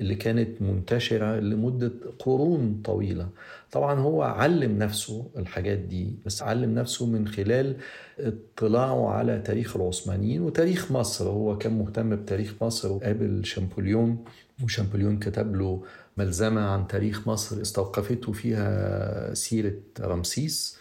اللي 0.00 0.14
كانت 0.14 0.62
منتشرة 0.62 1.40
لمدة 1.40 1.92
قرون 2.18 2.80
طويلة. 2.84 3.28
طبعا 3.72 4.00
هو 4.00 4.22
علم 4.22 4.78
نفسه 4.78 5.30
الحاجات 5.36 5.78
دي 5.78 6.18
بس 6.26 6.42
علم 6.42 6.74
نفسه 6.74 7.06
من 7.06 7.28
خلال 7.28 7.76
اطلاعه 8.18 9.08
على 9.10 9.38
تاريخ 9.38 9.76
العثمانيين 9.76 10.42
وتاريخ 10.42 10.92
مصر. 10.92 11.28
هو 11.28 11.58
كان 11.58 11.78
مهتم 11.78 12.16
بتاريخ 12.16 12.54
مصر 12.62 12.92
وقابل 12.92 13.44
شامبوليون 13.44 14.24
وشامبوليون 14.64 15.18
كتب 15.18 15.56
له 15.56 15.82
ملزمة 16.16 16.60
عن 16.60 16.86
تاريخ 16.86 17.28
مصر 17.28 17.60
استوقفته 17.62 18.32
فيها 18.32 19.34
سيرة 19.34 19.74
رمسيس 20.00 20.78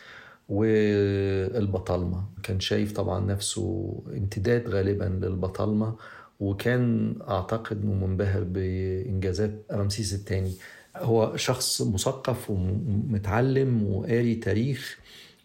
والبطالمة 0.50 2.24
كان 2.44 2.60
شايف 2.60 2.92
طبعا 2.92 3.26
نفسه 3.26 3.94
امتداد 4.18 4.68
غالبا 4.68 5.04
للبطالمة 5.26 5.96
وكان 6.40 7.16
أعتقد 7.30 7.82
إنه 7.84 7.94
منبهر 8.08 8.44
بإنجازات 8.44 9.66
رمسيس 9.72 10.14
الثاني 10.14 10.52
هو 10.96 11.38
شخص 11.38 11.82
مثقف 11.82 12.50
ومتعلم 12.50 13.84
وقاري 13.84 14.36
تاريخ 14.36 15.00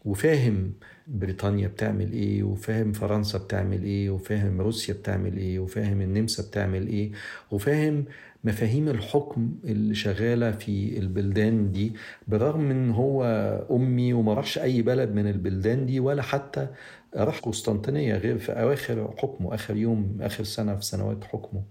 وفاهم 0.05 0.73
بريطانيا 1.07 1.69
بتعمل 1.69 2.13
إيه 2.13 2.43
وفاهم 2.43 2.93
فرنسا 2.93 3.39
بتعمل 3.39 3.83
إيه 3.85 4.11
وفاهم 4.11 4.61
روسيا 4.61 4.95
بتعمل 4.95 5.37
إيه 5.37 5.59
وفاهم 5.59 6.01
النمسا 6.01 6.43
بتعمل 6.43 6.87
إيه 6.89 7.13
وفاهم 7.51 8.05
مفاهيم 8.45 8.89
الحكم 8.89 9.51
اللي 9.65 9.95
شغالة 9.95 10.51
في 10.53 10.99
البلدان 10.99 11.73
دي 11.73 11.93
برغم 12.29 12.71
إن 12.71 12.91
هو 12.91 13.25
أمي 13.71 14.13
وما 14.13 14.35
راحش 14.35 14.59
أي 14.59 14.83
بلد 14.83 15.11
من 15.11 15.29
البلدان 15.31 15.87
دي 15.87 16.01
ولا 16.01 16.23
حتى 16.23 16.69
راح 17.17 17.39
قسطنطينية 17.41 18.17
غير 18.17 18.39
في 18.39 18.53
أواخر 18.53 19.15
حكمه 19.19 19.55
آخر 19.55 19.77
يوم 19.77 20.19
آخر 20.21 20.45
سنة 20.45 20.77
في 20.77 20.83
سنوات 20.85 21.25
حكمه. 21.25 21.63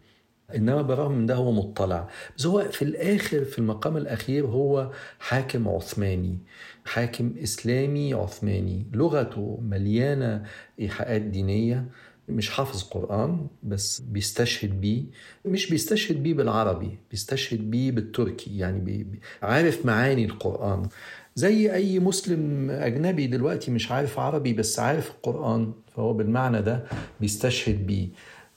إنما 0.55 0.81
بالرغم 0.81 1.11
من 1.11 1.25
ده 1.25 1.35
هو 1.35 1.51
مطلع. 1.51 2.09
بس 2.37 2.45
هو 2.45 2.63
في 2.71 2.81
الآخر 2.81 3.45
في 3.45 3.59
المقام 3.59 3.97
الأخير 3.97 4.45
هو 4.45 4.91
حاكم 5.19 5.67
عثماني. 5.67 6.37
حاكم 6.85 7.33
إسلامي 7.43 8.13
عثماني. 8.13 8.85
لغته 8.93 9.59
مليانة 9.61 10.43
إيحاءات 10.79 11.21
دينية. 11.21 11.85
مش 12.29 12.49
حافظ 12.49 12.83
قرآن 12.83 13.47
بس 13.63 13.99
بيستشهد 13.99 14.81
بيه. 14.81 15.03
مش 15.45 15.69
بيستشهد 15.69 16.23
بيه 16.23 16.33
بالعربي 16.33 16.97
بيستشهد 17.11 17.71
بيه 17.71 17.91
بالتركي. 17.91 18.57
يعني 18.57 18.79
بي 18.79 19.07
عارف 19.41 19.85
معاني 19.85 20.25
القرآن. 20.25 20.87
زي 21.35 21.73
أي 21.73 21.99
مسلم 21.99 22.69
أجنبي 22.71 23.27
دلوقتي 23.27 23.71
مش 23.71 23.91
عارف 23.91 24.19
عربي 24.19 24.53
بس 24.53 24.79
عارف 24.79 25.09
القرآن 25.11 25.73
فهو 25.95 26.13
بالمعنى 26.13 26.61
ده 26.61 26.83
بيستشهد 27.21 27.87
بيه. 27.87 28.07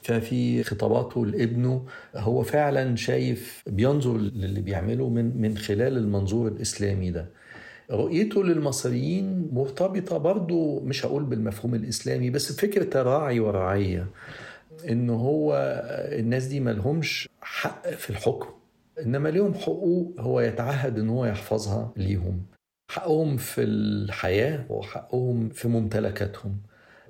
ففي 0.09 0.63
خطاباته 0.63 1.27
لابنه 1.27 1.85
هو 2.17 2.43
فعلا 2.43 2.97
شايف 2.97 3.63
بينظر 3.67 4.17
للي 4.17 4.61
بيعمله 4.61 5.09
من 5.09 5.41
من 5.41 5.57
خلال 5.59 5.97
المنظور 5.97 6.49
الإسلامي 6.49 7.11
ده. 7.11 7.27
رؤيته 7.91 8.45
للمصريين 8.45 9.49
مرتبطة 9.53 10.19
برضو 10.19 10.81
مش 10.81 11.07
هقول 11.07 11.25
بالمفهوم 11.25 11.75
الإسلامي 11.75 12.31
بس 12.31 12.53
فكرة 12.61 13.01
الراعي 13.01 13.41
والرعية 13.41 14.07
إن 14.91 15.11
هو 15.11 15.55
الناس 16.13 16.45
دي 16.45 16.61
ملهمش 16.61 17.29
حق 17.41 17.89
في 17.91 18.11
الحكم 18.11 18.49
إنما 19.07 19.29
ليهم 19.29 19.55
حقوق 19.55 20.15
هو 20.21 20.41
يتعهد 20.41 20.99
إن 20.99 21.09
هو 21.09 21.25
يحفظها 21.27 21.93
ليهم. 21.97 22.43
حقهم 22.91 23.37
في 23.37 23.63
الحياة 23.63 24.65
وحقهم 24.69 25.49
في 25.49 25.69
ممتلكاتهم. 25.69 26.57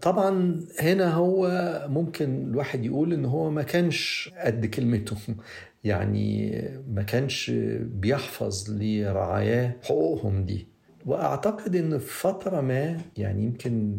طبعا 0.03 0.61
هنا 0.81 1.15
هو 1.15 1.49
ممكن 1.89 2.47
الواحد 2.51 2.85
يقول 2.85 3.13
إن 3.13 3.25
هو 3.25 3.51
ما 3.51 3.63
كانش 3.63 4.31
قد 4.45 4.67
كلمته. 4.67 5.17
يعني 5.85 6.53
ما 6.89 7.03
كانش 7.03 7.51
بيحفظ 7.81 8.71
لرعاياه 8.71 9.75
حقوقهم 9.85 10.45
دي. 10.45 10.67
وأعتقد 11.07 11.77
إن 11.77 11.99
في 11.99 12.21
فترة 12.21 12.61
ما 12.61 13.01
يعني 13.17 13.45
يمكن 13.45 13.99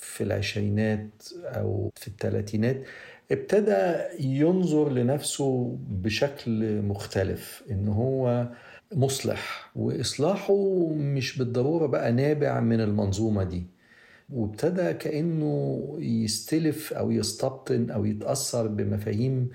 في 0.00 0.22
العشرينات 0.24 1.28
أو 1.44 1.90
في 1.96 2.08
الثلاثينات 2.08 2.84
ابتدى 3.32 3.96
ينظر 4.20 4.92
لنفسه 4.92 5.76
بشكل 5.88 6.82
مختلف 6.82 7.62
إن 7.70 7.88
هو 7.88 8.48
مصلح 8.94 9.70
وإصلاحه 9.76 10.54
مش 10.94 11.38
بالضرورة 11.38 11.86
بقى 11.86 12.12
نابع 12.12 12.60
من 12.60 12.80
المنظومة 12.80 13.44
دي. 13.44 13.66
وابتدى 14.32 14.92
كأنه 14.92 15.80
يستلف 15.98 16.92
أو 16.92 17.10
يستبطن 17.10 17.90
أو 17.90 18.04
يتأثر 18.04 18.66
بمفاهيم 18.66 19.48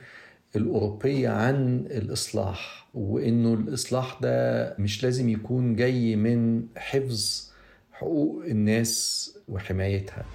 الأوروبية 0.55 1.29
عن 1.29 1.85
الإصلاح 1.91 2.87
وإنه 2.93 3.53
الإصلاح 3.53 4.19
ده 4.21 4.75
مش 4.79 5.03
لازم 5.03 5.29
يكون 5.29 5.75
جاي 5.75 6.15
من 6.15 6.63
حفظ 6.77 7.49
حقوق 7.91 8.45
الناس 8.45 9.31
وحمايتها. 9.49 10.25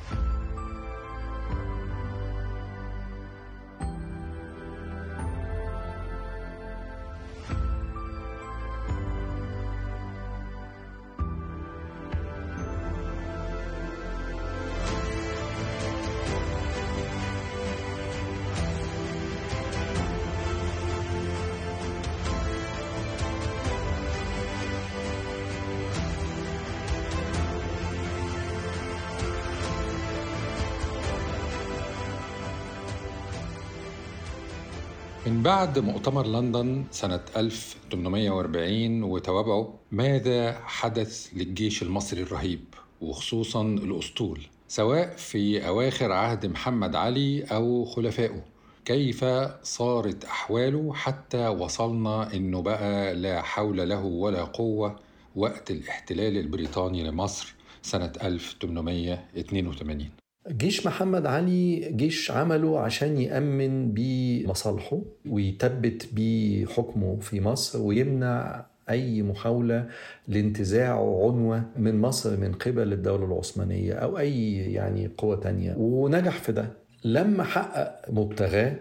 بعد 35.43 35.79
مؤتمر 35.79 36.27
لندن 36.27 36.85
سنة 36.91 37.21
1840 37.37 39.03
وتوابعه 39.03 39.75
ماذا 39.93 40.59
حدث 40.65 41.29
للجيش 41.33 41.83
المصري 41.83 42.23
الرهيب 42.23 42.61
وخصوصا 43.01 43.63
الأسطول 43.63 44.41
سواء 44.69 45.17
في 45.17 45.67
أواخر 45.69 46.13
عهد 46.13 46.47
محمد 46.47 46.97
علي 46.97 47.43
أو 47.43 47.85
خلفائه؟ 47.85 48.45
كيف 48.85 49.25
صارت 49.63 50.25
أحواله 50.25 50.93
حتى 50.95 51.49
وصلنا 51.49 52.35
إنه 52.35 52.63
بقى 52.63 53.15
لا 53.15 53.43
حول 53.43 53.89
له 53.89 54.05
ولا 54.05 54.45
قوة 54.45 54.97
وقت 55.37 55.71
الاحتلال 55.71 56.37
البريطاني 56.37 57.03
لمصر 57.03 57.55
سنة 57.83 58.13
1882 58.23 60.11
جيش 60.49 60.87
محمد 60.87 61.27
علي 61.27 61.93
جيش 61.97 62.31
عمله 62.31 62.79
عشان 62.81 63.19
يأمن 63.19 63.93
بمصالحه 63.95 65.01
ويثبت 65.29 66.09
بحكمه 66.13 67.17
في 67.21 67.41
مصر 67.41 67.83
ويمنع 67.83 68.67
أي 68.91 69.23
محاولة 69.23 69.89
لانتزاع 70.29 70.95
عنوة 70.95 71.63
من 71.77 72.01
مصر 72.01 72.37
من 72.37 72.53
قبل 72.53 72.93
الدولة 72.93 73.25
العثمانية 73.25 73.93
أو 73.93 74.19
أي 74.19 74.57
يعني 74.57 75.11
قوة 75.19 75.37
تانية. 75.37 75.75
ونجح 75.79 76.39
في 76.39 76.53
ده. 76.53 76.69
لما 77.05 77.45
حقق 77.45 78.11
مبتغاه 78.11 78.77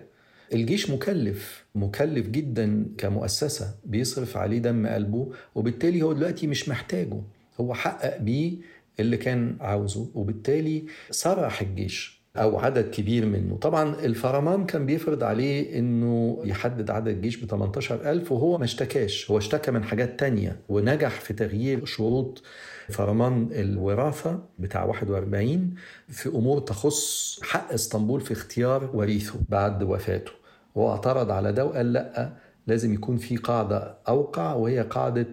الجيش 0.54 0.90
مكلف 0.90 1.66
مكلف 1.76 2.28
جدا 2.28 2.86
كمؤسسة 2.98 3.76
بيصرف 3.86 4.38
عليه 4.38 4.60
دم 4.60 4.88
قلبه 4.88 5.32
وبالتالي 5.56 6.02
هو 6.02 6.14
دلوقتي 6.14 6.48
مش 6.48 6.70
محتاجه. 6.70 7.22
هو 7.60 7.74
حقق 7.74 8.18
بيه 8.18 8.58
اللي 9.00 9.18
كان 9.18 9.56
عاوزه 9.62 10.08
وبالتالي 10.16 10.86
سرح 11.10 11.62
الجيش 11.62 12.20
أو 12.38 12.60
عدد 12.60 12.90
كبير 12.90 13.26
منه. 13.26 13.58
طبعا 13.58 13.96
الفرمان 14.06 14.66
كان 14.66 14.86
بيفرض 14.86 15.24
عليه 15.24 15.80
إنه 15.80 16.40
يحدد 16.44 16.90
عدد 16.92 17.08
الجيش 17.08 17.38
ب 17.38 17.50
18000 17.50 18.32
وهو 18.32 18.58
ما 18.58 18.64
اشتكاش. 18.64 19.32
هو 19.32 19.38
اشتكى 19.38 19.72
من 19.72 19.84
حاجات 19.84 20.20
تانية 20.20 20.60
ونجح 20.70 21.10
في 21.20 21.34
تغيير 21.34 21.86
شروط 21.86 22.44
فرمان 22.90 23.50
الوراثة 23.52 24.40
بتاع 24.60 24.86
41 24.86 25.74
في 26.08 26.30
أمور 26.30 26.60
تخص 26.60 27.40
حق 27.44 27.74
إسطنبول 27.74 28.22
في 28.22 28.32
اختيار 28.32 28.90
وريثه 28.94 29.40
بعد 29.50 29.84
وفاته. 29.84 30.32
هو 30.78 30.92
اعترض 30.92 31.32
على 31.32 31.52
ده 31.52 31.66
وقال 31.66 31.94
لأ 31.94 32.34
لازم 32.68 32.94
يكون 32.94 33.18
في 33.18 33.38
قاعدة 33.38 33.98
أوقع 34.08 34.54
وهي 34.54 34.82
قاعدة 34.82 35.28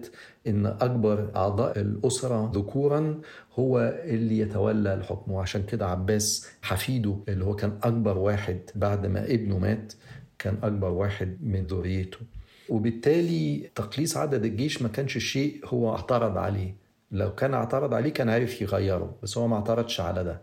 إن 0.47 0.65
أكبر 0.65 1.31
أعضاء 1.35 1.79
الأسرة 1.79 2.51
ذكورا 2.55 3.21
هو 3.59 4.01
اللي 4.03 4.39
يتولى 4.39 4.93
الحكم. 4.93 5.31
وعشان 5.31 5.63
كده 5.63 5.87
عباس 5.87 6.47
حفيده 6.61 7.17
اللي 7.27 7.45
هو 7.45 7.55
كان 7.55 7.79
أكبر 7.83 8.17
واحد 8.17 8.59
بعد 8.75 9.05
ما 9.05 9.25
ابنه 9.25 9.57
مات 9.59 9.93
كان 10.39 10.57
أكبر 10.63 10.89
واحد 10.89 11.37
من 11.43 11.65
ذريته. 11.65 12.17
وبالتالي 12.69 13.69
تقليص 13.75 14.17
عدد 14.17 14.45
الجيش 14.45 14.81
ما 14.81 14.87
كانش 14.87 15.17
شيء 15.17 15.61
هو 15.65 15.95
اعترض 15.95 16.37
عليه. 16.37 16.75
لو 17.11 17.35
كان 17.35 17.53
اعترض 17.53 17.93
عليه 17.93 18.09
كان 18.09 18.29
عارف 18.29 18.61
يغيره 18.61 19.15
بس 19.23 19.37
هو 19.37 19.47
ما 19.47 19.55
اعترضش 19.55 20.01
على 20.01 20.23
ده. 20.23 20.41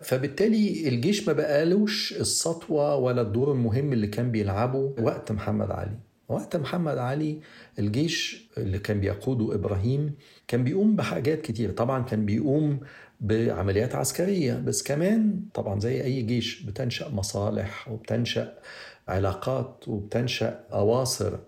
فبالتالي 0.00 0.88
الجيش 0.88 1.28
ما 1.28 1.32
بقالوش 1.32 2.12
السطوة 2.12 2.96
ولا 2.96 3.22
الدور 3.22 3.52
المهم 3.52 3.92
اللي 3.92 4.06
كان 4.06 4.30
بيلعبه 4.30 4.94
وقت 4.98 5.32
محمد 5.32 5.70
علي. 5.70 5.96
وقت 6.30 6.56
محمد 6.56 6.98
علي 6.98 7.40
الجيش 7.78 8.48
اللي 8.58 8.78
كان 8.78 9.00
بيقوده 9.00 9.54
إبراهيم 9.54 10.14
كان 10.48 10.64
بيقوم 10.64 10.96
بحاجات 10.96 11.40
كتير 11.40 11.70
طبعا 11.70 12.02
كان 12.04 12.26
بيقوم 12.26 12.80
بعمليات 13.20 13.94
عسكرية 13.94 14.54
بس 14.54 14.82
كمان 14.82 15.40
طبعا 15.54 15.80
زي 15.80 16.02
أي 16.04 16.22
جيش 16.22 16.62
بتنشأ 16.62 17.08
مصالح 17.08 17.88
وبتنشأ 17.88 18.58
علاقات 19.08 19.84
وبتنشأ 19.88 20.64
أواصر. 20.72 21.38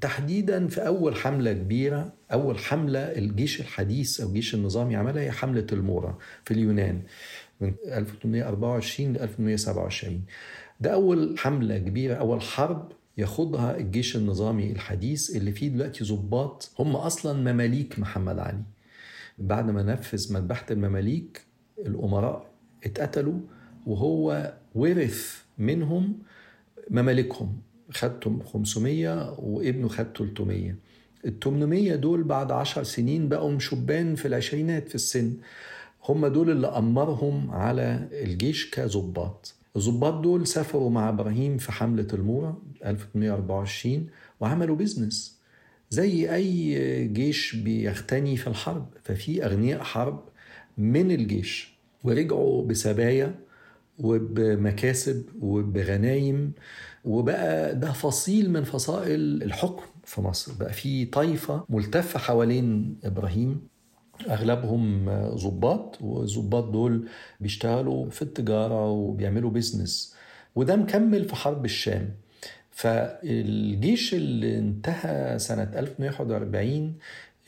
تحديدا 0.00 0.68
في 0.68 0.86
أول 0.86 1.16
حملة 1.16 1.52
كبيرة 1.52 2.12
أول 2.32 2.58
حملة 2.58 2.98
الجيش 2.98 3.60
الحديث 3.60 4.20
أو 4.20 4.28
الجيش 4.28 4.54
النظامي 4.54 4.96
عملها 4.96 5.22
هي 5.22 5.30
حملة 5.30 5.66
المورا 5.72 6.18
في 6.44 6.54
اليونان 6.54 7.02
من 7.60 7.74
1824 7.86 9.12
ل 9.12 9.18
1827 9.18 10.22
ده 10.80 10.92
أول 10.92 11.38
حملة 11.38 11.78
كبيرة 11.78 12.14
أول 12.14 12.42
حرب 12.42 12.92
يخوضها 13.18 13.76
الجيش 13.76 14.16
النظامي 14.16 14.72
الحديث 14.72 15.36
اللي 15.36 15.52
فيه 15.52 15.68
دلوقتي 15.68 16.04
ضباط 16.04 16.70
هم 16.78 16.96
أصلا 16.96 17.52
مماليك 17.52 17.98
محمد 17.98 18.38
علي. 18.38 18.62
بعد 19.38 19.70
ما 19.70 19.82
نفذ 19.82 20.32
مذبحة 20.32 20.66
المماليك 20.70 21.44
الأمراء 21.78 22.50
اتقتلوا 22.84 23.40
وهو 23.86 24.52
ورث 24.74 25.42
منهم 25.58 26.18
ممالكهم. 26.90 27.58
خدتهم 27.90 28.42
500 28.42 29.40
وابنه 29.40 29.88
خد 29.88 30.06
300 30.16 30.74
ال 31.24 31.40
800 31.40 31.94
دول 31.94 32.22
بعد 32.22 32.52
10 32.52 32.82
سنين 32.82 33.28
بقوا 33.28 33.58
شبان 33.58 34.14
في 34.14 34.28
العشرينات 34.28 34.88
في 34.88 34.94
السن. 34.94 35.36
هم 36.08 36.26
دول 36.26 36.50
اللي 36.50 36.66
أمرهم 36.66 37.50
على 37.50 38.08
الجيش 38.12 38.70
كظباط 38.70 39.54
الظباط 39.76 40.14
دول 40.22 40.46
سافروا 40.46 40.90
مع 40.90 41.08
إبراهيم 41.08 41.58
في 41.58 41.72
حملة 41.72 42.06
المورا 42.12 42.56
1824 42.86 44.06
وعملوا 44.40 44.76
بيزنس 44.76 45.40
زي 45.90 46.34
أي 46.34 47.08
جيش 47.08 47.56
بيغتني 47.56 48.36
في 48.36 48.46
الحرب 48.46 48.86
ففي 49.04 49.44
أغنياء 49.46 49.82
حرب 49.82 50.24
من 50.78 51.10
الجيش 51.10 51.74
ورجعوا 52.04 52.66
بسبايا 52.66 53.34
وبمكاسب 53.98 55.24
وبغنايم 55.40 56.52
وبقى 57.04 57.74
ده 57.78 57.92
فصيل 57.92 58.50
من 58.50 58.64
فصائل 58.64 59.42
الحكم 59.42 59.82
في 60.04 60.20
مصر. 60.20 60.52
بقى 60.60 60.72
في 60.72 61.04
طائفة 61.04 61.64
ملتفة 61.68 62.18
حوالين 62.18 62.96
إبراهيم. 63.04 63.60
أغلبهم 64.28 65.08
ضباط 65.34 65.98
والضباط 66.02 66.64
دول 66.64 67.08
بيشتغلوا 67.40 68.10
في 68.10 68.22
التجارة 68.22 68.90
وبيعملوا 68.90 69.50
بيزنس 69.50 70.14
وده 70.54 70.76
مكمل 70.76 71.24
في 71.24 71.36
حرب 71.36 71.64
الشام. 71.64 72.10
فالجيش 72.70 74.14
اللي 74.14 74.58
انتهى 74.58 75.38
سنة 75.38 75.70
1141 75.76 76.94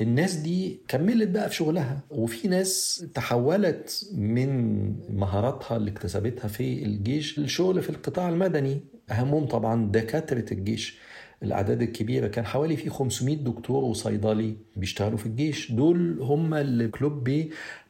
الناس 0.01 0.35
دي 0.35 0.81
كملت 0.89 1.29
بقى 1.29 1.49
في 1.49 1.55
شغلها. 1.55 2.01
وفي 2.11 2.49
ناس 2.49 3.05
تحولت 3.15 4.07
من 4.15 4.85
مهاراتها 5.17 5.77
اللي 5.77 5.91
اكتسبتها 5.91 6.49
في 6.49 6.83
الجيش 6.85 7.39
للشغل 7.39 7.83
في 7.83 7.91
القطاع 7.91 8.29
المدني. 8.29 8.81
أهمهم 9.11 9.47
طبعا 9.47 9.91
دكاترة 9.93 10.45
الجيش. 10.53 10.99
الأعداد 11.43 11.83
الكبيرة 11.83 12.27
كان 12.29 12.47
حوالي 12.47 12.77
في 12.77 12.91
500 12.91 13.37
دكتور 13.37 13.85
وصيدلي 13.85 14.57
بيشتغلوا 14.77 15.19
في 15.19 15.27
الجيش. 15.27 15.73
دول 15.73 16.19
هم 16.21 16.55
اللي 16.55 16.89
كلوب 16.89 17.31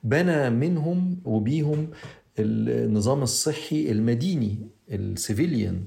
بنى 0.04 0.50
منهم 0.50 1.18
وبيهم 1.24 1.90
النظام 2.38 3.22
الصحي 3.22 3.90
المديني 3.90 4.58
ال 4.90 5.00
civilian. 5.00 5.84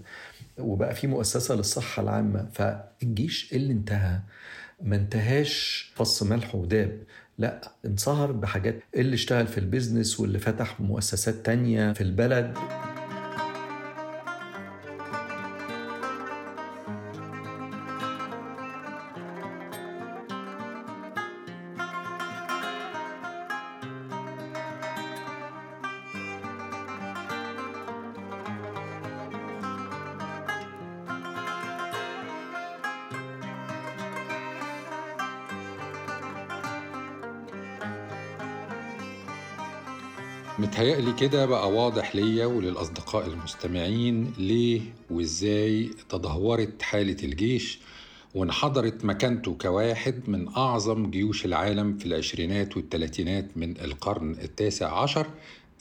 وبقى 0.60 0.96
في 0.96 1.08
مؤسسة 1.08 1.56
للصحة 1.56 2.04
العامة. 2.04 2.50
فالجيش 2.54 3.54
اللي 3.54 3.74
انتهى 3.74 4.20
ما 4.82 4.96
انتهاش 4.96 5.86
فص 5.96 6.24
ملح 6.24 6.56
وداب. 6.56 7.00
لا 7.38 7.72
انصهر 7.86 8.32
بحاجات. 8.32 8.80
اللي 8.96 9.14
اشتغل 9.14 9.48
في 9.48 9.58
ال 9.58 9.65
business 9.65 10.20
واللي 10.20 10.40
فتح 10.40 10.82
مؤسسات 10.82 11.36
تانية 11.46 11.94
في 11.94 12.02
البلد. 12.02 12.58
كده 41.20 41.46
بقى 41.46 41.72
واضح 41.72 42.16
ليا 42.16 42.46
وللأصدقاء 42.46 43.28
المستمعين 43.28 44.34
ليه 44.38 44.82
وإزاي 45.10 45.90
تدهورت 46.10 46.82
حالة 46.82 47.18
الجيش 47.24 47.80
وانحدرت 48.36 49.06
مكانته 49.06 49.54
كواحد 49.62 50.30
من 50.30 50.48
أعظم 50.48 51.12
جيوش 51.12 51.46
العالم 51.46 51.98
في 51.98 52.06
العشرينات 52.06 52.78
والثلاثينات 52.78 53.58
من 53.58 53.78
القرن 53.82 54.32
التاسع 54.32 55.02
عشر 55.02 55.28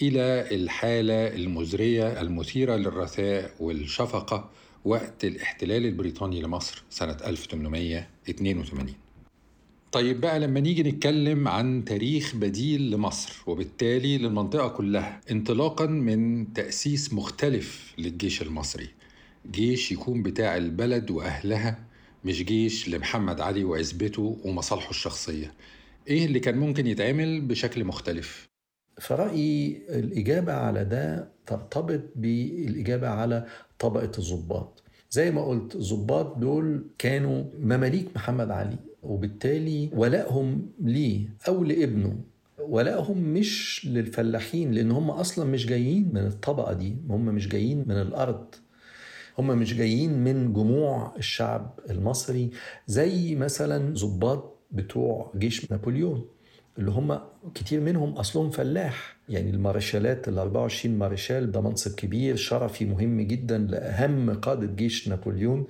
إلى 0.02 0.54
الحالة 0.54 1.26
المزرية 1.34 2.20
المثيرة 2.20 2.76
للرثاء 2.76 3.50
والشفقة 3.60 4.50
وقت 4.84 5.24
الاحتلال 5.24 5.84
البريطاني 5.86 6.42
لمصر 6.42 6.82
سنة 6.90 7.16
1882 7.26 8.94
طيب 9.94 10.20
بقى 10.20 10.40
لما 10.40 10.60
نيجي 10.60 10.82
نتكلم 10.82 11.48
عن 11.48 11.84
تاريخ 11.84 12.36
بديل 12.36 12.90
لمصر 12.90 13.42
وبالتالي 13.46 14.18
للمنطقة 14.18 14.68
كلها 14.68 15.20
انطلاقا 15.30 15.86
من 15.86 16.52
تأسيس 16.52 17.12
مختلف 17.12 17.94
للجيش 17.98 18.42
المصري. 18.42 18.88
جيش 19.50 19.92
يكون 19.92 20.22
بتاع 20.22 20.56
البلد 20.56 21.10
وأهلها 21.10 21.78
مش 22.24 22.42
جيش 22.44 22.88
لمحمد 22.88 23.40
علي 23.40 23.64
وعزبته 23.64 24.38
ومصالحه 24.44 24.90
الشخصية. 24.90 25.52
إيه 26.08 26.26
اللي 26.26 26.40
كان 26.40 26.58
ممكن 26.58 26.86
يتعمل 26.86 27.40
بشكل 27.40 27.84
مختلف؟ 27.84 28.48
فرأيي 29.00 29.82
الإجابة 29.88 30.52
على 30.52 30.84
ده 30.84 31.28
ترتبط 31.46 32.02
بالإجابة 32.16 33.08
على 33.08 33.46
طبقة 33.78 34.12
الضباط. 34.18 34.82
زي 35.10 35.30
ما 35.30 35.44
قلت 35.44 35.74
الضباط 35.74 36.38
دول 36.38 36.84
كانوا 36.98 37.44
مماليك 37.60 38.08
محمد 38.16 38.50
علي. 38.50 38.76
وبالتالي 39.04 39.90
ولائهم 39.92 40.66
ليه 40.80 41.28
أو 41.48 41.64
لابنه. 41.64 42.16
ولائهم 42.68 43.18
مش 43.18 43.86
للفلاحين 43.90 44.72
لأن 44.72 44.90
هم 44.90 45.10
أصلا 45.10 45.44
مش 45.44 45.66
جايين 45.66 46.10
من 46.12 46.26
الطبقة 46.26 46.72
دي 46.72 46.96
هم 47.10 47.24
مش 47.24 47.48
جايين 47.48 47.78
من 47.88 48.00
الأرض. 48.00 48.54
هم 49.38 49.46
مش 49.46 49.74
جايين 49.74 50.24
من 50.24 50.52
جموع 50.52 51.14
الشعب 51.18 51.78
المصري 51.90 52.50
زي 52.86 53.34
مثلا 53.34 53.94
ضباط 53.94 54.60
بتوع 54.70 55.32
جيش 55.36 55.70
نابليون 55.70 56.24
اللي 56.78 56.90
هم 56.90 57.18
كتير 57.54 57.80
منهم 57.80 58.12
أصلهم 58.12 58.50
فلاح. 58.50 59.16
يعني 59.28 59.50
المارشالات 59.50 60.28
ال 60.28 60.38
24 60.38 60.98
مارشال 60.98 61.52
ده 61.52 61.60
منصب 61.60 61.94
كبير 61.94 62.36
شرفي 62.36 62.84
مهم 62.84 63.20
جدا 63.20 63.58
لأهم 63.58 64.34
قادة 64.34 64.66
جيش 64.66 65.08
نابليون. 65.08 65.66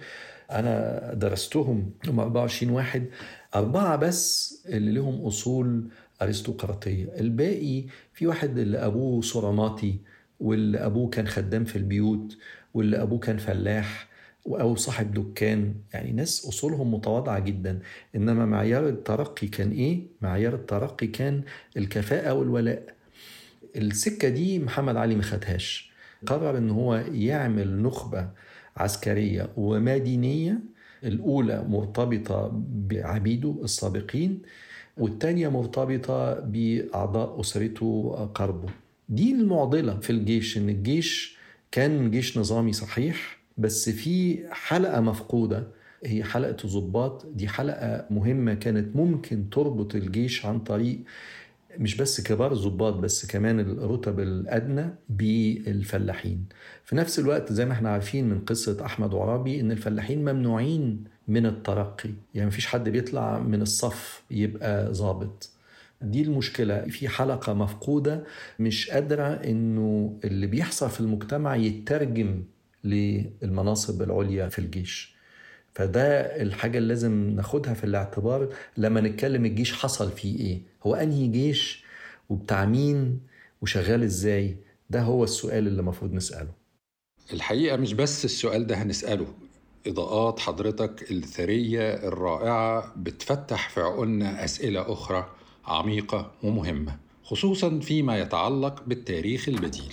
أنا 0.50 1.14
درستهم 1.14 1.90
هم 2.06 2.20
24 2.20 2.72
واحد. 2.72 3.06
أربعة 3.54 3.96
بس 3.96 4.54
اللي 4.68 4.92
لهم 4.92 5.20
أصول 5.26 5.88
أرستقراطية. 6.22 7.04
الباقي 7.20 7.84
في 8.12 8.26
واحد 8.26 8.58
اللي 8.58 8.78
أبوه 8.78 9.20
صراماتي 9.20 9.98
واللي 10.40 10.78
أبوه 10.78 11.08
كان 11.10 11.26
خدام 11.26 11.64
في 11.64 11.76
البيوت 11.76 12.36
واللي 12.74 13.02
أبوه 13.02 13.18
كان 13.18 13.36
فلاح 13.38 14.08
أو 14.46 14.76
صاحب 14.76 15.14
دكان. 15.14 15.74
يعني 15.94 16.12
ناس 16.12 16.46
أصولهم 16.48 16.94
متواضعة 16.94 17.38
جدا. 17.38 17.78
إنما 18.16 18.46
معيار 18.46 18.88
الترقي 18.88 19.46
كان 19.46 19.70
إيه؟ 19.70 20.00
معيار 20.20 20.54
الترقي 20.54 21.06
كان 21.06 21.42
الكفاءة 21.76 22.32
والولاء. 22.34 22.94
السكة 23.76 24.28
دي 24.28 24.58
محمد 24.58 24.96
علي 24.96 25.14
ما 25.14 25.22
خدهاش. 25.22 25.90
قرر 26.26 26.58
إن 26.58 26.70
هو 26.70 26.94
يعمل 27.12 27.82
نخبة 27.82 28.28
عسكرية 28.76 29.48
ومدينيه 29.56 30.60
الأولى 31.04 31.64
مرتبطة 31.68 32.62
بعبيده 32.88 33.54
السابقين 33.64 34.42
والثانية 34.96 35.48
مرتبطة 35.48 36.34
بأعضاء 36.40 37.40
أسرته 37.40 38.10
قربه 38.34 38.68
دي 39.08 39.32
المعضلة 39.32 39.98
في 40.00 40.10
الجيش 40.10 40.58
إن 40.58 40.68
الجيش 40.68 41.38
كان 41.72 42.10
جيش 42.10 42.38
نظامي 42.38 42.72
صحيح 42.72 43.38
بس 43.58 43.90
في 43.90 44.38
حلقة 44.50 45.00
مفقودة 45.00 45.66
هي 46.04 46.24
حلقة 46.24 46.56
الضباط. 46.64 47.26
دي 47.26 47.48
حلقة 47.48 48.06
مهمة 48.10 48.54
كانت 48.54 48.96
ممكن 48.96 49.50
تربط 49.50 49.94
الجيش 49.94 50.46
عن 50.46 50.60
طريق 50.60 50.98
مش 51.78 51.96
بس 51.96 52.20
كبار 52.20 52.52
الضباط 52.52 52.94
بس 52.94 53.26
كمان 53.26 53.60
الرتب 53.60 54.20
الأدنى 54.20 54.90
بالفلاحين. 55.08 56.44
في 56.84 56.96
نفس 56.96 57.18
الوقت 57.18 57.52
زي 57.52 57.66
ما 57.66 57.72
إحنا 57.72 57.90
عارفين 57.90 58.28
من 58.28 58.40
قصة 58.40 58.84
أحمد 58.84 59.14
عرابي 59.14 59.60
إن 59.60 59.70
الفلاحين 59.72 60.18
ممنوعين 60.24 61.04
من 61.28 61.46
الترقي. 61.46 62.10
يعني 62.34 62.46
مفيش 62.46 62.66
حد 62.66 62.88
بيطلع 62.88 63.38
من 63.38 63.62
الصف 63.62 64.22
يبقى 64.30 64.92
ضابط. 64.92 65.50
دي 66.02 66.22
المشكلة. 66.22 66.80
في 66.84 67.08
حلقة 67.08 67.54
مفقودة 67.54 68.24
مش 68.58 68.90
قادرة 68.90 69.26
إنه 69.28 70.18
اللي 70.24 70.46
بيحصل 70.46 70.90
في 70.90 71.00
المجتمع 71.00 71.56
يترجم 71.56 72.42
للمناصب 72.84 74.02
العليا 74.02 74.48
في 74.48 74.58
الجيش. 74.58 75.13
فده 75.74 76.10
الحاجة 76.42 76.78
اللي 76.78 76.88
لازم 76.88 77.12
ناخدها 77.36 77.74
في 77.74 77.84
الاعتبار 77.84 78.48
لما 78.76 79.00
نتكلم 79.00 79.44
الجيش 79.44 79.72
حصل 79.72 80.12
فيه 80.12 80.38
إيه. 80.40 80.62
هو 80.86 80.94
أنهي 80.94 81.26
جيش 81.28 81.84
وبتاع 82.28 82.64
مين 82.64 83.20
وشغال 83.62 84.02
إزاي؟ 84.02 84.56
ده 84.90 85.02
هو 85.02 85.24
السؤال 85.24 85.66
اللي 85.68 85.80
المفروض 85.80 86.12
نسأله. 86.12 86.50
الحقيقة 87.32 87.76
مش 87.76 87.92
بس 87.92 88.24
السؤال 88.24 88.66
ده 88.66 88.74
هنسأله 88.82 89.26
إضاءات 89.86 90.40
حضرتك 90.40 91.10
الثرية 91.10 91.94
الرائعة 91.94 92.92
بتفتح 92.96 93.68
في 93.68 93.80
عقولنا 93.80 94.44
أسئلة 94.44 94.92
أخرى 94.92 95.28
عميقة 95.64 96.32
ومهمة 96.42 96.96
خصوصا 97.22 97.78
فيما 97.80 98.18
يتعلق 98.18 98.82
بالتاريخ 98.86 99.48
البديل. 99.48 99.92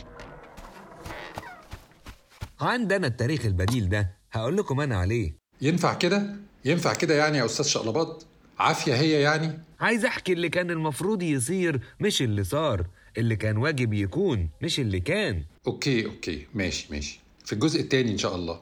عندنا 2.61 3.07
التاريخ 3.07 3.45
البديل 3.45 3.89
ده 3.89 4.17
هقول 4.31 4.57
لكم 4.57 4.81
أنا 4.81 4.95
عليه. 4.97 5.40
ينفع 5.61 5.93
كده؟ 5.93 6.35
ينفع 6.65 6.93
كده 6.93 7.13
يعني 7.15 7.37
يا 7.37 7.45
أستاذ 7.45 7.65
شقلباط؟ 7.65 8.25
عافية 8.59 8.95
هي 8.95 9.11
يعني؟ 9.21 9.59
عايز 9.79 10.05
أحكي 10.05 10.33
اللي 10.33 10.49
كان 10.49 10.71
المفروض 10.71 11.21
يصير 11.23 11.79
مش 11.99 12.21
اللي 12.21 12.43
صار 12.43 12.85
اللي 13.17 13.35
كان 13.35 13.57
واجب 13.57 13.93
يكون 13.93 14.49
مش 14.61 14.79
اللي 14.79 14.99
كان 14.99 15.43
أوكي 15.67 16.05
أوكي 16.05 16.47
ماشي 16.53 16.87
ماشي 16.91 17.19
في 17.45 17.53
الجزء 17.53 17.81
الثاني 17.81 18.11
إن 18.11 18.17
شاء 18.17 18.35
الله 18.35 18.61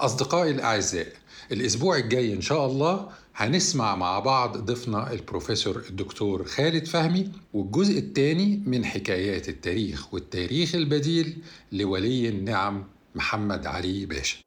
أصدقائي 0.00 0.50
الأعزاء 0.50 1.06
الأسبوع 1.52 1.96
الجاي 1.96 2.32
إن 2.32 2.40
شاء 2.40 2.66
الله 2.66 3.08
هنسمع 3.36 3.96
مع 3.96 4.18
بعض 4.18 4.56
ضيفنا 4.56 5.12
البروفيسور 5.12 5.82
الدكتور 5.90 6.44
خالد 6.44 6.86
فهمي 6.86 7.32
والجزء 7.54 7.98
الثاني 7.98 8.62
من 8.66 8.84
حكايات 8.84 9.48
التاريخ 9.48 10.14
والتاريخ 10.14 10.74
البديل 10.74 11.38
لولي 11.72 12.28
النعم 12.28 12.84
محمد 13.14 13.66
علي 13.66 14.06
باشا 14.06 14.38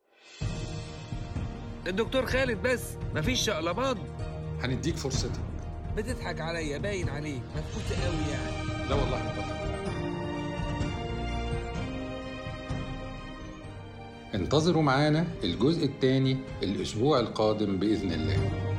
الدكتور 1.88 2.25
خالد 2.25 2.61
بس 2.61 2.84
مفيش 3.15 3.41
شقلباض 3.45 3.97
هنديك 4.63 4.97
فرصتك 4.97 5.39
بتضحك 5.97 6.41
عليا 6.41 6.77
باين 6.77 7.09
عليك. 7.09 7.41
مفقوس 7.55 7.99
قوي 7.99 8.31
يعني. 8.31 8.89
لا 8.89 8.95
والله 8.95 9.17
ما. 9.17 9.63
انتظروا 14.36 14.84
معانا 14.84 15.27
الجزء 15.43 15.86
الثاني 15.86 16.38
الأسبوع 16.63 17.19
القادم 17.19 17.77
بإذن 17.77 18.11
الله. 18.11 18.72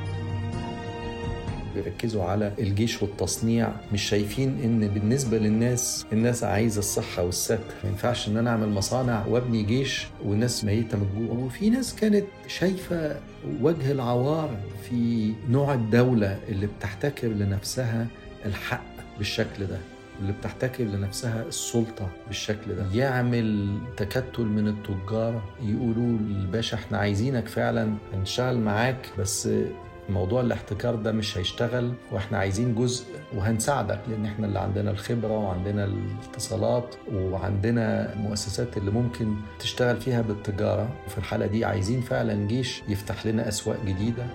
بيركزوا 1.75 2.23
على 2.23 2.51
الجيش 2.59 3.01
والتصنيع 3.01 3.69
مش 3.93 4.01
شايفين 4.03 4.59
إن 4.63 4.87
بالنسبة 4.87 5.37
للناس 5.37 6.05
الناس 6.13 6.43
عايزة 6.43 6.79
الصحة 6.79 7.23
والستر 7.23 7.59
ما 7.83 7.89
ينفعش 7.89 8.27
إن 8.27 8.37
أنا 8.37 8.49
أعمل 8.49 8.69
مصانع 8.69 9.25
وأبني 9.25 9.63
جيش 9.63 10.07
والناس 10.25 10.63
ميتة 10.65 10.97
من 10.97 11.07
الجوع. 11.17 11.37
وفي 11.37 11.69
ناس 11.69 11.95
كانت 11.95 12.25
شايفة 12.47 13.15
وجه 13.61 13.91
العوار 13.91 14.57
في 14.89 15.31
نوع 15.49 15.73
الدولة 15.73 16.39
اللي 16.49 16.67
بتحتكر 16.67 17.27
لنفسها 17.27 18.07
الحق 18.45 18.83
بالشكل 19.17 19.65
ده 19.65 19.77
اللي 20.21 20.33
بتحتكر 20.33 20.83
لنفسها 20.83 21.43
السلطة 21.47 22.09
بالشكل 22.27 22.75
ده. 22.75 22.85
يعمل 22.93 23.77
تكتل 23.97 24.43
من 24.45 24.67
التجار 24.67 25.41
يقولوا 25.63 26.17
للباشا 26.17 26.77
إحنا 26.77 26.97
عايزينك 26.97 27.47
فعلا 27.47 27.93
هنشتغل 28.13 28.57
معاك 28.59 28.97
بس 29.19 29.49
موضوع 30.09 30.41
الاحتكار 30.41 30.95
ده 30.95 31.11
مش 31.11 31.37
هيشتغل 31.37 31.93
وإحنا 32.11 32.37
عايزين 32.37 32.75
جزء 32.75 33.05
وهنساعدك 33.35 33.99
لأن 34.07 34.25
إحنا 34.25 34.47
اللي 34.47 34.59
عندنا 34.59 34.91
الخبرة 34.91 35.37
وعندنا 35.37 35.85
الاتصالات 35.85 36.95
وعندنا 37.13 38.15
مؤسسات 38.15 38.77
اللي 38.77 38.91
ممكن 38.91 39.35
تشتغل 39.59 40.01
فيها 40.01 40.21
بالتجارة. 40.21 40.89
وفي 41.07 41.17
الحالة 41.17 41.45
دي 41.45 41.65
عايزين 41.65 42.01
فعلا 42.01 42.47
جيش 42.47 42.81
يفتح 42.87 43.25
لنا 43.25 43.47
أسواق 43.47 43.85
جديدة. 43.85 44.25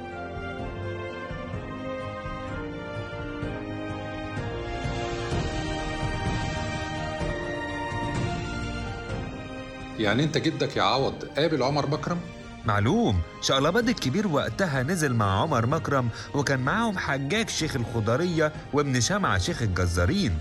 يعني 9.99 10.25
انت 10.25 10.39
جدك 10.39 10.77
يا 10.77 10.83
عوض 10.83 11.25
قابل 11.25 11.63
عمر 11.63 11.87
مكرم 11.91 12.21
معلوم. 12.65 13.21
شقلباض 13.43 13.89
الكبير 13.89 14.29
وقتها 14.29 14.83
نزل 14.83 15.15
مع 15.15 15.41
عمر 15.43 15.67
مكرم 15.67 16.09
وكان 16.35 16.61
معاهم 16.61 16.99
حجاج 16.99 17.49
شيخ 17.49 17.77
الخضرية 17.77 18.53
وابن 18.73 19.01
شمعة 19.01 19.39
شيخ 19.39 19.63
الجزارين. 19.63 20.39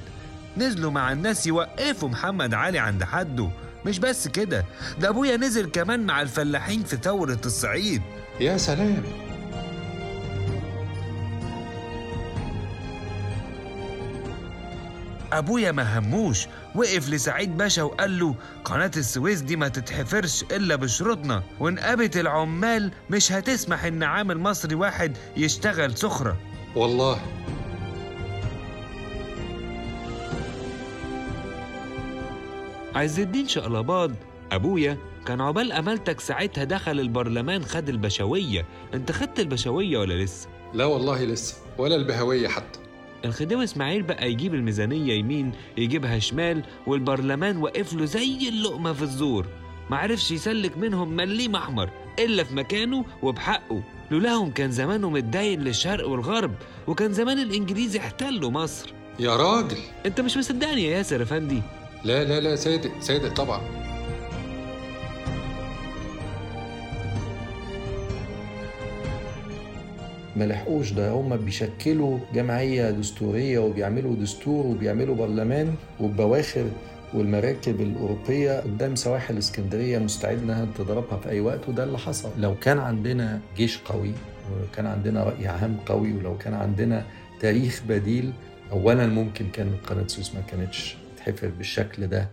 نزلوا 0.57 0.91
مع 0.91 1.11
الناس 1.11 1.47
يوقفوا 1.47 2.09
محمد 2.09 2.53
علي 2.53 2.80
عند 2.80 3.03
حده. 3.03 3.49
مش 3.86 3.99
بس 3.99 4.28
كده 4.28 4.65
ده 4.99 5.09
أبويا 5.09 5.38
نزل 5.38 5.72
كمان 5.72 6.05
مع 6.05 6.22
الفلاحين 6.22 6.84
في 6.84 6.97
ثورة 6.97 7.41
الصعيد. 7.45 8.01
يا 8.39 8.57
سلام! 8.57 9.28
أبويا 15.34 15.71
ما 15.71 15.99
هموش 15.99 16.47
وقف 16.75 17.09
لسعيد 17.09 17.57
باشا 17.57 17.84
وقال 17.84 18.19
له 18.19 18.36
قناة 18.65 18.91
السويس 18.97 19.41
دي 19.41 19.55
ما 19.55 19.67
تتحفرش 19.67 20.43
إلا 20.43 20.75
بشروطنا 20.75 21.43
ونقابة 21.59 22.11
العمال 22.15 22.91
مش 23.09 23.32
هتسمح 23.32 23.86
إن 23.86 24.03
عامل 24.03 24.38
مصري 24.38 24.75
واحد 24.75 25.17
يشتغل 25.38 25.97
سخرة. 25.97 26.38
والله. 26.75 27.19
عز 32.95 33.19
الدين 33.19 33.47
شقلباض 33.47 34.11
أبويا 34.51 34.97
كان 35.25 35.41
عقبال 35.41 35.71
أمالتك 35.71 36.19
ساعتها 36.19 36.63
دخل 36.63 36.99
البرلمان 36.99 37.65
خد 37.65 37.89
البشوية. 37.89 38.65
أنت 38.93 39.11
خدت 39.11 39.39
البشوية 39.39 39.97
ولا 39.97 40.23
لسه؟ 40.23 40.47
لا 40.73 40.86
والله 40.86 41.23
لسه 41.23 41.55
ولا 41.77 41.95
البهوية 41.95 42.47
حتى. 42.47 42.80
الخديوي 43.26 43.63
إسماعيل 43.63 44.03
بقى 44.03 44.32
يجيب 44.32 44.53
الميزانية 44.53 45.13
يمين 45.13 45.51
يجيبها 45.78 46.20
شمال 46.20 46.63
والبرلمان 46.88 47.57
واقف 47.57 47.93
له 47.93 48.05
زي 48.05 48.49
اللقمة 48.49 48.93
في 48.93 49.01
الزور. 49.01 49.45
معرفش 49.89 50.32
يسلك 50.32 50.78
منهم 50.78 51.15
مليم 51.15 51.55
أحمر 51.55 51.89
إلا 52.20 52.43
في 52.43 52.55
مكانه 52.55 53.05
وبحقه. 53.22 53.84
لولاهم 54.11 54.51
كان 54.51 54.72
زمانه 54.72 55.09
متداين 55.09 55.61
للشرق 55.61 56.07
والغرب 56.07 56.55
وكان 56.88 57.13
زمان 57.13 57.39
الإنجليز 57.39 57.95
احتلوا 57.95 58.51
مصر. 58.51 58.93
يا 59.20 59.36
راجل. 59.36 59.78
أنت 60.05 60.22
مش 60.22 60.38
مصدقني 60.38 60.84
يا 60.84 60.97
ياسر 60.97 61.24
أفندي؟ 61.24 61.61
لا 62.03 62.24
لا 62.24 62.39
لا 62.39 62.55
صادق 62.55 62.91
صادق 62.99 63.34
طبعا. 63.34 63.61
ما 70.40 70.44
لحقوش 70.46 70.92
ده. 70.92 71.12
هم 71.12 71.38
بيشكلوا 71.38 72.20
جمعية 72.34 72.92
دستورية 72.92 73.60
وبيعملوا 73.60 74.16
دستور 74.16 74.66
وبيعملوا 74.66 75.16
برلمان 75.16 75.76
وبواخر 76.00 76.66
والمراكب 77.14 77.82
الأوروبية 77.82 78.60
قدام 78.60 78.96
سواحل 78.96 79.38
اسكندرية 79.38 79.98
مستعدة 80.00 80.42
إنها 80.42 80.68
تضربها 80.78 81.18
في 81.18 81.30
أي 81.30 81.40
وقت 81.40 81.70
وده 81.70 81.84
اللي 81.84 81.98
حصل. 81.98 82.30
لو 82.38 82.56
كان 82.56 82.78
عندنا 82.80 83.40
جيش 83.58 83.78
قوي 83.78 84.12
ولو 84.52 84.66
كان 84.76 84.86
عندنا 84.86 85.24
رأي 85.24 85.48
عام 85.48 85.78
قوي 85.86 86.14
ولو 86.14 86.38
كان 86.38 86.54
عندنا 86.54 87.04
تاريخ 87.40 87.84
بديل 87.90 88.32
أولا 88.72 89.08
ممكن 89.08 89.46
كان 89.54 89.72
قناة 89.88 90.08
سويس 90.08 90.36
ما 90.36 90.42
كانتش 90.42 90.98
تحفر 91.18 91.48
بالشكل 91.58 92.08
ده. 92.08 92.30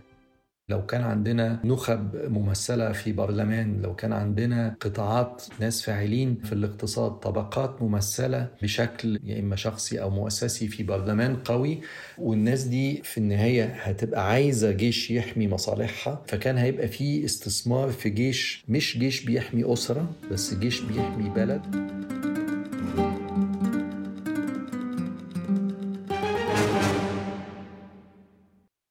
لو 0.69 0.85
كان 0.85 1.01
عندنا 1.01 1.59
نخب 1.63 2.15
ممثلة 2.15 2.91
في 2.91 3.11
برلمان 3.11 3.81
لو 3.81 3.95
كان 3.95 4.13
عندنا 4.13 4.75
قطاعات 4.79 5.43
ناس 5.59 5.81
فاعلين 5.83 6.35
في 6.43 6.53
الاقتصاد 6.53 7.11
طبقات 7.11 7.81
ممثلة 7.81 8.47
بشكل 8.61 9.19
يا 9.23 9.39
إما 9.39 9.55
شخصي 9.55 10.01
أو 10.01 10.09
مؤسسي 10.09 10.67
في 10.67 10.83
برلمان 10.83 11.35
قوي 11.35 11.81
والناس 12.17 12.63
دي 12.63 13.01
في 13.03 13.17
النهاية 13.17 13.63
هتبقى 13.65 14.29
عايزة 14.29 14.71
جيش 14.71 15.11
يحمي 15.11 15.47
مصالحها 15.47 16.23
فكان 16.27 16.57
هيبقى 16.57 16.87
في 16.87 17.25
استثمار 17.25 17.89
في 17.89 18.09
جيش 18.09 18.63
مش 18.67 18.97
جيش 18.97 19.25
بيحمي 19.25 19.73
أسرة 19.73 20.11
بس 20.31 20.53
جيش 20.53 20.81
بيحمي 20.81 21.29
بلد. 21.29 21.97